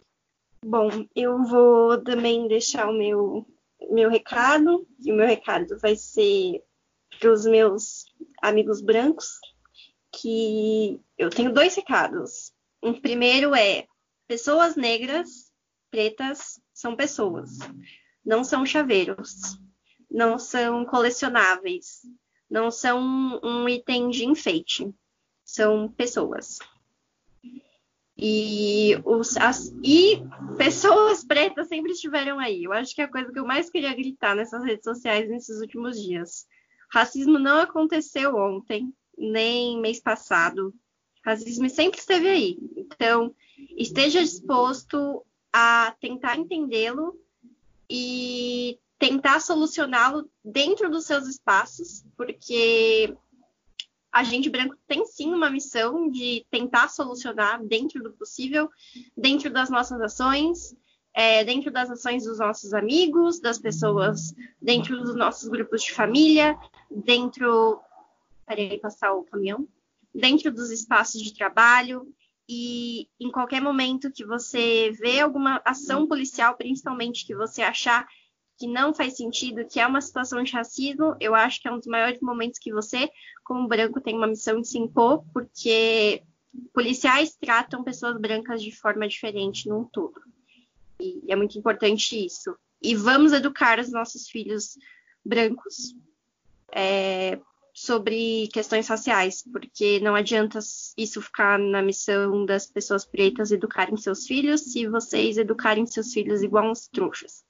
[0.63, 3.47] Bom, eu vou também deixar o meu,
[3.91, 6.63] meu recado, e o meu recado vai ser
[7.19, 8.05] para os meus
[8.43, 9.41] amigos brancos,
[10.15, 12.53] que eu tenho dois recados.
[12.83, 13.87] Um primeiro é:
[14.29, 15.51] pessoas negras,
[15.91, 17.61] pretas, são pessoas,
[18.23, 19.59] não são chaveiros,
[20.11, 22.03] não são colecionáveis,
[22.51, 24.95] não são um item de enfeite
[25.53, 26.59] são pessoas.
[28.17, 30.23] E, os, as, e
[30.57, 32.65] pessoas pretas sempre estiveram aí.
[32.65, 35.61] Eu acho que é a coisa que eu mais queria gritar nessas redes sociais nesses
[35.61, 36.47] últimos dias.
[36.91, 40.75] Racismo não aconteceu ontem, nem mês passado.
[41.25, 42.59] Racismo sempre esteve aí.
[42.77, 43.35] Então,
[43.77, 47.21] esteja disposto a tentar entendê-lo
[47.91, 53.15] e tentar solucioná-lo dentro dos seus espaços, porque
[54.13, 58.69] a gente branco tem sim uma missão de tentar solucionar dentro do possível,
[59.17, 60.77] dentro das nossas ações,
[61.15, 66.59] é, dentro das ações dos nossos amigos, das pessoas, dentro dos nossos grupos de família,
[66.91, 67.81] dentro.
[68.47, 69.67] Peraí, passar o caminhão.
[70.15, 72.07] Dentro dos espaços de trabalho,
[72.47, 78.07] e em qualquer momento que você vê alguma ação policial, principalmente que você achar
[78.59, 81.79] que não faz sentido, que é uma situação de racismo, eu acho que é um
[81.79, 83.11] dos maiores momentos que você,
[83.45, 86.23] como branco, tem uma missão de se impor, porque
[86.73, 90.21] policiais tratam pessoas brancas de forma diferente num todo.
[91.01, 92.55] E é muito importante isso.
[92.83, 94.77] E vamos educar os nossos filhos
[95.25, 95.95] brancos
[96.75, 97.41] é,
[97.73, 100.59] sobre questões raciais, porque não adianta
[100.97, 106.43] isso ficar na missão das pessoas pretas educarem seus filhos se vocês educarem seus filhos
[106.43, 107.45] igual uns trouxas.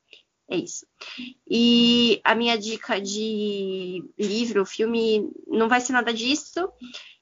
[0.53, 0.87] É isso.
[1.49, 6.71] E a minha dica de livro, filme, não vai ser nada disso.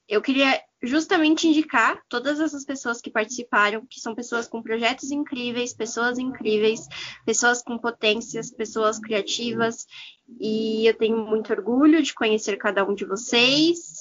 [0.09, 5.73] Eu queria justamente indicar todas essas pessoas que participaram, que são pessoas com projetos incríveis,
[5.73, 6.89] pessoas incríveis,
[7.25, 9.87] pessoas com potências, pessoas criativas,
[10.41, 13.95] e eu tenho muito orgulho de conhecer cada um de vocês.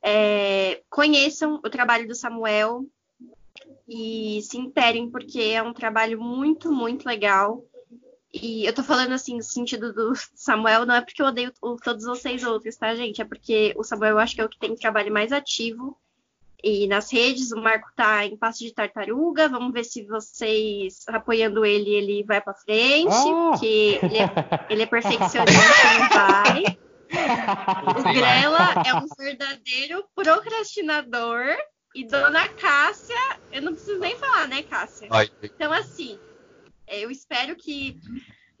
[0.00, 2.86] É, conheçam o trabalho do Samuel
[3.88, 7.64] e se interem, porque é um trabalho muito, muito legal.
[8.34, 11.52] E eu tô falando assim, no sentido do Samuel, não é porque eu odeio
[11.82, 13.22] todos vocês outros, tá, gente?
[13.22, 15.96] É porque o Samuel eu acho que é o que tem trabalho mais ativo.
[16.60, 19.48] E nas redes, o Marco tá em passo de tartaruga.
[19.48, 23.14] Vamos ver se vocês, apoiando ele, ele vai para frente.
[23.14, 23.50] Oh!
[23.50, 24.30] Porque ele é,
[24.68, 26.78] ele é perfeccionista, não vai.
[27.86, 31.54] O Grela é um verdadeiro procrastinador.
[31.94, 35.06] E Dona Cássia, eu não preciso nem falar, né, Cássia?
[35.40, 36.18] Então, assim,
[36.86, 37.98] eu espero que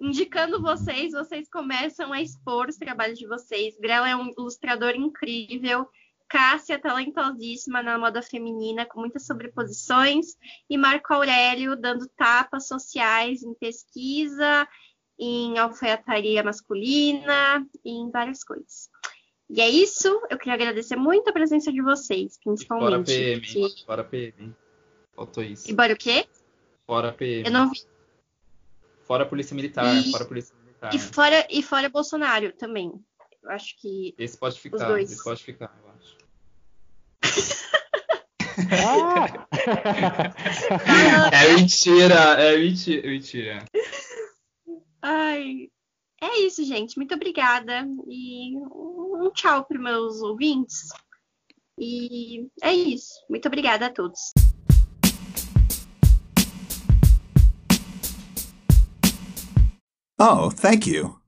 [0.00, 3.76] indicando vocês, vocês começam a expor os trabalhos de vocês.
[3.78, 5.88] Grela é um ilustrador incrível.
[6.28, 10.36] Cássia, talentosíssima na moda feminina, com muitas sobreposições,
[10.68, 14.66] e Marco Aurélio dando tapas sociais em pesquisa,
[15.18, 18.88] em alfaiataria masculina, em várias coisas.
[19.48, 22.90] E é isso, eu queria agradecer muito a presença de vocês, principalmente.
[22.90, 23.84] Fora PM, que...
[23.84, 24.56] fora PM.
[25.14, 25.70] Faltou isso.
[25.70, 26.26] E bora o quê?
[26.86, 27.46] Fora PM.
[27.46, 27.93] Eu não vi.
[29.06, 30.94] Fora a Polícia Militar, e, fora a Polícia Militar.
[30.94, 32.92] E fora, e fora Bolsonaro também.
[33.42, 34.14] Eu acho que.
[34.18, 35.12] Esse pode ficar, dois.
[35.12, 36.16] esse pode ficar, eu acho.
[41.32, 43.64] é mentira, é mentira, mentira.
[45.02, 45.68] Ai,
[46.22, 46.96] é isso, gente.
[46.96, 47.86] Muito obrigada.
[48.08, 50.88] E um tchau para meus ouvintes.
[51.78, 53.12] E é isso.
[53.28, 54.32] Muito obrigada a todos.
[60.18, 61.18] Oh, thank you.